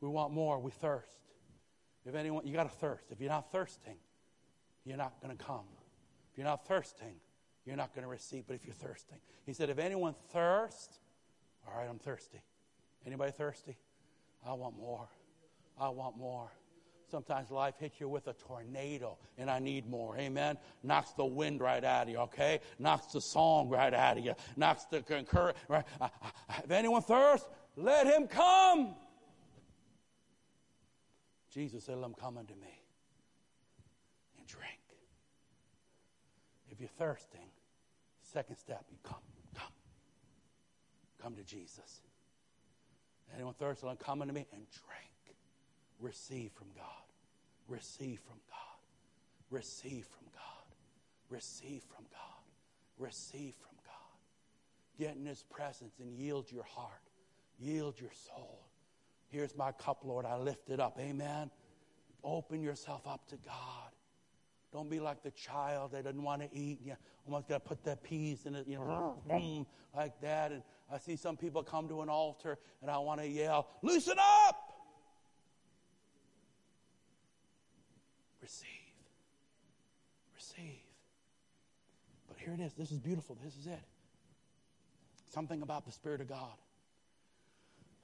We 0.00 0.08
want 0.08 0.32
more, 0.32 0.58
we 0.58 0.70
thirst. 0.70 1.18
If 2.04 2.14
anyone, 2.14 2.46
you 2.46 2.52
got 2.52 2.64
to 2.64 2.76
thirst. 2.76 3.06
If 3.10 3.20
you're 3.20 3.30
not 3.30 3.50
thirsting, 3.50 3.96
you're 4.84 4.98
not 4.98 5.14
going 5.22 5.34
to 5.34 5.42
come. 5.42 5.64
If 6.32 6.38
you're 6.38 6.46
not 6.46 6.66
thirsting, 6.66 7.14
you're 7.64 7.76
not 7.76 7.94
going 7.94 8.02
to 8.02 8.08
receive. 8.08 8.44
But 8.46 8.56
if 8.56 8.66
you're 8.66 8.74
thirsting, 8.74 9.18
he 9.46 9.54
said, 9.54 9.70
if 9.70 9.78
anyone 9.78 10.14
thirsts, 10.30 10.98
all 11.66 11.78
right, 11.78 11.88
I'm 11.88 11.98
thirsty. 11.98 12.42
Anybody 13.06 13.32
thirsty? 13.32 13.78
I 14.46 14.52
want 14.52 14.76
more. 14.76 15.08
I 15.78 15.88
want 15.88 16.16
more. 16.16 16.50
Sometimes 17.10 17.50
life 17.50 17.74
hits 17.78 18.00
you 18.00 18.08
with 18.08 18.26
a 18.28 18.32
tornado, 18.32 19.18
and 19.38 19.50
I 19.50 19.58
need 19.58 19.88
more. 19.88 20.16
Amen. 20.16 20.56
Knocks 20.82 21.12
the 21.12 21.24
wind 21.24 21.60
right 21.60 21.84
out 21.84 22.04
of 22.04 22.08
you. 22.08 22.18
Okay, 22.18 22.60
knocks 22.78 23.12
the 23.12 23.20
song 23.20 23.68
right 23.68 23.92
out 23.92 24.18
of 24.18 24.24
you. 24.24 24.34
Knocks 24.56 24.84
the 24.86 25.02
concur. 25.02 25.52
Right. 25.68 25.84
If 26.64 26.70
anyone 26.70 27.02
thirsts, 27.02 27.48
let 27.76 28.06
him 28.06 28.26
come. 28.26 28.96
Jesus 31.50 31.84
said, 31.84 31.98
"Let 31.98 32.06
him 32.06 32.14
come 32.14 32.36
unto 32.36 32.54
me 32.54 32.82
and 34.38 34.46
drink." 34.46 34.80
If 36.70 36.80
you're 36.80 36.88
thirsting, 36.88 37.50
second 38.22 38.56
step, 38.56 38.84
you 38.90 38.98
come, 39.04 39.22
come, 39.54 39.72
come 41.18 41.36
to 41.36 41.44
Jesus. 41.44 42.02
Anyone 43.34 43.54
thirsty, 43.54 43.86
let 43.86 43.92
him 43.92 43.98
come 43.98 44.22
unto 44.22 44.34
me 44.34 44.46
and 44.52 44.66
drink. 44.70 45.36
Receive 46.00 46.50
from 46.52 46.68
God. 46.76 46.84
Receive 47.68 48.20
from 48.20 48.36
God. 48.48 48.60
Receive 49.50 50.06
from 50.06 50.26
God. 50.32 50.76
Receive 51.30 51.82
from 51.94 52.04
God. 52.10 52.44
Receive 52.98 53.54
from 53.60 53.76
God. 53.84 53.94
Get 54.98 55.16
in 55.16 55.26
His 55.26 55.42
presence 55.42 55.94
and 56.00 56.12
yield 56.16 56.50
your 56.50 56.64
heart. 56.64 57.00
Yield 57.58 58.00
your 58.00 58.10
soul. 58.12 58.60
Here's 59.28 59.56
my 59.56 59.72
cup, 59.72 60.02
Lord. 60.04 60.26
I 60.26 60.36
lift 60.36 60.70
it 60.70 60.80
up. 60.80 60.98
Amen. 61.00 61.50
Open 62.22 62.62
yourself 62.62 63.06
up 63.06 63.26
to 63.28 63.36
God. 63.36 63.93
Don't 64.74 64.90
be 64.90 64.98
like 64.98 65.22
the 65.22 65.30
child 65.30 65.92
that 65.92 66.02
doesn't 66.02 66.20
want 66.20 66.42
to 66.42 66.48
eat. 66.52 66.80
You 66.84 66.96
almost 67.28 67.48
got 67.48 67.62
to 67.62 67.68
put 67.68 67.84
the 67.84 67.94
peas 67.94 68.44
in 68.44 68.56
it, 68.56 68.66
you 68.66 68.74
know, 68.74 69.64
like 69.96 70.20
that. 70.20 70.50
And 70.50 70.62
I 70.92 70.98
see 70.98 71.14
some 71.14 71.36
people 71.36 71.62
come 71.62 71.86
to 71.88 72.02
an 72.02 72.08
altar 72.08 72.58
and 72.82 72.90
I 72.90 72.98
want 72.98 73.20
to 73.20 73.28
yell, 73.28 73.68
loosen 73.82 74.16
up! 74.18 74.72
Receive. 78.42 78.66
Receive. 80.34 80.82
But 82.26 82.38
here 82.38 82.54
it 82.54 82.60
is. 82.60 82.72
This 82.72 82.90
is 82.90 82.98
beautiful. 82.98 83.38
This 83.44 83.56
is 83.56 83.68
it. 83.68 83.80
Something 85.32 85.62
about 85.62 85.86
the 85.86 85.92
Spirit 85.92 86.20
of 86.20 86.28
God. 86.28 86.56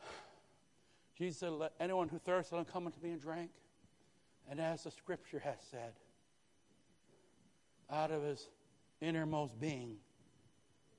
Jesus 1.18 1.40
said, 1.40 1.51
Let 1.51 1.72
anyone 1.80 2.09
who 2.09 2.20
thirsts, 2.20 2.52
let 2.52 2.60
him 2.60 2.64
come 2.64 2.86
unto 2.86 3.01
me 3.02 3.10
and 3.10 3.20
drink. 3.20 3.51
And 4.48 4.60
as 4.60 4.84
the 4.84 4.92
scripture 4.92 5.40
has 5.40 5.59
said, 5.68 5.94
out 7.90 8.10
of 8.10 8.22
his 8.22 8.48
innermost 9.00 9.58
being 9.60 9.96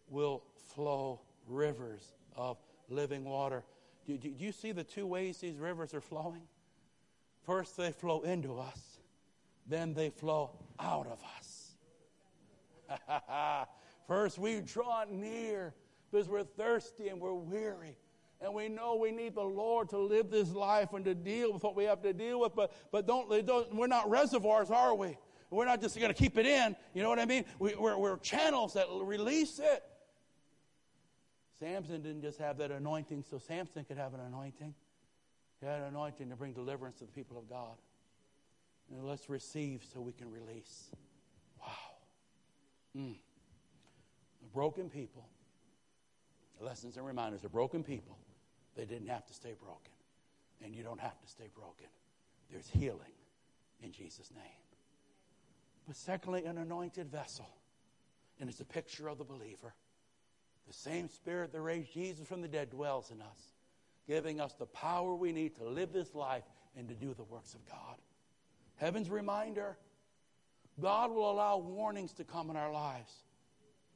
will 0.10 0.44
flow 0.74 1.22
rivers 1.48 2.14
of 2.36 2.58
living 2.90 3.24
water. 3.24 3.64
Do, 4.06 4.18
do, 4.18 4.30
do, 4.30 4.44
you 4.44 4.52
see 4.52 4.72
the 4.72 4.84
two 4.84 5.06
ways 5.06 5.38
these 5.38 5.58
rivers 5.58 5.94
are 5.94 6.02
flowing? 6.02 6.42
First, 7.46 7.78
they 7.78 7.92
flow 7.92 8.22
into 8.22 8.60
us, 8.60 9.00
then 9.68 9.94
they 9.94 10.10
flow 10.10 10.52
out 10.80 11.08
of 11.08 11.20
us. 11.38 11.72
First, 14.08 14.38
we 14.38 14.60
draw 14.62 15.06
near 15.10 15.74
because 16.12 16.28
we're 16.28 16.44
thirsty 16.44 17.08
and 17.08 17.20
we're 17.20 17.34
weary. 17.34 17.96
And 18.42 18.54
we 18.56 18.70
know 18.70 18.96
we 18.96 19.12
need 19.12 19.36
the 19.36 19.44
Lord 19.44 19.90
to 19.90 20.00
live 20.00 20.32
this 20.32 20.52
life 20.52 20.94
and 20.94 21.06
to 21.06 21.14
deal 21.14 21.54
with 21.54 21.64
what 21.64 21.76
we 21.76 21.84
have 21.84 22.02
to 22.02 22.12
deal 22.12 22.40
with, 22.40 22.56
but, 22.56 22.74
but 22.92 23.06
don't, 23.06 23.30
don't 23.46 23.76
we're 23.76 23.86
not 23.86 24.10
reservoirs, 24.10 24.72
are 24.72 24.96
we? 24.96 25.16
We're 25.52 25.66
not 25.66 25.82
just 25.82 26.00
going 26.00 26.14
to 26.14 26.18
keep 26.18 26.38
it 26.38 26.46
in. 26.46 26.76
You 26.94 27.04
know 27.04 27.10
what 27.10 27.20
I 27.20 27.26
mean? 27.26 27.44
We, 27.60 27.76
we're, 27.76 27.98
we're 27.98 28.18
channels 28.18 28.74
that 28.74 28.88
release 28.90 29.60
it. 29.60 29.84
Samson 31.60 32.02
didn't 32.02 32.22
just 32.22 32.40
have 32.40 32.58
that 32.58 32.72
anointing 32.72 33.24
so 33.30 33.38
Samson 33.38 33.84
could 33.84 33.98
have 33.98 34.14
an 34.14 34.22
anointing. 34.22 34.74
He 35.60 35.66
had 35.66 35.82
an 35.82 35.90
anointing 35.90 36.30
to 36.30 36.36
bring 36.36 36.54
deliverance 36.54 36.98
to 37.00 37.06
the 37.06 37.12
people 37.12 37.38
of 37.38 37.48
God. 37.50 37.76
And 38.90 39.06
let's 39.06 39.30
receive 39.30 39.84
so 39.94 40.02
we 40.02 40.14
can 40.14 40.32
release. 40.32 40.90
Wow. 41.62 41.68
Mm. 42.98 43.16
Broken 44.54 44.90
people, 44.90 45.28
lessons 46.60 46.98
and 46.98 47.06
reminders, 47.06 47.44
of 47.44 47.52
broken 47.52 47.84
people, 47.84 48.18
they 48.76 48.86
didn't 48.86 49.08
have 49.08 49.26
to 49.28 49.34
stay 49.34 49.54
broken. 49.62 49.94
And 50.64 50.74
you 50.74 50.84
don't 50.84 51.00
have 51.00 51.20
to 51.22 51.28
stay 51.28 51.50
broken. 51.54 51.88
There's 52.50 52.70
healing 52.70 53.14
in 53.84 53.92
Jesus' 53.92 54.32
name. 54.34 54.61
But 55.88 55.96
secondly, 55.96 56.46
an 56.46 56.58
anointed 56.58 57.12
vessel. 57.12 57.50
And 58.40 58.50
it's 58.50 58.60
a 58.60 58.66
picture 58.66 59.08
of 59.08 59.18
the 59.18 59.24
believer. 59.24 59.74
The 60.68 60.74
same 60.74 61.10
spirit 61.10 61.52
that 61.52 61.62
raised 61.62 61.94
Jesus 61.94 62.28
from 62.28 62.42
the 62.42 62.48
dead 62.48 62.70
dwells 62.70 63.12
in 63.12 63.22
us, 63.22 63.54
giving 64.08 64.40
us 64.40 64.54
the 64.54 64.66
power 64.66 65.16
we 65.16 65.32
need 65.32 65.56
to 65.56 65.68
live 65.68 65.92
this 65.92 66.16
life 66.16 66.44
and 66.78 66.88
to 66.88 66.94
do 66.94 67.14
the 67.14 67.24
works 67.24 67.54
of 67.54 67.66
God. 67.70 67.98
Heaven's 68.78 69.10
reminder 69.10 69.78
God 70.80 71.12
will 71.12 71.30
allow 71.30 71.58
warnings 71.58 72.14
to 72.14 72.24
come 72.24 72.50
in 72.50 72.56
our 72.56 72.72
lives. 72.72 73.12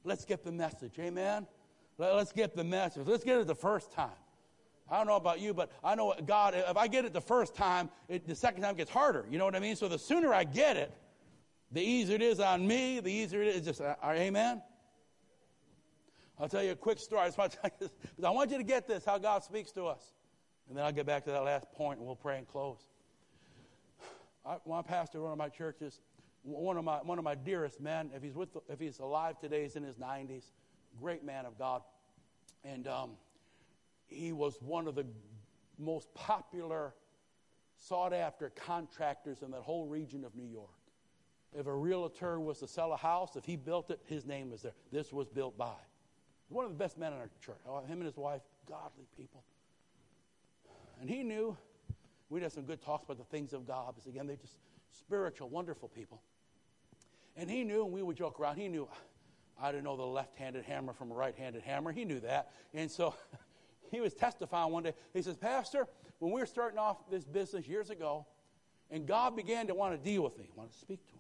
Let's 0.04 0.26
get 0.26 0.44
the 0.44 0.52
message. 0.52 1.00
Amen? 1.00 1.48
Let's 1.98 2.32
get 2.32 2.56
the 2.56 2.64
message. 2.64 3.08
Let's 3.08 3.24
get 3.24 3.40
it 3.40 3.48
the 3.48 3.56
first 3.56 3.92
time. 3.92 4.10
I 4.90 4.98
don't 4.98 5.08
know 5.08 5.16
about 5.16 5.40
you, 5.40 5.54
but 5.54 5.72
I 5.84 5.96
know 5.96 6.14
God, 6.26 6.54
if 6.56 6.78
I 6.78 6.88
get 6.88 7.06
it 7.06 7.14
the 7.14 7.22
first 7.22 7.56
time, 7.56 7.90
it, 8.08 8.28
the 8.28 8.36
second 8.36 8.62
time 8.62 8.76
gets 8.76 8.92
harder. 8.92 9.26
You 9.32 9.40
know 9.40 9.46
what 9.46 9.56
I 9.56 9.60
mean? 9.60 9.76
So 9.76 9.88
the 9.88 9.98
sooner 9.98 10.34
I 10.34 10.44
get 10.44 10.78
it, 10.78 10.92
the 11.76 11.82
easier 11.82 12.16
it 12.16 12.22
is 12.22 12.40
on 12.40 12.66
me, 12.66 13.02
the 13.02 13.12
easier 13.12 13.42
it 13.42 13.50
is. 13.50 13.66
Just, 13.66 13.82
uh, 13.82 13.96
amen? 14.02 14.62
I'll 16.40 16.48
tell 16.48 16.64
you 16.64 16.72
a 16.72 16.76
quick 16.76 17.00
story. 17.00 17.30
I, 17.38 17.70
you 17.82 18.26
I 18.26 18.30
want 18.30 18.50
you 18.50 18.58
to 18.58 18.64
get 18.64 18.88
this, 18.88 19.04
how 19.04 19.18
God 19.18 19.44
speaks 19.44 19.74
to 19.74 19.86
us. 19.88 20.14
And 20.70 20.78
then 20.78 20.86
I'll 20.86 20.94
get 20.94 21.06
back 21.06 21.26
to 21.26 21.32
that 21.32 21.44
last 21.44 21.70
point 21.74 22.00
and 22.00 22.08
we'll 22.08 22.16
pray 22.16 22.38
and 22.38 22.48
close. 22.48 22.80
I, 24.46 24.56
my 24.66 24.82
pastor, 24.84 25.22
one 25.22 25.34
of 25.34 25.38
my 25.38 25.50
churches, 25.50 26.00
one 26.44 26.78
of 26.78 26.86
my, 26.86 27.00
one 27.00 27.18
of 27.18 27.26
my 27.26 27.36
dearest 27.36 27.82
men, 27.82 28.10
if 28.16 28.24
he's, 28.24 28.36
with, 28.36 28.56
if 28.70 28.80
he's 28.80 29.00
alive 29.00 29.38
today, 29.38 29.64
he's 29.64 29.76
in 29.76 29.84
his 29.84 29.98
90s, 29.98 30.46
great 30.98 31.26
man 31.26 31.46
of 31.46 31.60
God. 31.60 31.82
And 32.64 32.88
um, 32.88 33.12
he 34.06 34.32
was 34.32 34.56
one 34.62 34.88
of 34.88 34.96
the 34.96 35.06
most 35.78 36.14
popular, 36.14 36.94
sought 37.78 38.14
after 38.14 38.50
contractors 38.50 39.42
in 39.42 39.52
that 39.52 39.62
whole 39.62 39.88
region 39.88 40.24
of 40.24 40.34
New 40.38 40.48
York. 40.48 40.70
If 41.58 41.68
a 41.68 41.74
realtor 41.74 42.40
was 42.40 42.60
to 42.60 42.68
sell 42.68 42.92
a 42.92 42.98
house, 42.98 43.36
if 43.36 43.46
he 43.46 43.56
built 43.56 43.90
it, 43.90 44.02
his 44.08 44.26
name 44.26 44.52
was 44.52 44.62
there. 44.62 44.74
This 44.92 45.14
was 45.14 45.30
built 45.30 45.58
by. 45.58 45.76
One 46.50 46.66
of 46.66 46.72
the 46.72 46.78
best 46.78 46.98
men 46.98 47.14
in 47.14 47.20
our 47.20 47.30
church. 47.44 47.60
Oh, 47.68 47.80
him 47.82 48.00
and 48.00 48.06
his 48.06 48.18
wife, 48.18 48.42
godly 48.68 49.06
people. 49.18 49.44
And 51.00 51.10
he 51.10 51.24
knew 51.24 51.56
we 52.30 52.42
had 52.42 52.52
some 52.52 52.64
good 52.64 52.82
talks 52.82 53.06
about 53.06 53.18
the 53.18 53.24
things 53.24 53.54
of 53.54 53.66
God, 53.66 53.96
because 53.96 54.08
again, 54.08 54.28
they're 54.28 54.36
just 54.36 54.58
spiritual, 54.92 55.50
wonderful 55.50 55.88
people. 55.88 56.22
And 57.38 57.50
he 57.50 57.64
knew, 57.64 57.84
and 57.84 57.94
we 57.94 58.02
would 58.02 58.18
joke 58.18 58.40
around, 58.40 58.58
he 58.58 58.68
knew, 58.68 58.88
I 59.62 59.72
didn't 59.72 59.86
know 59.86 59.96
the 59.96 60.04
left 60.04 60.36
handed 60.36 60.66
hammer 60.66 60.94
from 60.94 61.12
a 61.12 61.16
right 61.16 61.36
handed 61.36 61.64
hammer. 61.64 61.92
He 61.92 62.04
knew 62.04 62.20
that. 62.22 62.52
And 62.74 62.92
so 62.92 63.16
he 63.92 64.02
was 64.02 64.14
testifying 64.14 64.72
one 64.72 64.84
day. 64.84 64.94
He 65.14 65.22
says, 65.22 65.38
Pastor, 65.38 65.88
when 66.20 66.32
we 66.32 66.42
were 66.42 66.46
starting 66.46 66.80
off 66.80 67.10
this 67.10 67.24
business 67.24 67.68
years 67.68 67.90
ago, 67.90 68.26
and 68.92 69.08
God 69.08 69.36
began 69.36 69.68
to 69.68 69.74
want 69.74 69.94
to 69.94 70.10
deal 70.10 70.22
with 70.22 70.38
me, 70.38 70.50
want 70.56 70.72
to 70.72 70.78
speak 70.78 71.06
to 71.08 71.15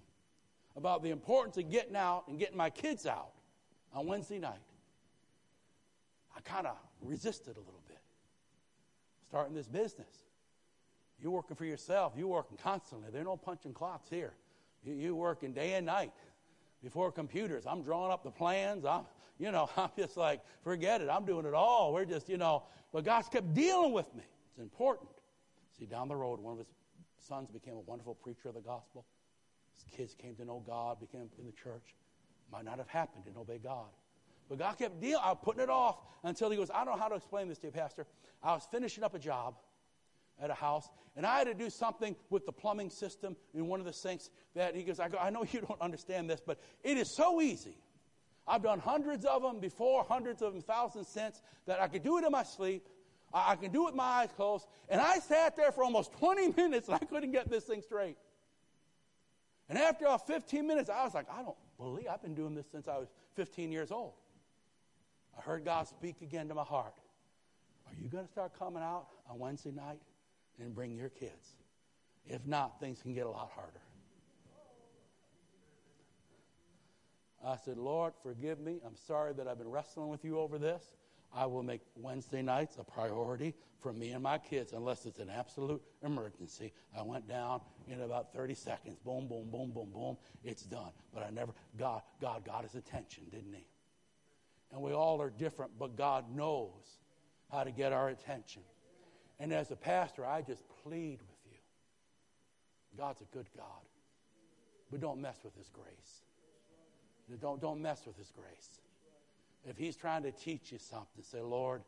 about 0.76 1.04
the 1.04 1.10
importance 1.10 1.58
of 1.58 1.70
getting 1.72 1.96
out 1.96 2.28
and 2.28 2.38
getting 2.40 2.58
my 2.58 2.70
kids 2.70 3.06
out 3.06 3.32
on 3.94 4.06
Wednesday 4.06 4.40
night, 4.40 4.60
I 6.36 6.42
kind 6.42 6.68
of 6.68 6.76
resisted 7.02 7.56
a 7.56 7.60
little 7.60 7.82
bit. 7.88 8.00
Starting 9.30 9.56
this 9.56 9.68
business. 9.68 10.10
You're 11.22 11.32
working 11.32 11.56
for 11.56 11.66
yourself. 11.66 12.14
You're 12.18 12.28
working 12.28 12.58
constantly. 12.62 13.10
There 13.12 13.22
are 13.22 13.26
no 13.26 13.38
punching 13.38 13.74
clocks 13.74 14.10
here. 14.10 14.34
You're 14.84 15.16
working 15.16 15.54
day 15.54 15.74
and 15.74 15.86
night 15.86 16.12
before 16.84 17.12
computers. 17.12 17.66
I'm 17.66 17.82
drawing 17.82 18.12
up 18.12 18.24
the 18.24 18.32
plans. 18.32 18.86
I'm, 18.86 19.06
you 19.40 19.52
know, 19.52 19.70
I'm 19.78 19.90
just 19.98 20.18
like, 20.18 20.42
forget 20.64 21.02
it. 21.02 21.10
I'm 21.10 21.26
doing 21.26 21.46
it 21.46 21.54
all. 21.54 21.94
We're 21.94 22.06
just, 22.06 22.30
you 22.30 22.38
know, 22.38 22.64
but 22.92 23.04
God's 23.04 23.30
kept 23.30 23.54
dealing 23.54 23.94
with 23.94 24.14
me. 24.14 24.24
It's 24.52 24.60
important. 24.60 25.10
See, 25.78 25.86
down 25.86 26.08
the 26.08 26.16
road, 26.16 26.40
one 26.40 26.54
of 26.54 26.60
his 26.60 26.68
sons 27.18 27.50
became 27.50 27.76
a 27.76 27.82
wonderful 27.82 28.16
preacher 28.16 28.50
of 28.50 28.56
the 28.56 28.62
gospel. 28.62 29.06
Kids 29.96 30.14
came 30.14 30.36
to 30.36 30.46
know 30.46 30.64
God, 30.66 31.00
became 31.00 31.30
in 31.40 31.46
the 31.46 31.52
church. 31.52 31.96
Might 32.52 32.66
not 32.66 32.78
have 32.78 32.88
happened, 32.88 33.26
didn't 33.26 33.38
obey 33.38 33.58
God. 33.58 33.88
But 34.50 34.60
God 34.60 34.78
kept 34.78 35.02
dealing, 35.02 35.22
I 35.24 35.30
was 35.30 35.40
putting 35.44 35.64
it 35.64 35.70
off 35.70 35.98
until 36.24 36.50
he 36.50 36.58
goes, 36.58 36.70
I 36.70 36.86
don't 36.86 36.96
know 36.96 37.02
how 37.02 37.08
to 37.08 37.16
explain 37.16 37.48
this 37.48 37.58
to 37.60 37.68
you, 37.68 37.72
Pastor. 37.72 38.06
I 38.44 38.54
was 38.54 38.68
finishing 38.72 39.04
up 39.04 39.16
a 39.16 39.20
job 39.20 39.56
at 40.40 40.50
a 40.50 40.54
house, 40.54 40.88
and 41.16 41.26
I 41.26 41.40
had 41.40 41.48
to 41.48 41.54
do 41.54 41.70
something 41.70 42.16
with 42.30 42.46
the 42.46 42.52
plumbing 42.52 42.90
system 42.90 43.36
in 43.54 43.68
one 43.68 43.80
of 43.80 43.86
the 43.86 43.94
sinks 43.94 44.30
that 44.54 44.76
he 44.76 44.84
goes, 44.84 45.00
I, 45.00 45.10
go, 45.10 45.18
I 45.18 45.30
know 45.30 45.46
you 45.52 45.62
don't 45.62 45.82
understand 45.82 46.30
this, 46.30 46.42
but 46.46 46.60
it 46.84 46.98
is 46.98 47.16
so 47.16 47.42
easy. 47.42 47.78
I've 48.48 48.62
done 48.62 48.80
hundreds 48.80 49.26
of 49.26 49.42
them 49.42 49.60
before, 49.60 50.04
hundreds 50.04 50.42
of 50.42 50.54
them, 50.54 50.62
thousands 50.62 51.08
since, 51.08 51.42
that 51.66 51.82
I 51.82 51.88
could 51.88 52.04
do 52.04 52.18
it 52.20 52.26
in 52.26 52.32
my 52.32 52.44
sleep. 52.44 52.88
I, 53.34 53.54
I 53.54 53.56
can 53.56 53.72
do 53.72 53.84
it 53.84 53.86
with 53.88 53.96
my 53.96 54.04
eyes 54.04 54.30
closed. 54.36 54.68
And 54.88 55.02
I 55.02 55.18
sat 55.18 55.56
there 55.56 55.72
for 55.72 55.84
almost 55.84 56.12
20 56.20 56.52
minutes 56.52 56.88
and 56.88 56.96
I 56.96 57.06
couldn't 57.06 57.32
get 57.32 57.50
this 57.50 57.64
thing 57.64 57.82
straight. 57.82 58.18
And 59.70 59.78
after 59.78 60.08
all 60.08 60.18
15 60.18 60.66
minutes, 60.66 60.90
I 60.90 61.04
was 61.04 61.14
like, 61.14 61.26
I 61.32 61.42
don't 61.42 61.58
believe 61.78 62.06
I've 62.12 62.22
been 62.22 62.36
doing 62.36 62.54
this 62.54 62.68
since 62.72 62.88
I 62.88 62.98
was 62.98 63.10
15 63.36 63.72
years 63.72 63.92
old. 63.92 64.14
I 65.38 65.42
heard 65.42 65.66
God 65.66 65.88
speak 65.88 66.22
again 66.22 66.48
to 66.50 66.56
my 66.56 66.64
heart. 66.64 66.94
Are 67.88 67.94
you 68.02 68.08
going 68.10 68.26
to 68.26 68.32
start 68.32 68.58
coming 68.58 68.84
out 68.84 69.08
on 69.30 69.40
Wednesday 69.40 69.72
night 69.72 70.00
and 70.60 70.74
bring 70.74 70.96
your 70.96 71.10
kids? 71.10 71.56
If 72.28 72.46
not, 72.46 72.80
things 72.80 73.02
can 73.02 73.14
get 73.14 73.26
a 73.26 73.30
lot 73.30 73.52
harder. 73.54 73.82
I 77.46 77.58
said, 77.58 77.78
Lord, 77.78 78.14
forgive 78.24 78.60
me. 78.60 78.80
I'm 78.86 78.96
sorry 78.96 79.34
that 79.34 79.48
I've 79.48 79.60
been 79.60 79.70
wrestling 79.70 80.10
with 80.10 80.26
you 80.26 80.40
over 80.40 80.58
this. 80.58 80.84
I 81.36 81.46
will 81.46 81.64
make 81.64 81.82
Wednesday 81.98 82.42
nights 82.42 82.78
a 82.80 82.84
priority 82.84 83.54
for 83.80 83.92
me 83.92 84.12
and 84.12 84.24
my 84.24 84.38
kids 84.38 84.72
unless 84.72 85.06
it's 85.06 85.20
an 85.20 85.30
absolute 85.30 85.82
emergency. 86.02 86.72
I 86.98 87.02
went 87.02 87.28
down 87.28 87.60
in 87.88 88.02
about 88.02 88.34
30 88.34 88.54
seconds. 88.54 88.98
Boom, 89.04 89.28
boom, 89.28 89.50
boom, 89.52 89.72
boom, 89.72 89.90
boom. 89.94 90.18
It's 90.46 90.64
done. 90.64 90.92
But 91.14 91.24
I 91.24 91.32
never, 91.32 91.52
God, 91.78 92.02
God 92.22 92.46
got 92.46 92.64
his 92.64 92.76
attention, 92.76 93.26
didn't 93.32 93.54
he? 93.54 93.68
And 94.72 94.82
we 94.82 94.94
all 94.94 95.22
are 95.22 95.30
different, 95.30 95.74
but 95.78 95.98
God 95.98 96.34
knows 96.34 97.00
how 97.52 97.66
to 97.66 97.72
get 97.72 97.92
our 97.92 98.08
attention. 98.08 98.62
And 99.38 99.52
as 99.52 99.72
a 99.72 99.76
pastor, 99.76 100.26
I 100.26 100.42
just 100.42 100.64
plead 100.84 101.20
with 101.20 101.52
you. 101.52 101.58
God's 102.98 103.20
a 103.20 103.26
good 103.36 103.48
God. 103.58 103.66
But 104.90 105.02
don't 105.02 105.20
mess 105.20 105.38
with 105.44 105.56
his 105.58 105.70
grace. 105.70 106.24
Don't, 107.42 107.60
don't 107.60 107.82
mess 107.82 108.06
with 108.06 108.18
his 108.18 108.32
grace. 108.32 108.80
If 109.68 109.78
he's 109.78 109.96
trying 109.96 110.24
to 110.24 110.32
teach 110.32 110.72
you 110.72 110.78
something, 110.78 111.24
say, 111.24 111.42
Lord, 111.42 111.82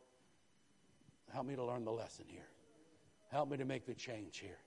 help 1.32 1.46
me 1.46 1.54
to 1.54 1.64
learn 1.64 1.84
the 1.84 1.92
lesson 1.92 2.24
here. 2.28 2.48
Help 3.30 3.50
me 3.50 3.56
to 3.56 3.64
make 3.64 3.86
the 3.86 3.94
change 3.94 4.38
here. 4.38 4.58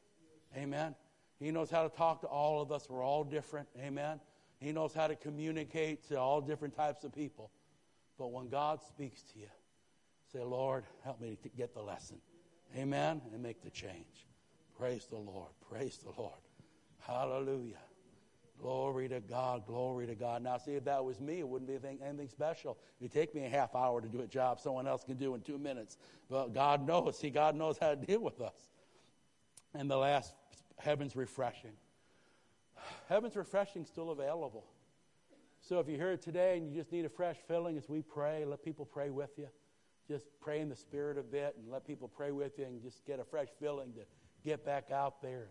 Amen. 0.56 0.96
He 1.40 1.52
knows 1.52 1.70
how 1.70 1.84
to 1.84 1.90
talk 1.90 2.22
to 2.22 2.28
all 2.28 2.62
of 2.62 2.72
us. 2.72 2.88
We're 2.90 3.04
all 3.04 3.24
different. 3.24 3.68
Amen. 3.80 4.20
He 4.60 4.72
knows 4.72 4.94
how 4.94 5.08
to 5.08 5.16
communicate 5.16 6.08
to 6.10 6.20
all 6.20 6.40
different 6.40 6.76
types 6.76 7.04
of 7.04 7.14
people. 7.14 7.52
But 8.18 8.32
when 8.32 8.50
God 8.50 8.80
speaks 8.88 9.24
to 9.34 9.40
you, 9.40 9.48
say, 10.32 10.44
Lord, 10.44 10.84
help 11.04 11.20
me 11.20 11.38
to 11.42 11.50
get 11.50 11.74
the 11.74 11.82
lesson. 11.82 12.18
Amen. 12.78 13.22
And 13.34 13.42
make 13.42 13.64
the 13.64 13.72
change. 13.72 14.28
Praise 14.78 15.08
the 15.10 15.18
Lord. 15.18 15.50
Praise 15.70 15.98
the 15.98 16.12
Lord. 16.22 16.40
Hallelujah. 17.00 17.80
Glory 18.62 19.10
to 19.10 19.20
God, 19.20 19.66
glory 19.66 20.06
to 20.06 20.14
God. 20.14 20.44
Now, 20.44 20.58
see, 20.58 20.74
if 20.74 20.86
that 20.86 21.04
was 21.04 21.20
me, 21.20 21.40
it 21.40 21.48
wouldn't 21.48 21.68
be 21.68 21.74
anything, 21.74 21.98
anything 22.08 22.30
special. 22.30 22.78
It'd 23.00 23.12
take 23.12 23.34
me 23.34 23.46
a 23.46 23.50
half 23.50 23.74
hour 23.74 24.02
to 24.02 24.08
do 24.08 24.22
a 24.22 24.28
job 24.28 24.60
someone 24.60 24.88
else 24.88 25.04
can 25.04 25.18
do 25.18 25.34
in 25.34 25.42
two 25.42 25.58
minutes. 25.58 25.98
But 26.30 26.54
God 26.54 26.86
knows. 26.86 27.18
See, 27.18 27.32
God 27.32 27.56
knows 27.56 27.78
how 27.80 27.90
to 27.90 27.96
deal 28.08 28.20
with 28.20 28.40
us. 28.40 28.54
And 29.74 29.90
the 29.90 29.98
last, 29.98 30.34
heaven's 30.78 31.16
refreshing. 31.16 31.72
Heaven's 33.10 33.36
refreshing 33.36 33.86
still 33.86 34.12
available. 34.12 34.66
So 35.62 35.80
if 35.80 35.88
you're 35.88 35.98
here 35.98 36.18
today 36.18 36.58
and 36.58 36.68
you 36.68 36.76
just 36.76 36.92
need 36.92 37.06
a 37.06 37.10
fresh 37.10 37.38
filling 37.48 37.78
as 37.78 37.88
we 37.88 38.02
pray, 38.02 38.46
let 38.46 38.64
people 38.64 38.86
pray 38.86 39.10
with 39.10 39.32
you. 39.38 39.48
Just 40.08 40.26
pray 40.40 40.60
in 40.60 40.70
the 40.70 40.76
Spirit 40.76 41.18
a 41.18 41.24
bit 41.24 41.56
and 41.58 41.72
let 41.72 41.86
people 41.86 42.08
pray 42.08 42.32
with 42.32 42.60
you 42.60 42.66
and 42.66 42.82
just 42.82 43.06
get 43.06 43.20
a 43.20 43.24
fresh 43.24 43.48
filling 43.60 43.94
to 43.94 44.02
get 44.44 44.66
back 44.66 44.92
out 44.92 45.22
there 45.22 45.50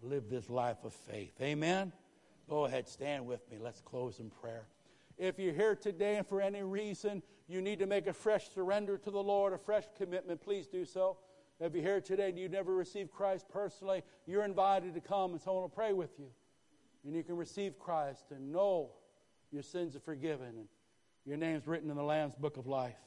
and 0.00 0.10
live 0.10 0.28
this 0.28 0.50
life 0.50 0.84
of 0.84 0.92
faith. 0.92 1.34
Amen. 1.40 1.92
Go 2.48 2.66
ahead, 2.66 2.88
stand 2.88 3.26
with 3.26 3.48
me. 3.50 3.58
Let's 3.58 3.80
close 3.80 4.18
in 4.20 4.30
prayer. 4.30 4.66
If 5.16 5.38
you're 5.38 5.54
here 5.54 5.74
today 5.74 6.16
and 6.16 6.26
for 6.26 6.40
any 6.40 6.62
reason 6.62 7.22
you 7.48 7.62
need 7.62 7.78
to 7.78 7.86
make 7.86 8.06
a 8.06 8.12
fresh 8.12 8.50
surrender 8.50 8.98
to 8.98 9.10
the 9.10 9.22
Lord, 9.22 9.52
a 9.52 9.58
fresh 9.58 9.84
commitment, 9.96 10.40
please 10.40 10.66
do 10.66 10.84
so. 10.84 11.18
If 11.60 11.74
you're 11.74 11.82
here 11.82 12.00
today 12.00 12.30
and 12.30 12.38
you 12.38 12.48
never 12.48 12.74
received 12.74 13.12
Christ 13.12 13.46
personally, 13.48 14.02
you're 14.26 14.44
invited 14.44 14.94
to 14.94 15.00
come 15.00 15.32
and 15.32 15.40
someone 15.40 15.62
will 15.62 15.68
pray 15.68 15.92
with 15.92 16.18
you. 16.18 16.28
And 17.04 17.14
you 17.14 17.22
can 17.22 17.36
receive 17.36 17.78
Christ 17.78 18.26
and 18.30 18.52
know 18.52 18.90
your 19.52 19.62
sins 19.62 19.94
are 19.94 20.00
forgiven 20.00 20.48
and 20.48 20.68
your 21.24 21.36
name's 21.36 21.66
written 21.66 21.90
in 21.90 21.96
the 21.96 22.02
Lamb's 22.02 22.34
book 22.34 22.56
of 22.56 22.66
life. 22.66 22.98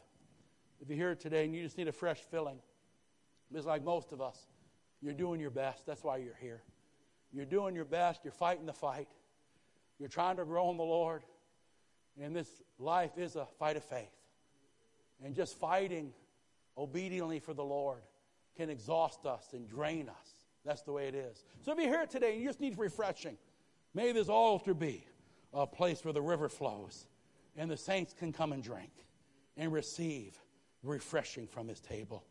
If 0.79 0.87
you're 0.89 0.97
here 0.97 1.15
today 1.15 1.45
and 1.45 1.53
you 1.53 1.61
just 1.63 1.77
need 1.77 1.87
a 1.87 1.91
fresh 1.91 2.19
filling, 2.31 2.59
it's 3.53 3.65
like 3.65 3.83
most 3.83 4.11
of 4.11 4.21
us, 4.21 4.47
you're 5.01 5.13
doing 5.13 5.39
your 5.39 5.51
best. 5.51 5.85
That's 5.85 6.03
why 6.03 6.17
you're 6.17 6.37
here. 6.39 6.63
You're 7.31 7.45
doing 7.45 7.75
your 7.75 7.85
best. 7.85 8.21
You're 8.23 8.33
fighting 8.33 8.65
the 8.65 8.73
fight. 8.73 9.07
You're 9.99 10.09
trying 10.09 10.37
to 10.37 10.45
grow 10.45 10.69
in 10.71 10.77
the 10.77 10.83
Lord. 10.83 11.23
And 12.21 12.35
this 12.35 12.49
life 12.79 13.17
is 13.17 13.35
a 13.35 13.45
fight 13.59 13.77
of 13.77 13.83
faith. 13.83 14.09
And 15.23 15.35
just 15.35 15.57
fighting 15.57 16.13
obediently 16.77 17.39
for 17.39 17.53
the 17.53 17.63
Lord 17.63 18.01
can 18.55 18.69
exhaust 18.69 19.25
us 19.25 19.49
and 19.53 19.67
drain 19.67 20.09
us. 20.09 20.29
That's 20.65 20.81
the 20.81 20.91
way 20.91 21.07
it 21.07 21.15
is. 21.15 21.43
So 21.61 21.71
if 21.71 21.79
you're 21.79 21.89
here 21.89 22.05
today 22.05 22.33
and 22.33 22.41
you 22.41 22.47
just 22.47 22.59
need 22.59 22.77
refreshing, 22.77 23.37
may 23.93 24.11
this 24.11 24.29
altar 24.29 24.73
be 24.73 25.05
a 25.53 25.65
place 25.65 26.03
where 26.03 26.13
the 26.13 26.21
river 26.21 26.49
flows 26.49 27.07
and 27.55 27.69
the 27.69 27.77
saints 27.77 28.13
can 28.13 28.33
come 28.33 28.51
and 28.51 28.63
drink 28.63 28.91
and 29.55 29.71
receive 29.71 30.37
refreshing 30.83 31.47
from 31.47 31.67
his 31.67 31.79
table. 31.79 32.23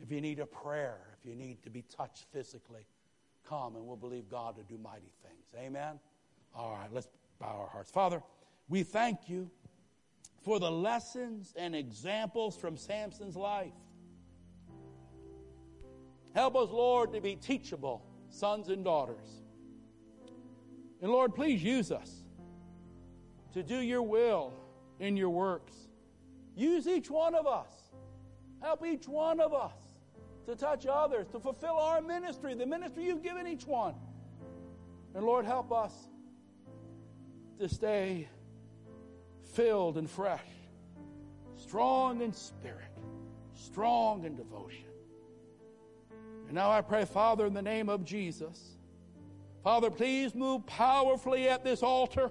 If 0.00 0.10
you 0.10 0.20
need 0.20 0.40
a 0.40 0.46
prayer, 0.46 0.98
if 1.18 1.28
you 1.28 1.34
need 1.34 1.62
to 1.64 1.70
be 1.70 1.82
touched 1.82 2.26
physically, 2.32 2.86
come 3.48 3.76
and 3.76 3.86
we'll 3.86 3.96
believe 3.96 4.28
God 4.28 4.56
to 4.56 4.62
do 4.62 4.78
mighty 4.78 5.12
things. 5.22 5.46
Amen. 5.58 5.98
All 6.56 6.72
right, 6.72 6.88
let's 6.90 7.08
bow 7.38 7.58
our 7.60 7.68
hearts. 7.68 7.90
Father, 7.90 8.22
we 8.68 8.82
thank 8.82 9.28
you 9.28 9.50
for 10.42 10.58
the 10.58 10.70
lessons 10.70 11.52
and 11.56 11.74
examples 11.74 12.56
from 12.56 12.76
Samson's 12.76 13.36
life. 13.36 13.74
Help 16.34 16.56
us, 16.56 16.70
Lord, 16.70 17.12
to 17.12 17.20
be 17.20 17.36
teachable 17.36 18.06
sons 18.30 18.68
and 18.68 18.84
daughters. 18.84 19.26
And 21.02 21.10
Lord, 21.10 21.34
please 21.34 21.62
use 21.62 21.92
us 21.92 22.10
to 23.52 23.62
do 23.62 23.78
your 23.80 24.02
will 24.02 24.54
in 24.98 25.16
your 25.16 25.30
works. 25.30 25.74
Use 26.54 26.86
each 26.86 27.10
one 27.10 27.34
of 27.34 27.46
us. 27.46 27.72
Help 28.62 28.84
each 28.86 29.06
one 29.06 29.40
of 29.40 29.52
us 29.52 29.76
to 30.46 30.56
touch 30.56 30.86
others, 30.86 31.26
to 31.32 31.40
fulfill 31.40 31.76
our 31.78 32.00
ministry, 32.00 32.54
the 32.54 32.64
ministry 32.64 33.04
you've 33.04 33.22
given 33.22 33.46
each 33.46 33.66
one. 33.66 33.94
And 35.14 35.24
Lord, 35.24 35.44
help 35.44 35.70
us 35.70 35.92
to 37.58 37.68
stay 37.68 38.28
filled 39.54 39.96
and 39.96 40.08
fresh, 40.10 40.40
strong 41.56 42.20
in 42.20 42.32
spirit, 42.32 42.90
strong 43.54 44.24
in 44.24 44.36
devotion. 44.36 44.84
And 46.46 46.54
now 46.54 46.70
I 46.70 46.80
pray, 46.80 47.04
Father, 47.04 47.46
in 47.46 47.54
the 47.54 47.62
name 47.62 47.88
of 47.88 48.04
Jesus, 48.04 48.76
Father, 49.64 49.90
please 49.90 50.34
move 50.34 50.64
powerfully 50.66 51.48
at 51.48 51.64
this 51.64 51.82
altar. 51.82 52.30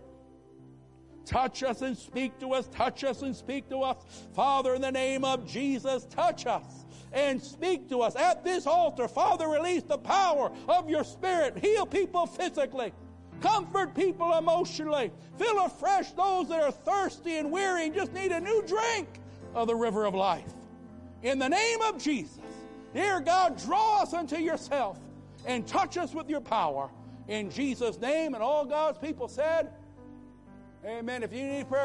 Touch 1.26 1.64
us 1.64 1.82
and 1.82 1.98
speak 1.98 2.40
to 2.40 2.54
us. 2.54 2.68
Touch 2.68 3.04
us 3.04 3.24
and 3.24 3.36
speak 3.36 3.68
to 3.70 3.80
us. 3.80 3.98
Father, 4.34 4.76
in 4.76 4.82
the 4.82 4.92
name 4.92 5.26
of 5.26 5.46
Jesus, 5.46 6.06
touch 6.06 6.46
us 6.46 6.86
and 7.12 7.42
speak 7.42 7.90
to 7.90 8.02
us 8.02 8.16
at 8.16 8.44
this 8.44 8.68
altar. 8.68 9.08
Father, 9.08 9.48
release 9.50 9.84
the 9.84 9.98
power 9.98 10.52
of 10.70 10.90
your 10.90 11.04
Spirit. 11.04 11.58
Heal 11.58 11.86
people 11.86 12.26
physically. 12.26 12.94
Comfort 13.42 13.96
people 13.96 14.38
emotionally. 14.38 15.12
Fill 15.38 15.66
afresh 15.66 16.12
those 16.12 16.50
that 16.50 16.62
are 16.62 16.72
thirsty 16.72 17.38
and 17.38 17.52
weary 17.52 17.86
and 17.86 17.94
just 17.94 18.14
need 18.14 18.32
a 18.32 18.40
new 18.40 18.64
drink 18.66 19.08
of 19.54 19.68
the 19.68 19.76
river 19.76 20.06
of 20.06 20.14
life. 20.14 20.54
In 21.24 21.40
the 21.40 21.50
name 21.50 21.82
of 21.82 22.02
Jesus, 22.02 22.40
dear 22.94 23.20
God, 23.20 23.58
draw 23.58 24.02
us 24.02 24.14
unto 24.14 24.38
yourself 24.38 25.00
and 25.46 25.68
touch 25.68 25.98
us 25.98 26.14
with 26.14 26.30
your 26.30 26.42
power. 26.42 26.90
In 27.28 27.50
Jesus' 27.50 28.00
name, 28.00 28.34
and 28.34 28.44
all 28.44 28.66
God's 28.66 28.98
people 28.98 29.28
said, 29.28 29.72
Amen. 30.86 31.24
If 31.24 31.34
you 31.34 31.48
need 31.48 31.68
prayer, 31.68 31.84